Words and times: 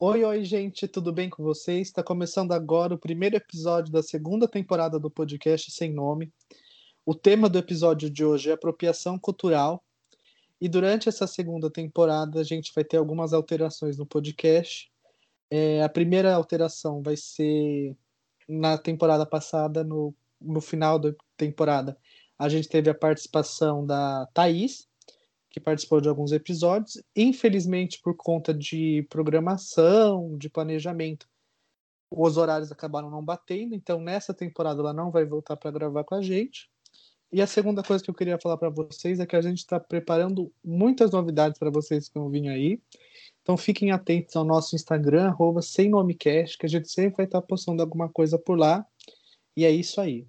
Oi, 0.00 0.24
oi, 0.24 0.44
gente, 0.44 0.86
tudo 0.86 1.12
bem 1.12 1.28
com 1.28 1.42
vocês? 1.42 1.88
Está 1.88 2.04
começando 2.04 2.52
agora 2.52 2.94
o 2.94 2.98
primeiro 2.98 3.34
episódio 3.34 3.92
da 3.92 4.00
segunda 4.00 4.46
temporada 4.46 4.96
do 4.96 5.10
podcast 5.10 5.72
Sem 5.72 5.92
Nome. 5.92 6.32
O 7.04 7.16
tema 7.16 7.48
do 7.48 7.58
episódio 7.58 8.08
de 8.08 8.24
hoje 8.24 8.48
é 8.48 8.52
apropriação 8.52 9.18
cultural. 9.18 9.84
E 10.60 10.68
durante 10.68 11.08
essa 11.08 11.26
segunda 11.26 11.68
temporada, 11.68 12.38
a 12.38 12.44
gente 12.44 12.72
vai 12.72 12.84
ter 12.84 12.96
algumas 12.96 13.32
alterações 13.32 13.98
no 13.98 14.06
podcast. 14.06 14.88
É, 15.50 15.82
a 15.82 15.88
primeira 15.88 16.32
alteração 16.32 17.02
vai 17.02 17.16
ser 17.16 17.96
na 18.48 18.78
temporada 18.78 19.26
passada, 19.26 19.82
no, 19.82 20.14
no 20.40 20.60
final 20.60 21.00
da 21.00 21.12
temporada, 21.36 21.98
a 22.38 22.48
gente 22.48 22.68
teve 22.68 22.88
a 22.88 22.94
participação 22.94 23.84
da 23.84 24.26
Thaís, 24.32 24.87
que 25.58 25.64
participou 25.64 26.00
de 26.00 26.08
alguns 26.08 26.32
episódios. 26.32 27.02
Infelizmente, 27.14 28.00
por 28.00 28.14
conta 28.16 28.54
de 28.54 29.06
programação, 29.10 30.36
de 30.38 30.48
planejamento, 30.48 31.28
os 32.10 32.36
horários 32.36 32.72
acabaram 32.72 33.10
não 33.10 33.22
batendo. 33.22 33.74
Então, 33.74 34.00
nessa 34.00 34.32
temporada, 34.32 34.80
ela 34.80 34.92
não 34.92 35.10
vai 35.10 35.24
voltar 35.24 35.56
para 35.56 35.70
gravar 35.70 36.04
com 36.04 36.14
a 36.14 36.22
gente. 36.22 36.70
E 37.30 37.42
a 37.42 37.46
segunda 37.46 37.82
coisa 37.82 38.02
que 38.02 38.08
eu 38.08 38.14
queria 38.14 38.38
falar 38.38 38.56
para 38.56 38.70
vocês 38.70 39.20
é 39.20 39.26
que 39.26 39.36
a 39.36 39.42
gente 39.42 39.58
está 39.58 39.78
preparando 39.78 40.50
muitas 40.64 41.10
novidades 41.10 41.58
para 41.58 41.70
vocês 41.70 42.08
que 42.08 42.18
vão 42.18 42.30
vir 42.30 42.48
aí. 42.48 42.80
Então 43.42 43.56
fiquem 43.56 43.90
atentos 43.90 44.34
ao 44.34 44.44
nosso 44.44 44.74
Instagram, 44.74 45.28
arroba 45.28 45.60
sem 45.60 45.90
nome 45.90 46.14
cash, 46.14 46.56
que 46.56 46.64
a 46.64 46.68
gente 46.68 46.90
sempre 46.90 47.18
vai 47.18 47.26
estar 47.26 47.42
tá 47.42 47.46
postando 47.46 47.82
alguma 47.82 48.08
coisa 48.08 48.38
por 48.38 48.58
lá. 48.58 48.86
E 49.54 49.64
é 49.64 49.70
isso 49.70 50.00
aí. 50.00 50.26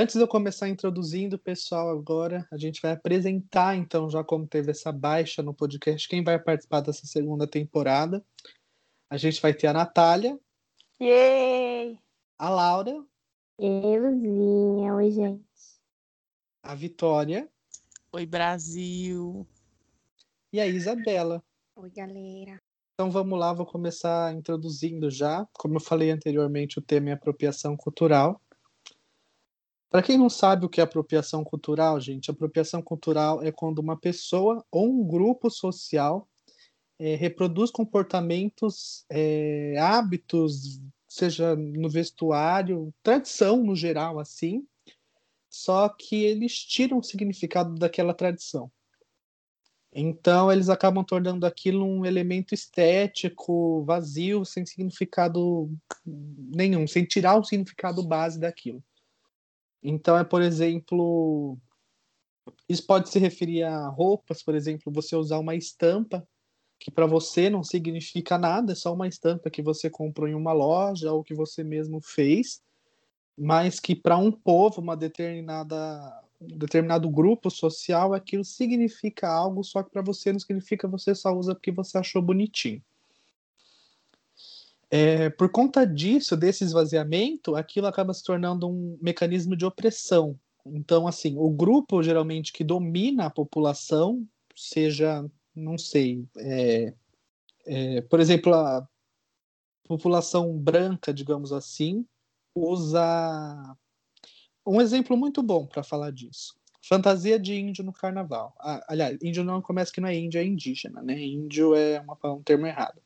Antes 0.00 0.14
de 0.14 0.22
eu 0.22 0.26
começar 0.26 0.66
introduzindo 0.66 1.36
o 1.36 1.38
pessoal 1.38 1.90
agora, 1.90 2.48
a 2.50 2.56
gente 2.56 2.80
vai 2.80 2.92
apresentar, 2.92 3.76
então, 3.76 4.08
já 4.08 4.24
como 4.24 4.46
teve 4.46 4.70
essa 4.70 4.90
baixa 4.90 5.42
no 5.42 5.52
podcast, 5.52 6.08
quem 6.08 6.24
vai 6.24 6.38
participar 6.38 6.80
dessa 6.80 7.06
segunda 7.06 7.46
temporada. 7.46 8.24
A 9.10 9.18
gente 9.18 9.42
vai 9.42 9.52
ter 9.52 9.66
a 9.66 9.74
Natália. 9.74 10.40
Yay! 10.98 11.98
A 12.38 12.48
Laura. 12.48 13.04
Euzinha, 13.58 14.94
oi, 14.94 15.10
gente. 15.10 15.44
A 16.62 16.74
Vitória. 16.74 17.46
Oi, 18.10 18.24
Brasil. 18.24 19.46
E 20.50 20.60
a 20.60 20.66
Isabela. 20.66 21.44
Oi, 21.76 21.90
galera. 21.90 22.58
Então 22.94 23.10
vamos 23.10 23.38
lá, 23.38 23.52
vou 23.52 23.66
começar 23.66 24.34
introduzindo 24.34 25.10
já. 25.10 25.46
Como 25.52 25.76
eu 25.76 25.80
falei 25.80 26.10
anteriormente, 26.10 26.78
o 26.78 26.82
tema 26.82 27.10
é 27.10 27.12
apropriação 27.12 27.76
cultural. 27.76 28.40
Para 29.90 30.02
quem 30.02 30.16
não 30.16 30.30
sabe 30.30 30.64
o 30.64 30.68
que 30.68 30.80
é 30.80 30.84
apropriação 30.84 31.42
cultural, 31.42 32.00
gente, 32.00 32.30
apropriação 32.30 32.80
cultural 32.80 33.42
é 33.42 33.50
quando 33.50 33.80
uma 33.80 33.98
pessoa 33.98 34.64
ou 34.70 34.88
um 34.88 35.04
grupo 35.04 35.50
social 35.50 36.28
é, 36.96 37.16
reproduz 37.16 37.72
comportamentos, 37.72 39.04
é, 39.10 39.76
hábitos, 39.80 40.80
seja 41.08 41.56
no 41.56 41.90
vestuário, 41.90 42.94
tradição 43.02 43.64
no 43.64 43.74
geral, 43.74 44.20
assim, 44.20 44.64
só 45.48 45.88
que 45.88 46.22
eles 46.22 46.56
tiram 46.56 46.98
o 46.98 47.02
significado 47.02 47.74
daquela 47.74 48.14
tradição. 48.14 48.70
Então, 49.92 50.52
eles 50.52 50.68
acabam 50.68 51.04
tornando 51.04 51.44
aquilo 51.44 51.84
um 51.84 52.06
elemento 52.06 52.54
estético, 52.54 53.82
vazio, 53.84 54.44
sem 54.44 54.64
significado 54.64 55.68
nenhum, 56.06 56.86
sem 56.86 57.04
tirar 57.04 57.36
o 57.36 57.44
significado 57.44 58.06
base 58.06 58.38
daquilo. 58.38 58.80
Então, 59.82 60.16
é, 60.16 60.24
por 60.24 60.42
exemplo, 60.42 61.58
isso 62.68 62.86
pode 62.86 63.08
se 63.08 63.18
referir 63.18 63.62
a 63.62 63.88
roupas, 63.88 64.42
por 64.42 64.54
exemplo, 64.54 64.92
você 64.92 65.16
usar 65.16 65.38
uma 65.38 65.54
estampa 65.54 66.26
que 66.78 66.90
para 66.90 67.06
você 67.06 67.50
não 67.50 67.62
significa 67.62 68.38
nada, 68.38 68.72
é 68.72 68.74
só 68.74 68.94
uma 68.94 69.06
estampa 69.06 69.50
que 69.50 69.62
você 69.62 69.90
comprou 69.90 70.26
em 70.26 70.34
uma 70.34 70.52
loja 70.52 71.12
ou 71.12 71.22
que 71.22 71.34
você 71.34 71.62
mesmo 71.62 72.00
fez, 72.00 72.62
mas 73.36 73.78
que 73.78 73.94
para 73.94 74.16
um 74.16 74.32
povo, 74.32 74.80
uma 74.80 74.96
determinada 74.96 75.76
um 76.40 76.56
determinado 76.56 77.08
grupo 77.10 77.50
social, 77.50 78.14
aquilo 78.14 78.44
significa 78.44 79.28
algo, 79.28 79.62
só 79.62 79.82
que 79.82 79.90
para 79.90 80.00
você 80.00 80.32
não 80.32 80.40
significa, 80.40 80.88
você 80.88 81.14
só 81.14 81.36
usa 81.36 81.54
porque 81.54 81.70
você 81.70 81.98
achou 81.98 82.22
bonitinho. 82.22 82.82
É, 84.90 85.30
por 85.30 85.50
conta 85.50 85.86
disso, 85.86 86.36
desse 86.36 86.64
esvaziamento, 86.64 87.54
aquilo 87.54 87.86
acaba 87.86 88.12
se 88.12 88.24
tornando 88.24 88.68
um 88.68 88.98
mecanismo 89.00 89.56
de 89.56 89.64
opressão. 89.64 90.38
Então, 90.66 91.06
assim, 91.06 91.36
o 91.38 91.48
grupo 91.48 92.02
geralmente 92.02 92.52
que 92.52 92.64
domina 92.64 93.26
a 93.26 93.30
população, 93.30 94.26
seja, 94.54 95.24
não 95.54 95.78
sei, 95.78 96.24
é, 96.36 96.92
é, 97.66 98.00
por 98.02 98.18
exemplo, 98.18 98.52
a 98.52 98.86
população 99.84 100.58
branca, 100.58 101.14
digamos 101.14 101.52
assim, 101.52 102.04
usa 102.54 103.76
um 104.66 104.80
exemplo 104.80 105.16
muito 105.16 105.42
bom 105.42 105.66
para 105.66 105.82
falar 105.82 106.10
disso. 106.10 106.58
Fantasia 106.82 107.38
de 107.38 107.54
índio 107.54 107.84
no 107.84 107.92
carnaval. 107.92 108.54
Ah, 108.58 108.84
aliás, 108.88 109.18
índio 109.22 109.44
não 109.44 109.60
começa 109.60 109.92
que 109.92 110.00
não 110.00 110.08
é 110.08 110.16
índio, 110.16 110.40
é 110.40 110.44
indígena, 110.44 111.02
né? 111.02 111.18
Índio 111.20 111.74
é 111.74 112.00
uma, 112.00 112.16
um 112.32 112.42
termo 112.42 112.66
errado. 112.66 113.00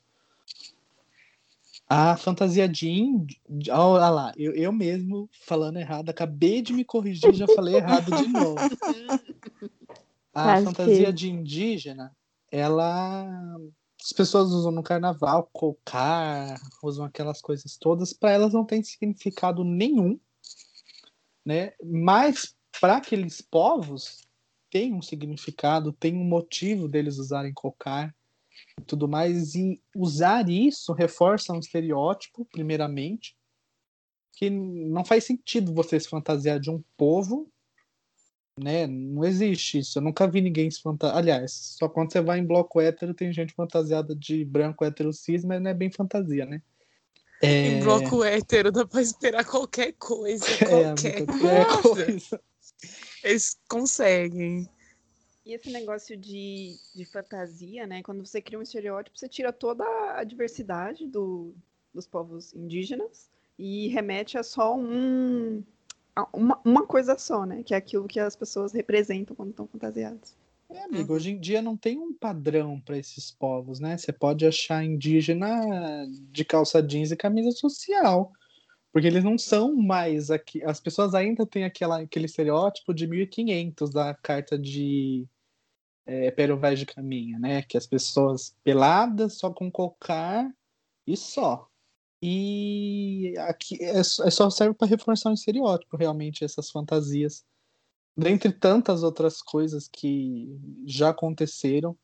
A 1.87 2.17
fantasia 2.17 2.69
de 2.69 2.89
índio. 2.89 3.39
Olha 3.71 4.09
lá, 4.09 4.33
eu, 4.37 4.53
eu 4.55 4.72
mesmo 4.72 5.28
falando 5.47 5.78
errado, 5.78 6.09
acabei 6.09 6.62
de 6.62 6.72
me 6.72 6.84
corrigir 6.84 7.34
já 7.34 7.47
falei 7.47 7.77
errado 7.77 8.11
de 8.11 8.28
novo. 8.28 8.56
A 10.34 10.61
fantasia 10.62 11.12
de 11.12 11.31
indígena, 11.31 12.11
ela. 12.50 13.28
As 14.03 14.12
pessoas 14.12 14.50
usam 14.50 14.73
no 14.73 14.83
carnaval, 14.83 15.49
cocar, 15.53 16.61
usam 16.83 17.06
aquelas 17.06 17.41
coisas 17.41 17.77
todas, 17.78 18.12
para 18.12 18.33
elas 18.33 18.53
não 18.53 18.65
tem 18.65 18.83
significado 18.83 19.65
nenhum, 19.65 20.19
né? 21.44 21.73
Mas 21.83 22.55
para 22.81 22.97
aqueles 22.97 23.41
povos 23.41 24.27
tem 24.69 24.93
um 24.93 25.00
significado, 25.00 25.93
tem 25.93 26.17
um 26.17 26.25
motivo 26.25 26.89
deles 26.89 27.17
usarem 27.17 27.55
cocar 27.55 28.15
tudo 28.86 29.08
mais, 29.08 29.54
e 29.54 29.80
usar 29.94 30.48
isso 30.48 30.92
reforça 30.92 31.52
um 31.52 31.58
estereótipo, 31.58 32.44
primeiramente, 32.47 33.36
que 34.32 34.50
não 34.50 35.04
faz 35.04 35.25
sentido 35.25 35.72
você 35.72 35.98
se 35.98 36.08
fantasiar 36.08 36.58
de 36.58 36.70
um 36.70 36.82
povo, 36.97 37.48
né? 38.58 38.86
Não 38.86 39.25
existe 39.25 39.78
isso. 39.78 39.98
Eu 39.98 40.02
nunca 40.02 40.26
vi 40.26 40.41
ninguém 40.41 40.70
se 40.70 40.80
fantasiar. 40.80 41.19
Aliás, 41.19 41.52
só 41.78 41.88
quando 41.88 42.12
você 42.12 42.20
vai 42.20 42.38
em 42.38 42.47
bloco 42.47 42.80
hétero 42.80 43.14
tem 43.14 43.32
gente 43.32 43.54
fantasiada 43.54 44.14
de 44.14 44.44
branco 44.44 44.84
hétero 44.84 45.12
cis, 45.12 45.44
mas 45.44 45.60
não 45.60 45.70
é 45.70 45.75
bem 45.75 45.91
fantasia, 45.91 46.44
né? 46.44 46.62
É... 47.42 47.69
Em 47.69 47.81
bloco 47.81 48.22
hétero 48.25 48.70
dá 48.70 48.86
pra 48.86 49.02
esperar 49.02 49.44
qualquer 49.44 49.92
coisa. 49.94 50.44
Qualquer, 50.58 51.22
é, 51.22 51.26
qualquer 51.26 51.82
coisa. 51.82 52.04
coisa. 52.04 52.41
Eles 53.22 53.58
conseguem. 53.69 54.69
E 55.44 55.53
esse 55.53 55.71
negócio 55.71 56.16
de, 56.16 56.77
de 56.94 57.05
fantasia, 57.05 57.87
né? 57.87 58.03
Quando 58.03 58.25
você 58.25 58.41
cria 58.41 58.59
um 58.59 58.62
estereótipo, 58.62 59.19
você 59.19 59.28
tira 59.28 59.53
toda 59.53 59.84
a 60.16 60.25
diversidade 60.25 61.06
do, 61.06 61.55
dos 61.93 62.06
povos 62.06 62.55
indígenas 62.55 63.31
e 63.59 63.88
remete 63.88 64.38
a 64.38 64.43
só 64.43 64.75
um, 64.75 65.62
a 66.16 66.27
uma, 66.32 66.59
uma 66.65 66.87
coisa 66.87 67.19
só, 67.19 67.44
né? 67.44 67.62
Que 67.62 67.75
é 67.75 67.77
aquilo 67.77 68.09
que 68.09 68.19
as 68.19 68.34
pessoas 68.34 68.72
representam 68.72 69.37
quando 69.37 69.50
estão 69.50 69.66
fantasiadas. 69.66 70.34
É, 70.71 70.84
amigo, 70.84 71.12
hoje 71.12 71.32
em 71.32 71.38
dia 71.38 71.61
não 71.61 71.76
tem 71.76 71.99
um 71.99 72.12
padrão 72.15 72.81
para 72.81 72.96
esses 72.96 73.31
povos, 73.31 73.79
né? 73.79 73.99
Você 73.99 74.12
pode 74.12 74.46
achar 74.46 74.82
indígena 74.82 76.06
de 76.32 76.43
calça 76.43 76.82
jeans 76.82 77.12
e 77.12 77.17
camisa 77.17 77.50
social. 77.50 78.32
Porque 78.91 79.08
eles 79.08 79.25
não 79.25 79.37
são 79.37 79.75
mais 79.75 80.31
aqui. 80.31 80.62
As 80.64 80.81
pessoas 80.81 81.14
ainda 81.14 81.44
têm 81.44 81.64
aquela, 81.64 82.00
aquele 82.00 82.26
estereótipo 82.26 82.94
de 82.94 83.08
1500 83.08 83.91
da 83.91 84.14
carta 84.14 84.56
de 84.56 85.29
é, 86.06 86.31
Pero 86.31 86.59
Vaz 86.59 86.79
de 86.79 86.87
Caminha, 86.87 87.39
né? 87.39 87.62
Que 87.62 87.77
as 87.77 87.87
pessoas 87.87 88.55
peladas, 88.62 89.35
só 89.35 89.51
com 89.51 89.71
cocar 89.71 90.51
e 91.06 91.17
só. 91.17 91.69
E 92.23 93.35
aqui 93.39 93.77
é, 93.83 93.99
é 93.99 94.03
só 94.03 94.49
serve 94.49 94.75
para 94.75 94.89
reforçar 94.89 95.31
um 95.31 95.35
estereótipo, 95.35 95.97
realmente, 95.97 96.45
essas 96.45 96.71
fantasias. 96.71 97.45
Dentre 98.17 98.53
tantas 98.53 99.03
outras 99.03 99.43
coisas 99.43 99.89
que 99.89 100.56
já 100.87 101.11
aconteceram, 101.11 101.97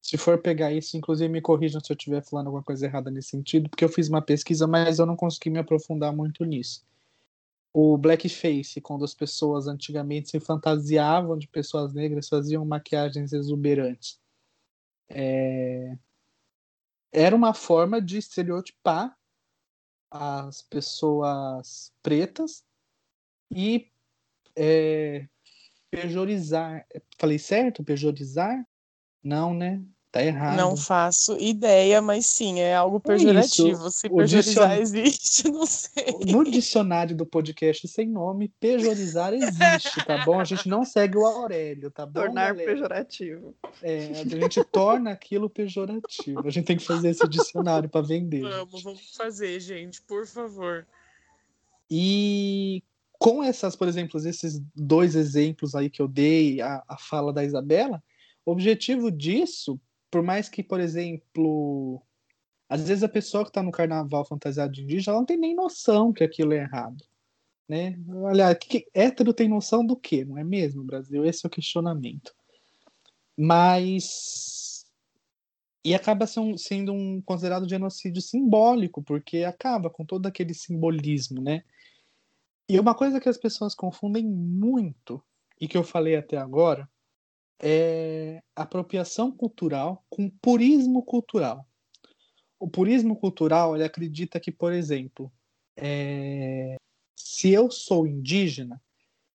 se 0.00 0.16
for 0.16 0.40
pegar 0.40 0.72
isso, 0.72 0.96
inclusive 0.96 1.28
me 1.28 1.40
corrijam 1.40 1.80
se 1.80 1.92
eu 1.92 1.96
estiver 1.96 2.24
falando 2.24 2.46
alguma 2.46 2.62
coisa 2.62 2.86
errada 2.86 3.10
nesse 3.10 3.30
sentido, 3.30 3.68
porque 3.68 3.84
eu 3.84 3.88
fiz 3.88 4.08
uma 4.08 4.22
pesquisa, 4.22 4.66
mas 4.66 4.98
eu 4.98 5.06
não 5.06 5.16
consegui 5.16 5.50
me 5.50 5.58
aprofundar 5.58 6.14
muito 6.14 6.44
nisso. 6.44 6.84
O 7.78 7.98
blackface, 7.98 8.80
quando 8.80 9.04
as 9.04 9.12
pessoas 9.12 9.66
antigamente 9.66 10.30
se 10.30 10.40
fantasiavam 10.40 11.36
de 11.36 11.46
pessoas 11.46 11.92
negras, 11.92 12.26
faziam 12.26 12.64
maquiagens 12.64 13.34
exuberantes. 13.34 14.18
É... 15.10 15.98
Era 17.12 17.36
uma 17.36 17.52
forma 17.52 18.00
de 18.00 18.16
estereotipar 18.16 19.14
as 20.10 20.62
pessoas 20.62 21.92
pretas 22.02 22.64
e 23.54 23.92
é, 24.56 25.28
pejorizar. 25.90 26.86
Falei 27.18 27.38
certo? 27.38 27.84
Pejorizar? 27.84 28.66
Não, 29.22 29.52
né? 29.52 29.84
Tá 30.10 30.22
errado. 30.22 30.56
Não 30.56 30.76
faço 30.76 31.36
ideia, 31.38 32.00
mas 32.00 32.26
sim, 32.26 32.60
é 32.60 32.74
algo 32.74 32.98
pejorativo. 32.98 33.86
É 33.86 33.90
Se 33.90 34.08
pejorizar 34.08 34.78
existe, 34.80 35.48
não 35.50 35.66
sei. 35.66 36.18
No 36.26 36.42
dicionário 36.44 37.14
do 37.14 37.26
podcast 37.26 37.86
sem 37.88 38.08
nome, 38.08 38.48
pejorizar 38.60 39.34
existe, 39.34 40.04
tá 40.06 40.24
bom? 40.24 40.40
A 40.40 40.44
gente 40.44 40.68
não 40.68 40.84
segue 40.84 41.18
o 41.18 41.26
Aurélio, 41.26 41.90
tá 41.90 42.06
bom? 42.06 42.20
Tornar 42.20 42.54
galera? 42.54 42.72
pejorativo. 42.72 43.54
É, 43.82 44.06
a 44.06 44.40
gente 44.40 44.64
torna 44.64 45.10
aquilo 45.10 45.50
pejorativo. 45.50 46.46
A 46.46 46.50
gente 46.50 46.64
tem 46.64 46.76
que 46.76 46.84
fazer 46.84 47.10
esse 47.10 47.28
dicionário 47.28 47.88
para 47.88 48.06
vender. 48.06 48.42
Vamos, 48.42 48.82
vamos 48.82 49.14
fazer, 49.14 49.60
gente, 49.60 50.00
por 50.00 50.26
favor. 50.26 50.86
E 51.90 52.82
com 53.18 53.42
essas, 53.42 53.76
por 53.76 53.88
exemplo, 53.88 54.18
esses 54.26 54.60
dois 54.74 55.14
exemplos 55.14 55.74
aí 55.74 55.90
que 55.90 56.00
eu 56.00 56.08
dei, 56.08 56.60
a, 56.60 56.82
a 56.88 56.96
fala 56.96 57.32
da 57.32 57.44
Isabela, 57.44 58.02
o 58.44 58.52
objetivo 58.52 59.10
disso 59.10 59.80
por 60.10 60.22
mais 60.22 60.48
que, 60.48 60.62
por 60.62 60.80
exemplo, 60.80 62.02
às 62.68 62.86
vezes 62.86 63.04
a 63.04 63.08
pessoa 63.08 63.44
que 63.44 63.50
está 63.50 63.62
no 63.62 63.70
carnaval 63.70 64.24
fantasiado 64.24 64.72
de 64.72 64.82
indígena, 64.82 65.12
ela 65.12 65.20
não 65.20 65.26
tem 65.26 65.36
nem 65.36 65.54
noção 65.54 66.12
que 66.12 66.24
aquilo 66.24 66.52
é 66.52 66.58
errado. 66.58 67.04
Né? 67.68 67.98
Olha, 68.08 68.54
que, 68.54 68.86
hétero 68.94 69.32
tem 69.32 69.48
noção 69.48 69.84
do 69.84 69.96
quê? 69.96 70.24
Não 70.24 70.38
é 70.38 70.44
mesmo, 70.44 70.84
Brasil? 70.84 71.24
Esse 71.24 71.44
é 71.44 71.48
o 71.48 71.50
questionamento. 71.50 72.34
Mas. 73.36 74.84
E 75.84 75.94
acaba 75.94 76.26
sendo 76.26 76.92
um 76.92 77.22
considerado 77.22 77.68
genocídio 77.68 78.20
simbólico, 78.20 79.02
porque 79.02 79.44
acaba 79.44 79.88
com 79.88 80.04
todo 80.04 80.26
aquele 80.26 80.52
simbolismo, 80.52 81.40
né? 81.40 81.62
E 82.68 82.80
uma 82.80 82.94
coisa 82.94 83.20
que 83.20 83.28
as 83.28 83.38
pessoas 83.38 83.72
confundem 83.72 84.26
muito, 84.26 85.22
e 85.60 85.68
que 85.68 85.76
eu 85.76 85.84
falei 85.84 86.16
até 86.16 86.36
agora, 86.36 86.88
é 87.60 88.42
apropriação 88.54 89.30
cultural 89.30 90.04
com 90.08 90.28
purismo 90.28 91.02
cultural. 91.02 91.66
O 92.58 92.68
purismo 92.68 93.16
cultural 93.16 93.74
ele 93.74 93.84
acredita 93.84 94.40
que, 94.40 94.50
por 94.50 94.72
exemplo, 94.72 95.32
é... 95.76 96.76
se 97.14 97.50
eu 97.50 97.70
sou 97.70 98.06
indígena, 98.06 98.80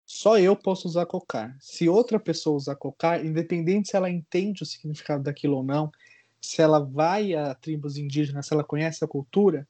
só 0.05 0.39
eu 0.39 0.55
posso 0.55 0.87
usar 0.87 1.05
cocar. 1.05 1.55
Se 1.59 1.87
outra 1.87 2.19
pessoa 2.19 2.57
usar 2.57 2.75
cocar, 2.75 3.23
independente 3.23 3.89
se 3.89 3.95
ela 3.95 4.09
entende 4.09 4.63
o 4.63 4.65
significado 4.65 5.23
daquilo 5.23 5.57
ou 5.57 5.63
não, 5.63 5.91
se 6.41 6.61
ela 6.61 6.79
vai 6.79 7.35
a 7.35 7.53
tribos 7.53 7.97
indígenas, 7.97 8.47
se 8.47 8.53
ela 8.53 8.63
conhece 8.63 9.03
a 9.03 9.07
cultura, 9.07 9.67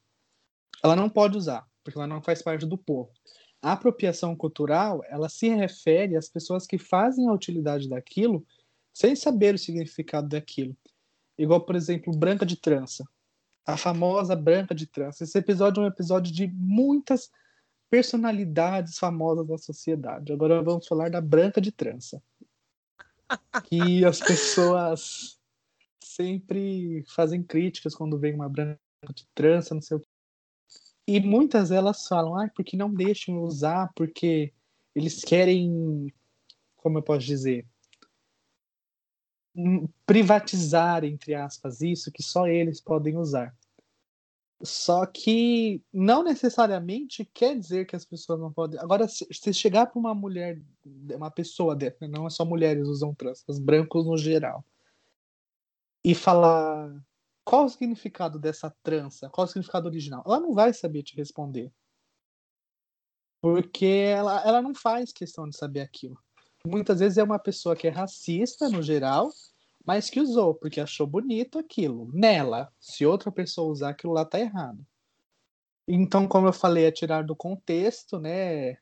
ela 0.83 0.95
não 0.95 1.09
pode 1.09 1.37
usar, 1.37 1.67
porque 1.83 1.97
ela 1.97 2.07
não 2.07 2.21
faz 2.21 2.41
parte 2.41 2.65
do 2.65 2.77
povo. 2.77 3.11
A 3.61 3.73
apropriação 3.73 4.35
cultural, 4.35 5.01
ela 5.09 5.27
se 5.27 5.50
refere 5.50 6.15
às 6.15 6.29
pessoas 6.29 6.65
que 6.65 6.77
fazem 6.77 7.27
a 7.27 7.33
utilidade 7.33 7.89
daquilo 7.89 8.45
sem 8.94 9.15
saber 9.15 9.56
o 9.56 9.59
significado 9.59 10.27
daquilo. 10.29 10.75
Igual, 11.38 11.61
por 11.61 11.75
exemplo, 11.75 12.15
Branca 12.15 12.45
de 12.45 12.56
Trança. 12.56 13.07
A 13.65 13.77
famosa 13.77 14.35
Branca 14.35 14.73
de 14.73 14.88
Trança. 14.88 15.23
Esse 15.23 15.38
episódio 15.38 15.81
é 15.81 15.85
um 15.85 15.89
episódio 15.89 16.33
de 16.33 16.47
muitas 16.47 17.29
personalidades 17.89 18.97
famosas 18.97 19.47
da 19.47 19.57
sociedade. 19.57 20.31
Agora 20.31 20.61
vamos 20.61 20.88
falar 20.88 21.09
da 21.09 21.21
Branca 21.21 21.59
de 21.59 21.71
Trança. 21.71 22.21
Que 23.65 24.06
as 24.06 24.19
pessoas 24.21 25.39
sempre 26.03 27.03
fazem 27.07 27.44
críticas 27.44 27.95
quando 27.95 28.17
vem 28.17 28.33
uma 28.33 28.50
branca 28.50 28.79
de 29.13 29.25
trança, 29.33 29.73
não 29.73 29.81
sei 29.81 29.97
o 29.97 30.01
e 31.09 31.19
muitas 31.19 31.69
delas 31.69 32.07
falam, 32.07 32.35
ah, 32.35 32.47
porque 32.56 32.77
não 32.77 32.94
deixam 32.94 33.41
usar, 33.41 33.91
porque 33.95 34.53
eles 34.94 35.23
querem, 35.23 36.13
como 36.77 37.00
eu 37.00 37.01
posso 37.01 37.25
dizer, 37.25 37.65
privatizar, 40.06 41.03
entre 41.03 41.33
aspas, 41.33 41.81
isso 41.81 42.11
que 42.11 42.21
só 42.21 42.47
eles 42.47 42.79
podem 42.79 43.17
usar. 43.17 43.57
Só 44.61 45.03
que 45.07 45.81
não 45.91 46.21
necessariamente 46.21 47.25
quer 47.33 47.57
dizer 47.57 47.88
que 47.88 47.95
as 47.95 48.06
pessoas 48.06 48.39
não 48.39 48.53
podem. 48.53 48.79
Agora, 48.79 49.07
se, 49.07 49.25
chegar 49.51 49.88
para 49.88 49.97
uma 49.97 50.13
mulher, 50.13 50.61
uma 50.85 51.31
pessoa 51.31 51.75
dessa, 51.75 52.07
não 52.07 52.27
é 52.27 52.29
só 52.29 52.45
mulheres 52.45 52.88
usam 52.88 53.15
trans, 53.15 53.44
os 53.47 53.57
brancos 53.57 54.06
no 54.06 54.15
geral, 54.15 54.63
e 56.03 56.13
falar 56.13 56.94
qual 57.49 57.65
o 57.65 57.69
significado 57.69 58.37
dessa 58.37 58.69
trança? 58.83 59.27
Qual 59.27 59.43
o 59.43 59.47
significado 59.47 59.87
original? 59.87 60.21
Ela 60.23 60.39
não 60.39 60.53
vai 60.53 60.71
saber 60.71 61.01
te 61.01 61.15
responder. 61.15 61.73
Porque 63.41 63.87
ela, 63.87 64.39
ela 64.45 64.61
não 64.61 64.75
faz 64.75 65.11
questão 65.11 65.49
de 65.49 65.57
saber 65.57 65.79
aquilo. 65.79 66.15
Muitas 66.63 66.99
vezes 66.99 67.17
é 67.17 67.23
uma 67.23 67.39
pessoa 67.39 67.75
que 67.75 67.87
é 67.87 67.89
racista, 67.89 68.69
no 68.69 68.83
geral, 68.83 69.31
mas 69.83 70.11
que 70.11 70.19
usou 70.19 70.53
porque 70.53 70.79
achou 70.79 71.07
bonito 71.07 71.57
aquilo. 71.57 72.11
Nela, 72.13 72.71
se 72.79 73.03
outra 73.03 73.31
pessoa 73.31 73.71
usar 73.71 73.89
aquilo 73.89 74.13
lá, 74.13 74.23
tá 74.23 74.39
errado. 74.39 74.85
Então, 75.87 76.27
como 76.27 76.45
eu 76.45 76.53
falei, 76.53 76.85
é 76.85 76.91
tirar 76.91 77.23
do 77.23 77.35
contexto, 77.35 78.19
né? 78.19 78.77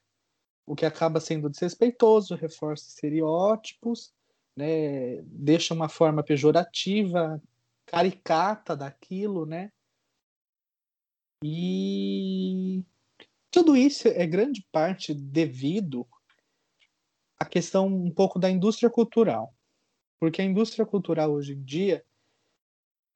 O 0.66 0.76
que 0.76 0.86
acaba 0.86 1.22
sendo 1.22 1.50
desrespeitoso, 1.50 2.36
reforça 2.36 2.90
estereótipos, 2.90 4.14
né? 4.58 5.22
Deixa 5.22 5.74
uma 5.74 5.88
forma 5.88 6.22
pejorativa 6.22 7.42
caricata 7.88 8.76
daquilo, 8.76 9.46
né? 9.46 9.72
E 11.44 12.84
tudo 13.50 13.76
isso 13.76 14.08
é 14.08 14.26
grande 14.28 14.68
parte 14.72 15.14
devido 15.14 16.08
à 17.40 17.46
questão 17.46 17.88
um 17.88 18.12
pouco 18.14 18.38
da 18.38 18.50
indústria 18.50 18.90
cultural. 18.90 19.54
Porque 20.20 20.42
a 20.42 20.46
indústria 20.46 20.86
cultural 20.86 21.32
hoje 21.32 21.54
em 21.54 21.64
dia 21.64 22.04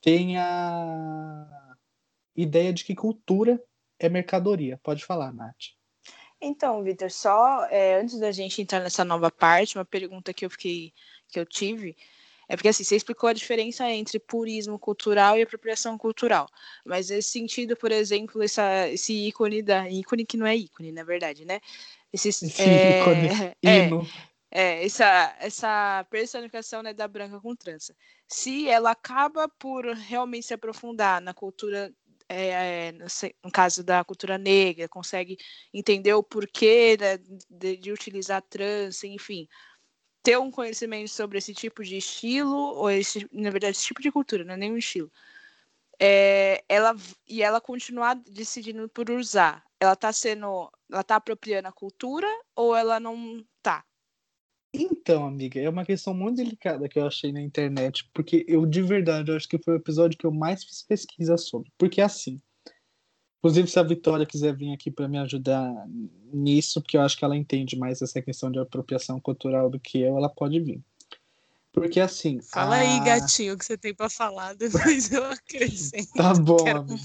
tem 0.01 0.37
a 0.37 1.75
ideia 2.35 2.71
de 2.71 2.83
que 2.83 2.95
cultura 2.95 3.61
é 3.99 4.07
mercadoria. 4.07 4.79
Pode 4.81 5.03
falar, 5.03 5.33
Nath. 5.33 5.75
Então, 6.39 6.83
Vitor, 6.83 7.11
só 7.11 7.65
é, 7.65 7.99
antes 7.99 8.19
da 8.19 8.31
gente 8.31 8.61
entrar 8.61 8.79
nessa 8.79 9.05
nova 9.05 9.29
parte, 9.29 9.77
uma 9.77 9.85
pergunta 9.85 10.33
que 10.33 10.43
eu 10.43 10.49
fiquei 10.49 10.91
que 11.27 11.39
eu 11.39 11.45
tive 11.45 11.95
é 12.51 12.55
porque 12.57 12.67
assim, 12.67 12.83
você 12.83 12.97
explicou 12.97 13.29
a 13.29 13.33
diferença 13.33 13.89
entre 13.89 14.19
purismo 14.19 14.77
cultural 14.77 15.37
e 15.37 15.41
apropriação 15.41 15.97
cultural. 15.97 16.49
Mas 16.85 17.09
nesse 17.09 17.29
sentido, 17.29 17.77
por 17.77 17.93
exemplo, 17.93 18.43
essa, 18.43 18.89
esse 18.89 19.13
ícone 19.13 19.61
da. 19.61 19.89
ícone 19.89 20.25
que 20.25 20.35
não 20.35 20.45
é 20.45 20.53
ícone, 20.53 20.91
na 20.91 21.05
verdade, 21.05 21.45
né? 21.45 21.61
Esse, 22.11 22.27
esse 22.27 22.61
é, 22.61 22.99
ícone. 22.99 23.29
É, 23.63 23.85
hino. 23.85 24.05
É, 24.51 24.85
essa, 24.85 25.33
essa 25.39 26.05
personificação 26.09 26.83
né, 26.83 26.93
da 26.93 27.07
branca 27.07 27.39
com 27.39 27.55
trança. 27.55 27.95
Se 28.27 28.67
ela 28.67 28.91
acaba 28.91 29.47
por 29.47 29.85
realmente 29.85 30.47
se 30.47 30.53
aprofundar 30.53 31.21
na 31.21 31.33
cultura, 31.33 31.89
é, 32.27 32.89
é, 32.89 32.91
no, 32.91 33.49
caso 33.49 33.81
da 33.81 34.03
cultura 34.03 34.37
negra, 34.37 34.89
consegue 34.89 35.37
entender 35.73 36.13
o 36.15 36.21
porquê 36.21 36.97
né, 36.99 37.17
de, 37.49 37.77
de, 37.77 37.93
utilizar 37.93 38.41
trança, 38.41 39.07
enfim, 39.07 39.47
ter 40.23 40.37
um 40.37 40.51
conhecimento 40.51 41.09
sobre 41.09 41.37
esse 41.37 41.53
tipo 41.53 41.83
de 41.83 41.97
estilo, 41.97 42.55
ou 42.55 42.89
esse, 42.89 43.27
na 43.31 43.49
verdade, 43.49 43.77
esse 43.77 43.85
tipo 43.85 44.01
de 44.01 44.11
cultura, 44.11 44.43
não 44.43 44.53
é 44.53 44.57
nem 44.57 44.71
um 44.71 44.77
estilo. 44.77 45.11
É, 45.99 46.63
ela 46.67 46.95
e 47.27 47.43
ela 47.43 47.61
continuar 47.61 48.15
decidindo 48.15 48.89
por 48.89 49.09
usar, 49.11 49.63
ela 49.79 49.95
tá 49.95 50.11
sendo, 50.11 50.71
ela 50.91 51.03
tá 51.03 51.15
apropriando 51.15 51.67
a 51.67 51.71
cultura 51.71 52.27
ou 52.55 52.75
ela 52.75 52.99
não 52.99 53.45
tá? 53.61 53.85
Então, 54.73 55.25
amiga, 55.25 55.59
é 55.59 55.69
uma 55.69 55.85
questão 55.85 56.13
muito 56.13 56.37
delicada 56.37 56.87
que 56.87 56.97
eu 56.97 57.05
achei 57.05 57.31
na 57.31 57.41
internet, 57.41 58.09
porque 58.13 58.45
eu 58.47 58.65
de 58.65 58.81
verdade 58.81 59.29
eu 59.29 59.35
acho 59.35 59.47
que 59.47 59.61
foi 59.61 59.73
o 59.73 59.77
episódio 59.77 60.17
que 60.17 60.25
eu 60.25 60.31
mais 60.31 60.63
fiz 60.63 60.81
pesquisa 60.81 61.37
sobre. 61.37 61.71
Porque 61.77 62.01
assim, 62.01 62.41
Inclusive, 63.41 63.67
se 63.67 63.79
a 63.79 63.83
Vitória 63.83 64.25
quiser 64.25 64.55
vir 64.55 64.71
aqui 64.71 64.91
para 64.91 65.07
me 65.07 65.17
ajudar 65.17 65.73
nisso, 66.31 66.79
porque 66.79 66.95
eu 66.95 67.01
acho 67.01 67.17
que 67.17 67.25
ela 67.25 67.35
entende 67.35 67.75
mais 67.75 67.99
essa 67.99 68.21
questão 68.21 68.51
de 68.51 68.59
apropriação 68.59 69.19
cultural 69.19 69.67
do 69.67 69.79
que 69.79 69.99
eu, 69.99 70.15
ela 70.15 70.29
pode 70.29 70.59
vir. 70.59 70.79
Porque 71.71 71.99
assim. 71.99 72.39
Fala 72.41 72.75
a... 72.75 72.79
aí, 72.79 72.99
gatinho, 73.03 73.55
o 73.55 73.57
que 73.57 73.65
você 73.65 73.75
tem 73.75 73.95
para 73.95 74.11
falar, 74.11 74.53
depois 74.53 75.09
eu 75.11 75.25
acrescento. 75.25 76.13
Tá 76.13 76.35
bom, 76.35 76.59
amiga. 76.69 77.01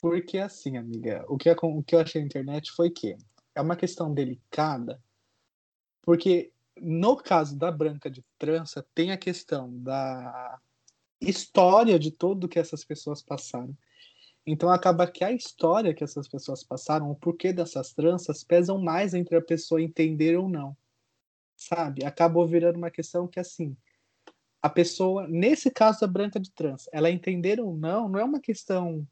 Porque 0.00 0.38
assim, 0.38 0.78
amiga, 0.78 1.24
o 1.28 1.36
que, 1.36 1.50
o 1.50 1.82
que 1.82 1.94
eu 1.94 2.00
achei 2.00 2.22
na 2.22 2.26
internet 2.26 2.72
foi 2.72 2.90
que 2.90 3.14
é 3.54 3.60
uma 3.60 3.76
questão 3.76 4.12
delicada, 4.12 4.98
porque 6.00 6.50
no 6.80 7.16
caso 7.16 7.56
da 7.56 7.70
Branca 7.70 8.10
de 8.10 8.24
Trança, 8.38 8.84
tem 8.94 9.12
a 9.12 9.18
questão 9.18 9.70
da 9.78 10.58
história 11.20 11.98
de 11.98 12.10
tudo 12.10 12.48
que 12.48 12.58
essas 12.58 12.82
pessoas 12.82 13.22
passaram. 13.22 13.76
Então 14.46 14.70
acaba 14.70 15.06
que 15.06 15.22
a 15.24 15.30
história 15.30 15.94
que 15.94 16.02
essas 16.02 16.26
pessoas 16.26 16.64
passaram, 16.64 17.10
o 17.10 17.14
porquê 17.14 17.52
dessas 17.52 17.92
tranças, 17.92 18.42
pesam 18.42 18.78
mais 18.78 19.14
entre 19.14 19.36
a 19.36 19.42
pessoa 19.42 19.80
entender 19.80 20.36
ou 20.36 20.48
não. 20.48 20.76
Sabe? 21.56 22.04
Acabou 22.04 22.46
virando 22.46 22.76
uma 22.76 22.90
questão 22.90 23.28
que, 23.28 23.38
assim, 23.38 23.76
a 24.60 24.68
pessoa, 24.68 25.28
nesse 25.28 25.70
caso 25.70 26.00
da 26.00 26.06
branca 26.06 26.40
de 26.40 26.50
trança, 26.50 26.88
ela 26.92 27.10
entender 27.10 27.60
ou 27.60 27.76
não, 27.76 28.08
não 28.08 28.18
é 28.18 28.24
uma 28.24 28.40
questão 28.40 29.06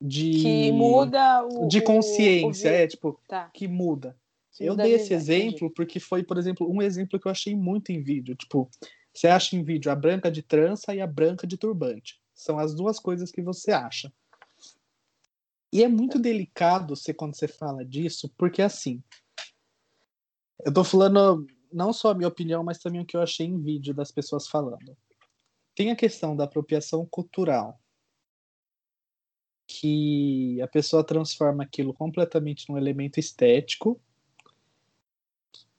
de. 0.00 0.32
Que 0.42 0.72
muda 0.72 1.44
o. 1.44 1.68
De 1.68 1.80
consciência, 1.80 2.70
o, 2.70 2.72
o... 2.72 2.76
é, 2.76 2.86
tipo, 2.86 3.20
tá. 3.28 3.48
que 3.52 3.68
muda. 3.68 4.16
Que 4.52 4.64
eu 4.64 4.72
muda 4.72 4.84
dei 4.84 4.94
esse 4.94 5.14
exemplo 5.14 5.70
porque 5.70 6.00
foi, 6.00 6.24
por 6.24 6.36
exemplo, 6.38 6.68
um 6.68 6.82
exemplo 6.82 7.18
que 7.20 7.26
eu 7.28 7.32
achei 7.32 7.54
muito 7.54 7.92
em 7.92 8.02
vídeo. 8.02 8.34
Tipo, 8.34 8.68
você 9.12 9.28
acha 9.28 9.56
em 9.56 9.62
vídeo 9.62 9.90
a 9.90 9.94
branca 9.94 10.30
de 10.30 10.42
trança 10.42 10.94
e 10.94 11.00
a 11.00 11.06
branca 11.06 11.46
de 11.46 11.56
turbante. 11.56 12.20
São 12.36 12.58
as 12.58 12.74
duas 12.74 13.00
coisas 13.00 13.32
que 13.32 13.40
você 13.40 13.72
acha. 13.72 14.12
E 15.72 15.82
é 15.82 15.88
muito 15.88 16.18
delicado 16.18 16.94
você, 16.94 17.12
quando 17.12 17.34
você 17.34 17.48
fala 17.48 17.84
disso, 17.84 18.32
porque 18.36 18.60
assim. 18.60 19.02
Eu 20.64 20.72
tô 20.72 20.84
falando 20.84 21.46
não 21.72 21.92
só 21.92 22.10
a 22.10 22.14
minha 22.14 22.28
opinião, 22.28 22.62
mas 22.62 22.78
também 22.78 23.00
o 23.00 23.06
que 23.06 23.16
eu 23.16 23.22
achei 23.22 23.46
em 23.46 23.60
vídeo 23.60 23.94
das 23.94 24.12
pessoas 24.12 24.46
falando. 24.46 24.96
Tem 25.74 25.90
a 25.90 25.96
questão 25.96 26.36
da 26.36 26.44
apropriação 26.44 27.04
cultural, 27.06 27.80
que 29.66 30.60
a 30.62 30.68
pessoa 30.68 31.04
transforma 31.04 31.64
aquilo 31.64 31.92
completamente 31.92 32.68
num 32.68 32.78
elemento 32.78 33.18
estético, 33.18 34.00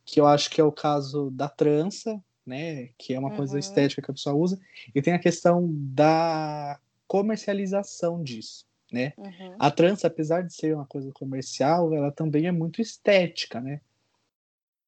que 0.03 0.19
eu 0.19 0.27
acho 0.27 0.49
que 0.49 0.59
é 0.59 0.63
o 0.63 0.71
caso 0.71 1.31
da 1.31 1.49
trança, 1.49 2.23
né, 2.47 2.89
que 2.97 3.13
é 3.13 3.19
uma 3.19 3.29
uhum. 3.29 3.35
coisa 3.35 3.59
estética 3.59 4.01
que 4.01 4.09
a 4.09 4.13
pessoa 4.13 4.35
usa, 4.35 4.59
e 4.95 5.01
tem 5.01 5.13
a 5.13 5.19
questão 5.19 5.67
da 5.69 6.79
comercialização 7.07 8.23
disso, 8.23 8.65
né? 8.91 9.13
Uhum. 9.17 9.55
A 9.59 9.69
trança, 9.69 10.07
apesar 10.07 10.41
de 10.41 10.53
ser 10.53 10.75
uma 10.75 10.85
coisa 10.85 11.11
comercial, 11.11 11.93
ela 11.93 12.11
também 12.11 12.47
é 12.47 12.51
muito 12.51 12.81
estética, 12.81 13.59
né? 13.59 13.81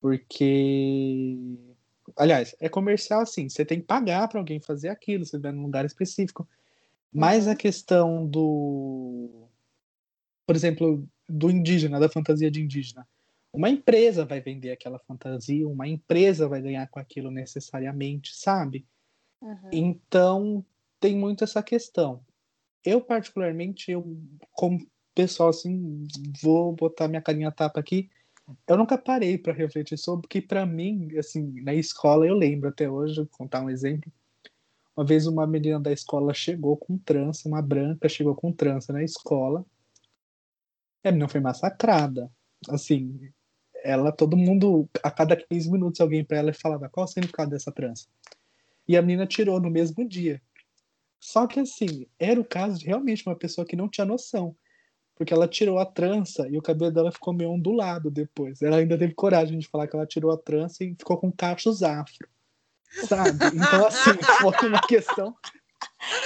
Porque 0.01 1.37
aliás, 2.15 2.55
é 2.59 2.67
comercial 2.69 3.21
assim, 3.21 3.47
você 3.47 3.65
tem 3.65 3.79
que 3.79 3.85
pagar 3.85 4.27
para 4.27 4.39
alguém 4.39 4.59
fazer 4.59 4.89
aquilo, 4.89 5.25
você 5.25 5.37
vai 5.37 5.51
num 5.51 5.63
lugar 5.63 5.85
específico. 5.85 6.47
Mas 7.11 7.45
uhum. 7.45 7.51
a 7.51 7.55
questão 7.55 8.25
do 8.25 9.47
por 10.49 10.55
exemplo, 10.55 11.07
do 11.29 11.51
indígena, 11.51 11.99
da 11.99 12.09
fantasia 12.09 12.49
de 12.49 12.59
indígena. 12.59 13.07
Uma 13.51 13.69
empresa 13.69 14.25
vai 14.25 14.39
vender 14.39 14.71
aquela 14.71 14.99
fantasia, 14.99 15.67
uma 15.67 15.87
empresa 15.87 16.47
vai 16.47 16.61
ganhar 16.61 16.87
com 16.87 16.99
aquilo 16.99 17.31
necessariamente, 17.31 18.35
sabe? 18.35 18.85
Uhum. 19.41 19.69
Então, 19.71 20.65
tem 20.99 21.15
muito 21.15 21.43
essa 21.43 21.63
questão. 21.63 22.23
Eu, 22.85 23.01
particularmente, 23.01 23.91
eu, 23.91 24.17
como 24.51 24.85
pessoal, 25.15 25.49
assim, 25.49 26.07
vou 26.41 26.73
botar 26.73 27.07
minha 27.07 27.21
carinha 27.21 27.51
tapa 27.51 27.79
aqui. 27.79 28.09
Eu 28.67 28.77
nunca 28.77 28.97
parei 28.97 29.37
para 29.37 29.53
refletir 29.53 29.97
sobre, 29.97 30.21
porque 30.23 30.41
para 30.41 30.65
mim, 30.65 31.09
assim, 31.17 31.61
na 31.61 31.73
escola, 31.73 32.25
eu 32.25 32.35
lembro 32.35 32.69
até 32.69 32.89
hoje, 32.89 33.17
vou 33.17 33.27
contar 33.27 33.61
um 33.61 33.69
exemplo. 33.69 34.11
Uma 34.95 35.05
vez 35.05 35.27
uma 35.27 35.47
menina 35.47 35.79
da 35.79 35.91
escola 35.91 36.33
chegou 36.33 36.75
com 36.77 36.97
trança, 36.97 37.47
uma 37.47 37.61
branca 37.61 38.09
chegou 38.09 38.35
com 38.35 38.51
trança 38.51 38.91
na 38.91 39.03
escola. 39.03 39.65
A 41.03 41.11
menina 41.11 41.29
foi 41.29 41.39
massacrada. 41.39 42.31
Assim, 42.69 43.31
ela, 43.83 44.11
todo 44.11 44.37
mundo, 44.37 44.89
a 45.03 45.11
cada 45.11 45.35
15 45.35 45.71
minutos, 45.71 46.01
alguém 46.01 46.23
para 46.23 46.37
ela 46.37 46.53
falava 46.53 46.89
qual 46.89 47.05
o 47.05 47.07
significado 47.07 47.51
dessa 47.51 47.71
trança. 47.71 48.07
E 48.87 48.97
a 48.97 49.01
menina 49.01 49.25
tirou 49.25 49.59
no 49.59 49.69
mesmo 49.69 50.07
dia. 50.07 50.41
Só 51.19 51.45
que 51.45 51.59
assim, 51.59 52.07
era 52.17 52.39
o 52.39 52.45
caso 52.45 52.79
de 52.79 52.85
realmente 52.85 53.25
uma 53.27 53.35
pessoa 53.35 53.65
que 53.65 53.75
não 53.75 53.89
tinha 53.89 54.05
noção. 54.05 54.55
Porque 55.15 55.33
ela 55.33 55.47
tirou 55.47 55.77
a 55.79 55.85
trança 55.85 56.47
e 56.47 56.57
o 56.57 56.61
cabelo 56.61 56.91
dela 56.91 57.11
ficou 57.11 57.33
meio 57.33 57.51
ondulado 57.51 58.09
depois. 58.09 58.61
Ela 58.61 58.77
ainda 58.77 58.97
teve 58.97 59.13
coragem 59.13 59.59
de 59.59 59.67
falar 59.67 59.87
que 59.87 59.95
ela 59.95 60.07
tirou 60.07 60.31
a 60.31 60.37
trança 60.37 60.83
e 60.83 60.95
ficou 60.97 61.17
com 61.17 61.31
cachos 61.31 61.83
afro. 61.83 62.27
Sabe? 63.07 63.37
Então, 63.53 63.85
assim, 63.85 64.11
foi 64.39 64.69
uma 64.69 64.81
questão 64.81 65.35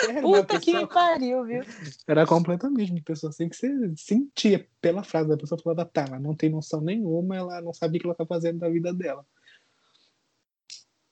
era 0.07 0.21
Puta 0.21 0.59
que 0.59 0.87
pariu, 0.87 1.43
viu? 1.43 1.63
Era 2.07 2.25
completamente 2.25 2.91
uma 2.91 3.01
pessoa 3.01 3.29
assim 3.29 3.49
que 3.49 3.55
você 3.55 3.69
sentia 3.95 4.67
pela 4.79 5.03
frase 5.03 5.29
da 5.29 5.37
pessoa 5.37 5.59
falava, 5.61 5.85
tá, 5.85 6.05
ela 6.07 6.19
não 6.19 6.35
tem 6.35 6.49
noção 6.49 6.81
nenhuma, 6.81 7.35
ela 7.35 7.61
não 7.61 7.73
sabe 7.73 7.97
o 7.97 8.01
que 8.01 8.07
ela 8.07 8.15
tá 8.15 8.25
fazendo 8.25 8.59
da 8.59 8.69
vida 8.69 8.93
dela. 8.93 9.25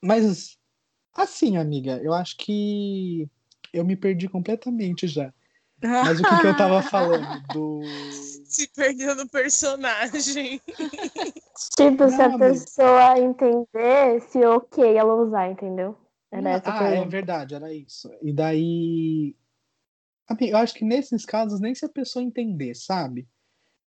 Mas, 0.01 0.57
assim, 1.13 1.57
amiga, 1.57 1.99
eu 2.03 2.13
acho 2.13 2.37
que 2.37 3.29
eu 3.73 3.85
me 3.85 3.95
perdi 3.95 4.27
completamente 4.27 5.07
já. 5.07 5.33
Mas 5.83 6.19
o 6.19 6.23
que, 6.23 6.39
que 6.39 6.47
eu 6.47 6.55
tava 6.55 6.81
falando? 6.89 7.41
Do. 7.53 7.81
Se 8.45 8.67
perdeu 8.67 9.15
no 9.15 9.27
personagem. 9.27 10.61
Tipo, 11.75 12.03
não, 12.03 12.09
se 12.09 12.21
a 12.21 12.37
pessoa 12.37 13.19
entender 13.19 14.21
se 14.29 14.45
ok 14.45 14.95
ela 14.95 15.15
usar, 15.15 15.49
entendeu? 15.49 15.97
Ah, 16.31 16.87
é 16.87 17.05
verdade, 17.05 17.55
era 17.55 17.73
isso. 17.73 18.09
E 18.21 18.31
daí. 18.31 19.35
Eu 20.39 20.57
acho 20.57 20.73
que 20.73 20.85
nesses 20.85 21.25
casos, 21.25 21.59
nem 21.59 21.75
se 21.75 21.83
a 21.83 21.89
pessoa 21.89 22.23
entender, 22.23 22.73
sabe? 22.73 23.27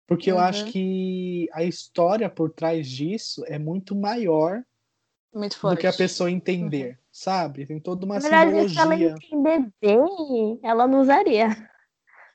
Porque 0.07 0.33
uhum. 0.33 0.39
eu 0.39 0.43
acho 0.43 0.65
uhum. 0.65 0.73
que 0.73 1.49
a 1.53 1.63
história 1.63 2.31
por 2.31 2.51
trás 2.51 2.89
disso 2.89 3.45
é 3.47 3.59
muito 3.59 3.95
maior 3.95 4.65
muito 5.33 5.57
do 5.61 5.77
que 5.77 5.87
a 5.87 5.93
pessoa 5.93 6.31
entender, 6.31 6.91
uhum. 6.91 6.97
sabe? 7.13 7.67
Tem 7.67 7.79
toda 7.79 8.05
uma 8.05 8.15
Na 8.15 8.21
verdade, 8.21 8.51
simbologia. 8.51 8.69
Se 8.69 8.81
ela 8.81 8.97
entender 8.97 9.73
bem, 9.81 10.61
ela 10.63 10.89
não 10.89 11.01
usaria. 11.01 11.49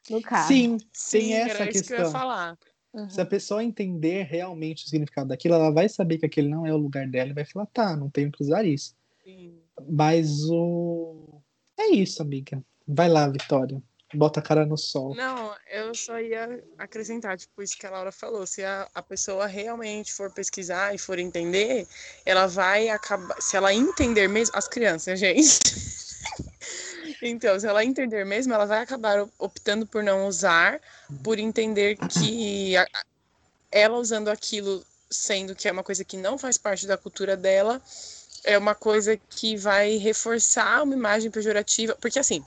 No 0.10 0.22
caso. 0.22 0.48
Sim, 0.48 0.78
sim, 0.94 1.20
tem 1.20 1.34
essa 1.34 1.66
questão. 1.66 2.06
Que 2.06 2.12
falar. 2.12 2.58
Uhum. 2.94 3.10
Se 3.10 3.20
a 3.20 3.26
pessoa 3.26 3.64
entender 3.64 4.24
realmente 4.24 4.86
o 4.86 4.88
significado 4.88 5.28
daquilo, 5.28 5.56
ela 5.56 5.72
vai 5.72 5.90
saber 5.90 6.18
que 6.18 6.26
aquele 6.26 6.48
não 6.48 6.66
é 6.66 6.74
o 6.74 6.78
lugar 6.78 7.08
dela 7.08 7.32
e 7.32 7.34
vai 7.34 7.44
falar, 7.44 7.66
tá, 7.66 7.98
não 7.98 8.10
tenho 8.10 8.32
que 8.32 8.42
usar 8.42 8.64
isso. 8.64 8.96
Sim. 9.24 9.60
Mas 9.90 10.44
o. 10.50 11.42
É 11.78 11.88
isso, 11.88 12.22
amiga. 12.22 12.64
Vai 12.88 13.10
lá, 13.10 13.28
Vitória. 13.28 13.82
Bota 14.14 14.40
a 14.40 14.44
cara 14.44 14.66
no 14.66 14.78
sol. 14.78 15.16
Não, 15.16 15.54
eu 15.70 15.94
só 15.94 16.20
ia 16.20 16.64
acrescentar, 16.78 17.38
tipo, 17.38 17.62
isso 17.62 17.78
que 17.78 17.86
a 17.86 17.90
Laura 17.90 18.12
falou. 18.12 18.46
Se 18.46 18.64
a, 18.64 18.88
a 18.94 19.02
pessoa 19.02 19.46
realmente 19.46 20.14
for 20.14 20.32
pesquisar 20.32 20.94
e 20.94 20.98
for 20.98 21.20
entender, 21.20 21.88
ela 22.26 22.46
vai 22.48 22.88
acabar. 22.90 23.42
Se 23.42 23.58
ela 23.58 23.74
entender 23.74 24.28
mesmo. 24.28 24.56
As 24.56 24.68
crianças, 24.68 25.20
gente. 25.20 25.60
então, 27.22 27.60
se 27.60 27.68
ela 27.68 27.84
entender 27.84 28.26
mesmo, 28.26 28.54
ela 28.54 28.66
vai 28.66 28.82
acabar 28.82 29.28
optando 29.38 29.86
por 29.86 30.04
não 30.04 30.28
usar, 30.28 30.80
por 31.24 31.40
entender 31.40 31.98
que 31.98 32.78
a, 32.78 32.86
ela 33.72 33.98
usando 33.98 34.30
aquilo, 34.30 34.86
sendo 35.10 35.56
que 35.56 35.68
é 35.68 35.72
uma 35.72 35.84
coisa 35.84 36.06
que 36.06 36.16
não 36.16 36.38
faz 36.38 36.58
parte 36.58 36.88
da 36.88 36.98
cultura 36.98 37.36
dela, 37.36 37.82
é 38.46 38.58
uma 38.58 38.76
coisa 38.76 39.18
que 39.30 39.58
vai 39.58 39.98
reforçar 39.98 40.84
uma 40.84 40.94
imagem 40.94 41.32
pejorativa, 41.32 41.98
porque 42.00 42.20
assim, 42.20 42.44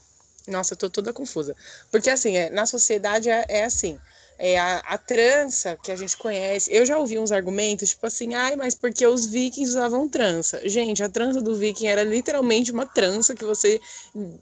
nossa, 0.47 0.75
eu 0.75 0.79
tô 0.79 0.89
toda 0.89 1.13
confusa. 1.13 1.55
Porque 1.91 2.09
assim, 2.09 2.37
é, 2.37 2.51
na 2.51 2.67
sociedade 2.67 3.29
é, 3.29 3.45
é 3.49 3.65
assim, 3.65 3.99
é 4.39 4.59
a, 4.59 4.79
a, 4.79 4.97
trança 4.97 5.77
que 5.83 5.91
a 5.91 5.97
gente 5.97 6.17
conhece. 6.17 6.73
Eu 6.73 6.87
já 6.87 6.97
ouvi 6.97 7.19
uns 7.19 7.33
argumentos, 7.33 7.91
tipo 7.91 8.07
assim, 8.07 8.35
ai, 8.35 8.55
mas 8.55 8.75
porque 8.75 9.05
os 9.07 9.27
vikings 9.27 9.71
usavam 9.71 10.09
trança. 10.09 10.61
Gente, 10.69 11.03
a 11.03 11.09
trança 11.09 11.43
do 11.43 11.57
viking 11.57 11.89
era 11.89 12.05
literalmente 12.05 12.71
uma 12.71 12.87
trança 12.87 13.35
que 13.35 13.45
você 13.45 13.81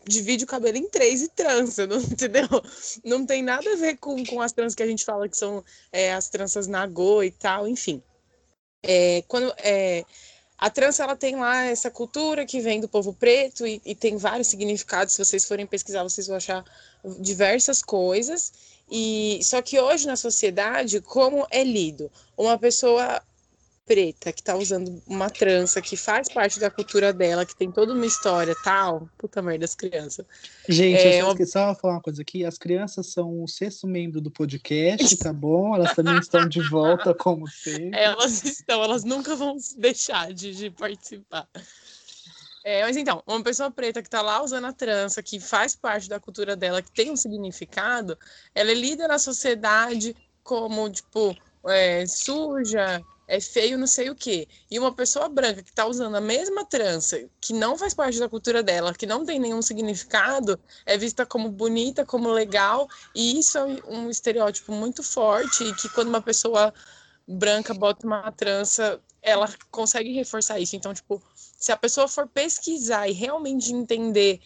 divide 0.07 0.45
o 0.45 0.47
cabelo 0.47 0.77
em 0.77 0.89
três 0.89 1.23
e 1.23 1.29
trança, 1.29 1.87
não, 1.87 1.99
entendeu? 2.13 2.47
Não 3.03 3.25
tem 3.25 3.43
nada 3.43 3.73
a 3.73 3.77
ver 3.77 3.97
com, 3.97 4.23
com 4.25 4.41
as 4.43 4.53
tranças 4.53 4.75
que 4.75 4.83
a 4.83 4.87
gente 4.87 5.05
fala 5.05 5.29
que 5.29 5.37
são 5.37 5.65
é, 5.91 6.13
as 6.13 6.29
tranças 6.29 6.67
nagô 6.67 7.23
e 7.23 7.31
tal, 7.31 7.67
enfim. 7.67 8.03
É, 8.83 9.25
quando, 9.27 9.53
é, 9.59 10.05
a 10.59 10.71
trança 10.71 11.03
ela 11.03 11.15
tem 11.15 11.37
lá 11.37 11.65
essa 11.65 11.91
cultura 11.91 12.47
que 12.47 12.61
vem 12.61 12.81
do 12.81 12.89
povo 12.89 13.13
preto 13.13 13.67
e, 13.67 13.81
e, 13.85 13.95
tem 13.95 14.17
vários 14.17 14.49
significados. 14.49 15.15
Se 15.15 15.25
vocês 15.25 15.45
forem 15.45 15.67
pesquisar, 15.67 16.03
vocês 16.03 16.27
vão 16.27 16.37
achar 16.37 16.65
diversas 17.21 17.83
coisas. 17.83 18.53
E 18.91 19.41
só 19.43 19.61
que 19.61 19.79
hoje 19.79 20.07
na 20.07 20.17
sociedade, 20.17 21.01
como 21.01 21.47
é 21.51 21.63
lido? 21.63 22.11
Uma 22.37 22.59
pessoa 22.59 23.23
preta 23.87 24.33
que 24.33 24.43
tá 24.43 24.57
usando 24.57 25.01
uma 25.07 25.31
trança 25.31 25.81
que 25.81 25.97
faz 25.97 26.29
parte 26.29 26.59
da 26.59 26.69
cultura 26.69 27.13
dela, 27.13 27.47
que 27.47 27.55
tem 27.55 27.71
toda 27.71 27.95
uma 27.95 28.05
história 28.05 28.55
tal. 28.65 29.09
Puta 29.17 29.41
merda, 29.41 29.65
as 29.65 29.77
crianças. 29.77 30.27
Gente, 30.69 30.99
é, 30.99 31.23
eu 31.23 31.47
só 31.47 31.67
uma... 31.67 31.75
falar 31.77 31.95
uma 31.95 32.03
coisa 32.03 32.21
aqui. 32.21 32.45
As 32.45 32.59
crianças 32.59 33.13
são 33.13 33.43
o 33.43 33.47
sexto 33.47 33.87
membro 33.87 34.21
do 34.21 34.31
podcast, 34.31 35.17
tá 35.17 35.33
bom? 35.33 35.75
Elas 35.77 35.95
também 35.95 36.19
estão 36.19 36.49
de 36.49 36.61
volta, 36.69 37.15
como 37.15 37.47
sempre. 37.49 37.99
Elas 37.99 38.45
estão, 38.45 38.83
elas 38.83 39.05
nunca 39.05 39.37
vão 39.37 39.57
deixar 39.79 40.33
de, 40.33 40.53
de 40.55 40.71
participar. 40.71 41.49
É, 42.65 42.83
mas 42.83 42.97
então, 42.97 43.23
uma 43.25 43.41
pessoa 43.45 43.71
preta 43.71 44.03
que 44.03 44.11
tá 44.11 44.21
lá 44.21 44.43
usando 44.43 44.65
a 44.65 44.73
trança, 44.73 45.23
que 45.23 45.39
faz 45.39 45.77
parte 45.77 46.09
da 46.09 46.19
cultura 46.19 46.57
dela, 46.57 46.83
que 46.83 46.91
tem 46.91 47.13
um 47.13 47.17
significado, 47.17 48.19
ela 48.53 48.73
é 48.73 48.75
lida 48.75 49.07
na 49.07 49.21
sociedade 49.21 50.17
como, 50.43 50.91
tipo, 50.91 51.37
é, 51.69 52.05
suja, 52.07 53.01
é 53.29 53.41
feio 53.41 53.79
não 53.79 53.87
sei 53.87 54.11
o 54.11 54.15
quê. 54.15 54.47
E 54.71 54.79
uma 54.79 54.93
pessoa 54.93 55.29
branca 55.29 55.63
que 55.63 55.71
está 55.71 55.87
usando 55.87 56.15
a 56.15 56.21
mesma 56.21 56.65
trança, 56.65 57.25
que 57.41 57.53
não 57.53 57.77
faz 57.77 57.95
parte 57.95 58.19
da 58.19 58.29
cultura 58.29 58.63
dela, 58.63 58.95
que 58.95 59.07
não 59.07 59.25
tem 59.25 59.39
nenhum 59.39 59.63
significado, 59.63 60.59
é 60.85 60.97
vista 60.97 61.27
como 61.27 61.49
bonita, 61.49 62.05
como 62.05 62.31
legal, 62.31 62.89
e 63.15 63.39
isso 63.39 63.59
é 63.59 63.65
um 63.89 64.09
estereótipo 64.09 64.73
muito 64.73 65.03
forte, 65.03 65.65
e 65.65 65.75
que 65.75 65.89
quando 65.89 66.09
uma 66.09 66.23
pessoa 66.23 66.73
branca 67.27 67.75
bota 67.75 68.07
uma 68.07 68.31
trança, 68.31 69.01
ela 69.21 69.53
consegue 69.71 70.13
reforçar 70.13 70.61
isso. 70.61 70.77
Então, 70.77 70.95
tipo, 70.95 71.21
se 71.35 71.73
a 71.73 71.77
pessoa 71.77 72.07
for 72.07 72.29
pesquisar 72.29 73.09
e 73.09 73.13
realmente 73.13 73.73
entender 73.73 74.41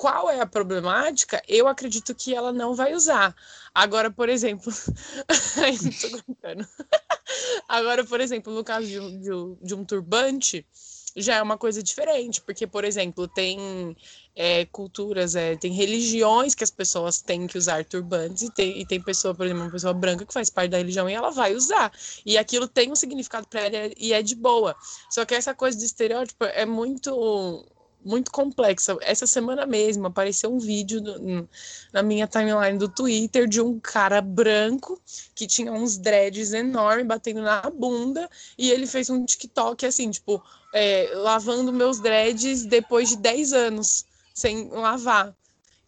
qual 0.00 0.30
é 0.30 0.40
a 0.40 0.46
problemática, 0.46 1.42
eu 1.46 1.68
acredito 1.68 2.14
que 2.14 2.34
ela 2.34 2.54
não 2.54 2.74
vai 2.74 2.94
usar. 2.94 3.36
Agora, 3.74 4.10
por 4.10 4.30
exemplo, 4.30 4.72
Agora, 7.68 8.02
por 8.02 8.18
exemplo, 8.18 8.50
no 8.50 8.64
caso 8.64 8.86
de 8.86 8.98
um, 8.98 9.58
de, 9.60 9.74
um, 9.74 9.84
turbante, 9.84 10.66
já 11.14 11.36
é 11.36 11.42
uma 11.42 11.58
coisa 11.58 11.82
diferente, 11.82 12.40
porque, 12.40 12.66
por 12.66 12.82
exemplo, 12.82 13.28
tem 13.28 13.94
é, 14.34 14.64
culturas, 14.64 15.36
é, 15.36 15.54
tem 15.54 15.70
religiões 15.70 16.54
que 16.54 16.64
as 16.64 16.70
pessoas 16.70 17.20
têm 17.20 17.46
que 17.46 17.58
usar 17.58 17.84
turbantes, 17.84 18.44
e 18.44 18.50
tem, 18.50 18.80
e 18.80 18.86
tem 18.86 19.02
pessoa, 19.02 19.34
por 19.34 19.44
exemplo, 19.44 19.64
uma 19.64 19.70
pessoa 19.70 19.92
branca 19.92 20.24
que 20.24 20.32
faz 20.32 20.48
parte 20.48 20.70
da 20.70 20.78
religião 20.78 21.10
e 21.10 21.12
ela 21.12 21.30
vai 21.30 21.54
usar. 21.54 21.92
E 22.24 22.38
aquilo 22.38 22.66
tem 22.66 22.90
um 22.90 22.96
significado 22.96 23.46
para 23.46 23.60
ela 23.60 23.92
e 23.98 24.14
é 24.14 24.22
de 24.22 24.34
boa. 24.34 24.74
Só 25.10 25.26
que 25.26 25.34
essa 25.34 25.54
coisa 25.54 25.76
de 25.76 25.84
estereótipo 25.84 26.46
é 26.46 26.64
muito 26.64 27.66
muito 28.04 28.30
complexa. 28.30 28.96
Essa 29.02 29.26
semana 29.26 29.66
mesmo 29.66 30.06
apareceu 30.06 30.52
um 30.52 30.58
vídeo 30.58 31.00
do, 31.00 31.48
na 31.92 32.02
minha 32.02 32.26
timeline 32.26 32.78
do 32.78 32.88
Twitter 32.88 33.46
de 33.46 33.60
um 33.60 33.78
cara 33.78 34.20
branco 34.20 35.00
que 35.34 35.46
tinha 35.46 35.72
uns 35.72 35.98
dreads 35.98 36.52
enormes 36.52 37.06
batendo 37.06 37.42
na 37.42 37.62
bunda 37.70 38.28
e 38.56 38.70
ele 38.70 38.86
fez 38.86 39.10
um 39.10 39.24
TikTok 39.24 39.84
assim, 39.86 40.10
tipo, 40.10 40.42
é, 40.72 41.10
lavando 41.14 41.72
meus 41.72 42.00
dreads 42.00 42.64
depois 42.64 43.10
de 43.10 43.16
10 43.16 43.52
anos 43.52 44.04
sem 44.34 44.68
lavar. 44.68 45.34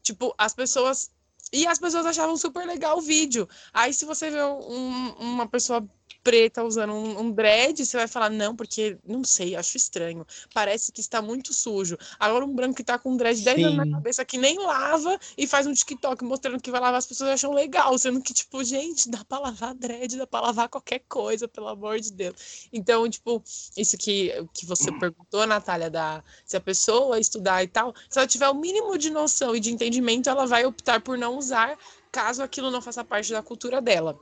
Tipo, 0.03 0.35
as 0.37 0.55
pessoas. 0.55 1.11
E 1.53 1.67
as 1.67 1.79
pessoas 1.79 2.07
achavam 2.07 2.37
super 2.37 2.67
legal 2.67 2.99
o 2.99 3.03
vídeo. 3.03 3.49
Aí, 3.75 3.93
se 3.93 4.07
você 4.07 4.31
vê 4.31 4.43
um, 4.43 5.11
uma 5.19 5.47
pessoa 5.47 5.87
preta 6.23 6.63
usando 6.63 6.93
um, 6.93 7.21
um 7.21 7.31
dread, 7.33 7.85
você 7.85 7.97
vai 7.97 8.09
falar, 8.09 8.31
não, 8.31 8.55
porque, 8.55 8.97
não 9.07 9.25
sei, 9.25 9.57
acho 9.57 9.77
estranho. 9.77 10.27
Parece 10.55 10.93
que 10.93 11.01
está 11.01 11.21
muito 11.21 11.53
sujo. 11.53 11.99
Agora 12.19 12.45
um 12.45 12.55
branco 12.55 12.75
que 12.75 12.83
está 12.83 12.99
com 12.99 13.13
um 13.13 13.17
dread 13.17 13.43
10 13.43 13.65
anos 13.65 13.77
na 13.77 13.91
cabeça 13.91 14.25
que 14.25 14.39
nem 14.39 14.59
lava 14.59 15.19
e 15.37 15.47
faz 15.47 15.67
um 15.67 15.73
TikTok 15.73 16.25
mostrando 16.25 16.61
que 16.61 16.71
vai 16.71 16.81
lavar, 16.81 16.99
as 16.99 17.07
pessoas 17.07 17.31
acham 17.31 17.53
legal, 17.53 17.97
sendo 17.99 18.21
que, 18.21 18.33
tipo, 18.33 18.63
gente, 18.63 19.09
dá 19.09 19.25
pra 19.25 19.39
lavar 19.39 19.75
dread, 19.75 20.17
dá 20.17 20.27
pra 20.27 20.41
lavar 20.41 20.69
qualquer 20.69 21.01
coisa, 21.09 21.49
pelo 21.49 21.69
amor 21.69 21.99
de 22.01 22.13
Deus. 22.13 22.69
Então, 22.73 23.09
tipo, 23.09 23.43
isso 23.77 23.97
que, 23.97 24.33
que 24.55 24.67
você 24.67 24.91
perguntou, 24.99 25.47
Natália, 25.47 25.91
da, 25.91 26.23
se 26.45 26.57
a 26.57 26.61
pessoa 26.61 27.19
estudar 27.19 27.63
e 27.63 27.69
tal, 27.69 27.95
se 28.09 28.19
ela 28.19 28.29
tiver 28.29 28.49
o 28.49 28.55
mínimo 28.55 28.97
de 28.97 29.11
noção 29.11 29.55
e 29.57 29.61
de 29.61 29.73
entendimento, 29.73 30.29
ela 30.29 30.47
vai 30.47 30.65
optar 30.65 31.01
por 31.01 31.19
não 31.19 31.37
usar 31.37 31.77
caso 32.13 32.43
aquilo 32.43 32.71
não 32.71 32.83
faça 32.83 33.03
parte 33.03 33.33
da 33.33 33.43
cultura 33.43 33.81
dela. 33.81 34.19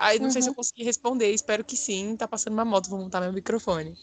Aí 0.00 0.18
não 0.18 0.26
uhum. 0.26 0.30
sei 0.30 0.40
se 0.40 0.48
eu 0.48 0.52
uhum. 0.52 0.56
consegui 0.56 0.82
responder, 0.82 1.30
espero 1.30 1.62
que 1.62 1.76
sim. 1.76 2.16
Tá 2.16 2.26
passando 2.26 2.54
uma 2.54 2.64
moto, 2.64 2.88
vou 2.88 2.98
montar 2.98 3.20
meu 3.20 3.34
microfone. 3.34 3.94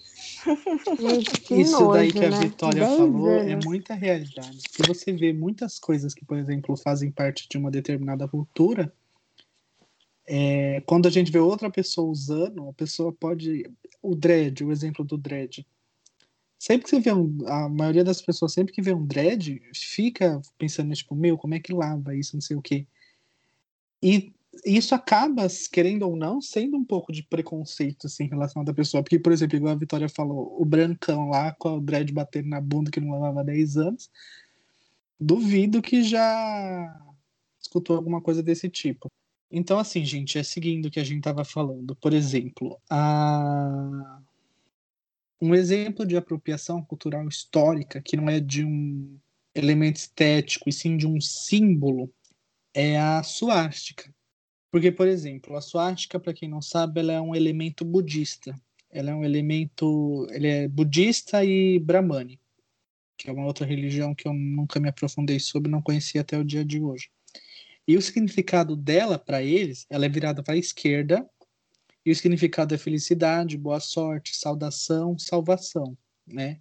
Isso 1.50 1.72
nojo, 1.72 1.92
daí 1.92 2.12
que 2.12 2.24
a 2.24 2.30
né? 2.30 2.40
Vitória 2.40 2.86
falou 2.86 3.32
é 3.32 3.52
anos. 3.52 3.66
é 3.66 3.68
muita 3.68 3.96
realidade. 3.96 4.62
Se 4.70 4.84
você 4.88 5.12
vê 5.12 5.34
muitas 5.34 5.80
coisas 5.80 6.14
que, 6.14 6.24
por 6.24 6.38
exemplo, 6.38 6.78
fazem 6.78 7.10
parte 7.10 7.50
de 7.50 7.58
uma 7.58 7.72
determinada 7.72 8.28
cultura, 8.28 8.94
é, 10.28 10.82
quando 10.82 11.08
a 11.08 11.10
gente 11.10 11.32
vê 11.32 11.40
outra 11.40 11.72
pessoa 11.72 12.12
usando, 12.12 12.70
a 12.70 12.74
pessoa 12.74 13.12
pode. 13.12 13.68
O 14.00 14.14
dread, 14.14 14.64
o 14.64 14.72
exemplo 14.72 15.04
do 15.04 15.18
dread. 15.18 15.66
Sempre 16.60 16.84
que 16.84 16.92
você 16.92 17.00
vê 17.00 17.12
um. 17.12 17.40
A 17.48 17.68
maioria 17.68 18.04
das 18.04 18.22
pessoas, 18.22 18.54
sempre 18.54 18.72
que 18.72 18.84
vê 18.84 18.94
um 18.94 19.04
dread, 19.04 19.60
fica 19.74 20.40
pensando, 20.60 20.94
tipo, 20.94 21.16
meu, 21.16 21.40
como 21.40 21.56
é 21.56 21.60
que 21.60 21.74
lava 21.74 22.16
isso, 22.16 22.36
não 22.36 22.42
sei 22.42 22.56
o 22.56 22.62
quê. 22.62 22.86
E 24.04 24.32
isso 24.66 24.96
acaba, 24.96 25.48
querendo 25.72 26.04
ou 26.04 26.16
não, 26.16 26.42
sendo 26.42 26.78
um 26.78 26.84
pouco 26.84 27.12
de 27.12 27.24
preconceito 27.24 28.08
assim, 28.08 28.26
em 28.26 28.30
relação 28.30 28.62
à 28.62 28.74
pessoa. 28.74 29.04
Porque, 29.04 29.20
por 29.20 29.32
exemplo, 29.32 29.58
igual 29.58 29.74
a 29.74 29.78
Vitória 29.78 30.10
falou, 30.10 30.56
o 30.60 30.66
brancão 30.66 31.30
lá 31.30 31.54
com 31.54 31.78
o 31.78 31.82
dread 31.82 32.12
batendo 32.12 32.50
na 32.50 32.62
bunda 32.62 32.92
que 32.92 33.00
não 33.00 33.12
lavava 33.12 33.42
há 33.42 33.44
10 33.44 33.78
anos, 33.78 34.10
duvido 35.20 35.82
que 35.82 36.04
já 36.04 37.02
escutou 37.60 37.96
alguma 37.96 38.22
coisa 38.22 38.42
desse 38.42 38.70
tipo. 38.70 39.12
Então, 39.52 39.80
assim, 39.80 40.04
gente, 40.04 40.38
é 40.38 40.44
seguindo 40.44 40.88
o 40.88 40.92
que 40.92 41.00
a 41.00 41.04
gente 41.04 41.20
estava 41.20 41.44
falando. 41.46 41.96
Por 41.96 42.14
exemplo, 42.14 42.80
a... 42.90 44.22
um 45.42 45.56
exemplo 45.56 46.06
de 46.06 46.18
apropriação 46.18 46.84
cultural 46.84 47.28
histórica 47.28 48.02
que 48.02 48.18
não 48.18 48.30
é 48.30 48.40
de 48.40 48.64
um 48.64 49.18
elemento 49.56 49.98
estético, 49.98 50.70
e 50.70 50.74
sim 50.74 50.98
de 50.98 51.08
um 51.08 51.20
símbolo, 51.20 52.12
é 52.74 53.00
a 53.00 53.24
suástica. 53.24 54.14
Porque, 54.72 54.92
por 54.92 55.08
exemplo, 55.08 55.56
a 55.56 55.62
suástica, 55.62 56.20
para 56.20 56.34
quem 56.34 56.50
não 56.50 56.62
sabe, 56.62 57.00
ela 57.00 57.14
é 57.14 57.22
um 57.22 57.36
elemento 57.36 57.86
budista. 57.86 58.54
Ela 58.90 59.12
é 59.12 59.16
um 59.16 59.24
elemento, 59.24 60.28
ele 60.32 60.48
é 60.48 60.68
budista 60.68 61.44
e 61.44 61.80
brahmani, 61.80 62.40
que 63.18 63.30
é 63.30 63.34
uma 63.34 63.46
outra 63.46 63.66
religião 63.66 64.16
que 64.16 64.28
eu 64.28 64.34
nunca 64.34 64.80
me 64.80 64.90
aprofundei 64.90 65.40
sobre, 65.40 65.72
não 65.72 65.82
conhecia 65.82 66.22
até 66.22 66.38
o 66.38 66.44
dia 66.44 66.64
de 66.64 66.82
hoje. 66.82 67.10
E 67.88 67.96
o 67.96 68.02
significado 68.02 68.76
dela 68.76 69.18
para 69.18 69.42
eles, 69.42 69.86
ela 69.90 70.06
é 70.06 70.10
virada 70.10 70.44
para 70.44 70.54
a 70.54 70.58
esquerda, 70.58 71.28
e 72.06 72.12
o 72.12 72.16
significado 72.16 72.74
é 72.74 72.78
felicidade, 72.78 73.58
boa 73.58 73.80
sorte, 73.80 74.36
saudação, 74.36 75.18
salvação, 75.18 75.98
né? 76.26 76.60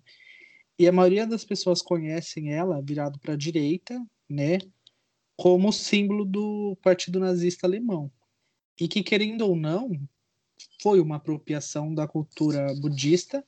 E 0.79 0.87
a 0.87 0.93
maioria 0.93 1.27
das 1.27 1.45
pessoas 1.45 1.81
conhecem 1.81 2.53
ela 2.53 2.83
virado 2.83 3.19
para 3.19 3.35
a 3.35 3.37
direita, 3.37 4.05
né? 4.29 4.59
Como 5.37 5.73
símbolo 5.73 6.25
do 6.25 6.77
Partido 6.83 7.21
Nazista 7.21 7.67
Alemão. 7.67 8.11
E 8.81 8.89
que, 8.89 9.03
querendo 9.03 9.43
ou 9.43 9.57
não, 9.57 9.91
foi 10.81 11.01
uma 11.01 11.17
apropriação 11.17 11.95
da 11.95 12.07
cultura 12.07 12.75
budista, 12.81 13.45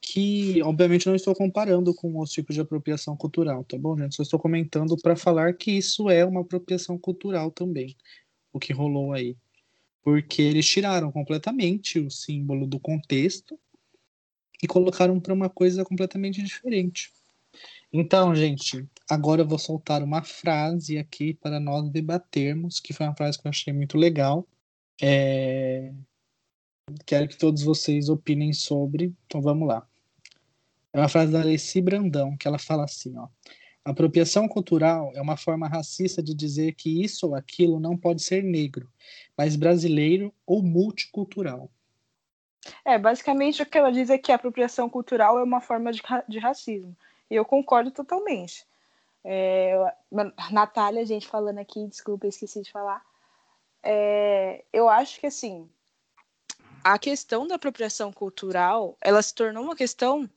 que, 0.00 0.62
obviamente, 0.62 1.06
não 1.06 1.14
estou 1.14 1.34
comparando 1.34 1.94
com 1.94 2.18
os 2.20 2.30
tipos 2.30 2.54
de 2.54 2.60
apropriação 2.60 3.16
cultural, 3.16 3.64
tá 3.64 3.78
bom, 3.78 3.96
gente? 3.96 4.14
Só 4.14 4.22
estou 4.22 4.38
comentando 4.38 4.96
para 4.98 5.16
falar 5.16 5.54
que 5.54 5.72
isso 5.72 6.10
é 6.10 6.24
uma 6.24 6.42
apropriação 6.42 6.98
cultural 6.98 7.50
também, 7.50 7.96
o 8.52 8.58
que 8.58 8.72
rolou 8.72 9.12
aí. 9.12 9.36
Porque 10.02 10.42
eles 10.42 10.66
tiraram 10.66 11.10
completamente 11.10 11.98
o 11.98 12.10
símbolo 12.10 12.66
do 12.66 12.78
contexto 12.78 13.58
e 14.62 14.66
colocaram 14.66 15.18
para 15.18 15.32
uma 15.32 15.48
coisa 15.48 15.84
completamente 15.84 16.42
diferente. 16.42 17.10
Então, 17.90 18.34
gente, 18.34 18.86
agora 19.10 19.42
eu 19.42 19.46
vou 19.46 19.58
soltar 19.58 20.02
uma 20.02 20.22
frase 20.22 20.98
aqui 20.98 21.34
para 21.34 21.60
nós 21.60 21.88
debatermos, 21.90 22.80
que 22.80 22.92
foi 22.92 23.06
uma 23.06 23.16
frase 23.16 23.40
que 23.40 23.46
eu 23.46 23.50
achei 23.50 23.72
muito 23.72 23.98
legal. 23.98 24.46
É... 25.00 25.92
Quero 27.06 27.28
que 27.28 27.36
todos 27.36 27.62
vocês 27.62 28.08
opinem 28.08 28.52
sobre. 28.52 29.14
Então 29.26 29.40
vamos 29.40 29.66
lá. 29.66 29.86
É 30.92 30.98
uma 30.98 31.08
frase 31.08 31.32
da 31.32 31.40
Alessi 31.40 31.80
Brandão, 31.80 32.36
que 32.36 32.46
ela 32.46 32.58
fala 32.58 32.84
assim, 32.84 33.16
ó. 33.16 33.28
Apropriação 33.84 34.48
cultural 34.48 35.12
é 35.14 35.20
uma 35.20 35.36
forma 35.36 35.68
racista 35.68 36.22
de 36.22 36.34
dizer 36.34 36.72
que 36.74 37.02
isso 37.02 37.26
ou 37.26 37.34
aquilo 37.34 37.78
não 37.78 37.98
pode 37.98 38.22
ser 38.22 38.42
negro, 38.42 38.88
mas 39.36 39.56
brasileiro 39.56 40.32
ou 40.46 40.62
multicultural. 40.62 41.70
É, 42.82 42.98
basicamente 42.98 43.62
o 43.62 43.66
que 43.66 43.76
ela 43.76 43.90
diz 43.90 44.08
é 44.08 44.16
que 44.16 44.32
a 44.32 44.36
apropriação 44.36 44.88
cultural 44.88 45.38
é 45.38 45.42
uma 45.42 45.60
forma 45.60 45.92
de, 45.92 46.00
de 46.26 46.38
racismo. 46.38 46.96
E 47.30 47.34
eu 47.34 47.44
concordo 47.44 47.90
totalmente. 47.90 48.64
É, 49.24 49.74
Natália, 50.50 51.06
gente, 51.06 51.26
falando 51.26 51.58
aqui, 51.58 51.86
desculpa, 51.86 52.26
esqueci 52.26 52.62
de 52.62 52.70
falar. 52.70 53.02
É, 53.82 54.64
eu 54.72 54.88
acho 54.88 55.18
que, 55.18 55.26
assim, 55.26 55.68
a 56.82 56.98
questão 56.98 57.46
da 57.46 57.54
apropriação 57.54 58.12
cultural, 58.12 58.96
ela 59.00 59.22
se 59.22 59.34
tornou 59.34 59.64
uma 59.64 59.74
questão 59.74 60.28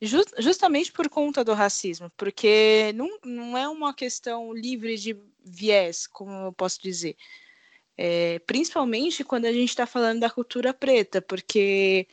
just, 0.00 0.30
justamente 0.38 0.92
por 0.92 1.08
conta 1.08 1.42
do 1.42 1.54
racismo, 1.54 2.10
porque 2.16 2.92
não, 2.94 3.18
não 3.24 3.56
é 3.56 3.66
uma 3.66 3.94
questão 3.94 4.52
livre 4.52 4.96
de 4.98 5.16
viés, 5.42 6.06
como 6.06 6.30
eu 6.30 6.52
posso 6.52 6.82
dizer. 6.82 7.16
É, 7.96 8.38
principalmente 8.40 9.24
quando 9.24 9.46
a 9.46 9.52
gente 9.52 9.70
está 9.70 9.86
falando 9.86 10.20
da 10.20 10.30
cultura 10.30 10.72
preta, 10.72 11.20
porque 11.22 12.06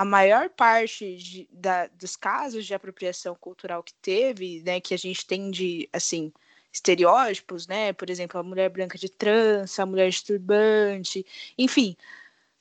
a 0.00 0.04
maior 0.04 0.48
parte 0.48 1.14
de, 1.18 1.46
da, 1.52 1.86
dos 1.88 2.16
casos 2.16 2.64
de 2.64 2.72
apropriação 2.72 3.34
cultural 3.34 3.82
que 3.82 3.92
teve, 3.92 4.62
né, 4.62 4.80
que 4.80 4.94
a 4.94 4.96
gente 4.96 5.26
tem 5.26 5.50
de, 5.50 5.90
assim, 5.92 6.32
estereótipos, 6.72 7.66
né, 7.66 7.92
por 7.92 8.08
exemplo, 8.08 8.40
a 8.40 8.42
mulher 8.42 8.70
branca 8.70 8.96
de 8.96 9.10
trança, 9.10 9.82
a 9.82 9.86
mulher 9.86 10.08
de 10.08 10.24
turbante, 10.24 11.26
enfim, 11.58 11.94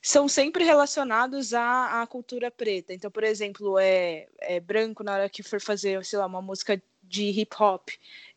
são 0.02 0.28
sempre 0.28 0.66
relacionados 0.66 1.54
à, 1.54 2.02
à 2.02 2.08
cultura 2.08 2.52
preta. 2.52 2.94
Então, 2.94 3.10
por 3.10 3.24
exemplo, 3.24 3.80
é, 3.80 4.28
é 4.40 4.60
branco 4.60 5.02
na 5.02 5.14
hora 5.14 5.30
que 5.30 5.42
for 5.42 5.62
fazer, 5.62 6.04
sei 6.04 6.20
lá, 6.20 6.26
uma 6.26 6.42
música 6.42 6.82
de 7.04 7.24
hip 7.24 7.56
hop 7.58 7.88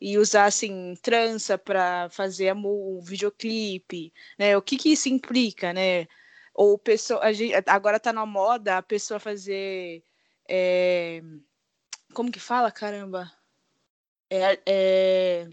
e 0.01 0.17
usar 0.17 0.45
assim 0.45 0.95
trança 1.03 1.59
para 1.59 2.09
fazer 2.11 2.55
o 2.55 3.01
videoclipe, 3.03 4.13
né? 4.39 4.57
O 4.57 4.63
que 4.63 4.77
que 4.77 4.93
isso 4.93 5.09
implica, 5.09 5.73
né? 5.73 6.07
Ou 6.55 6.79
pessoa, 6.79 7.21
a 7.23 7.33
gente, 7.33 7.55
agora 7.67 7.99
tá 7.99 8.13
na 8.13 8.27
moda 8.27 8.79
a 8.79 8.83
pessoa 8.83 9.19
fazer. 9.19 10.05
É, 10.49 11.23
como 12.15 12.31
que 12.31 12.41
fala, 12.41 12.71
caramba? 12.71 13.33
É, 14.31 14.61
é, 14.67 15.49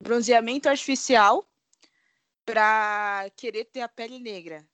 bronzeamento 0.00 0.68
artificial 0.68 1.46
para 2.44 3.30
querer 3.36 3.64
ter 3.66 3.82
a 3.82 3.88
pele 3.88 4.18
negra. 4.18 4.66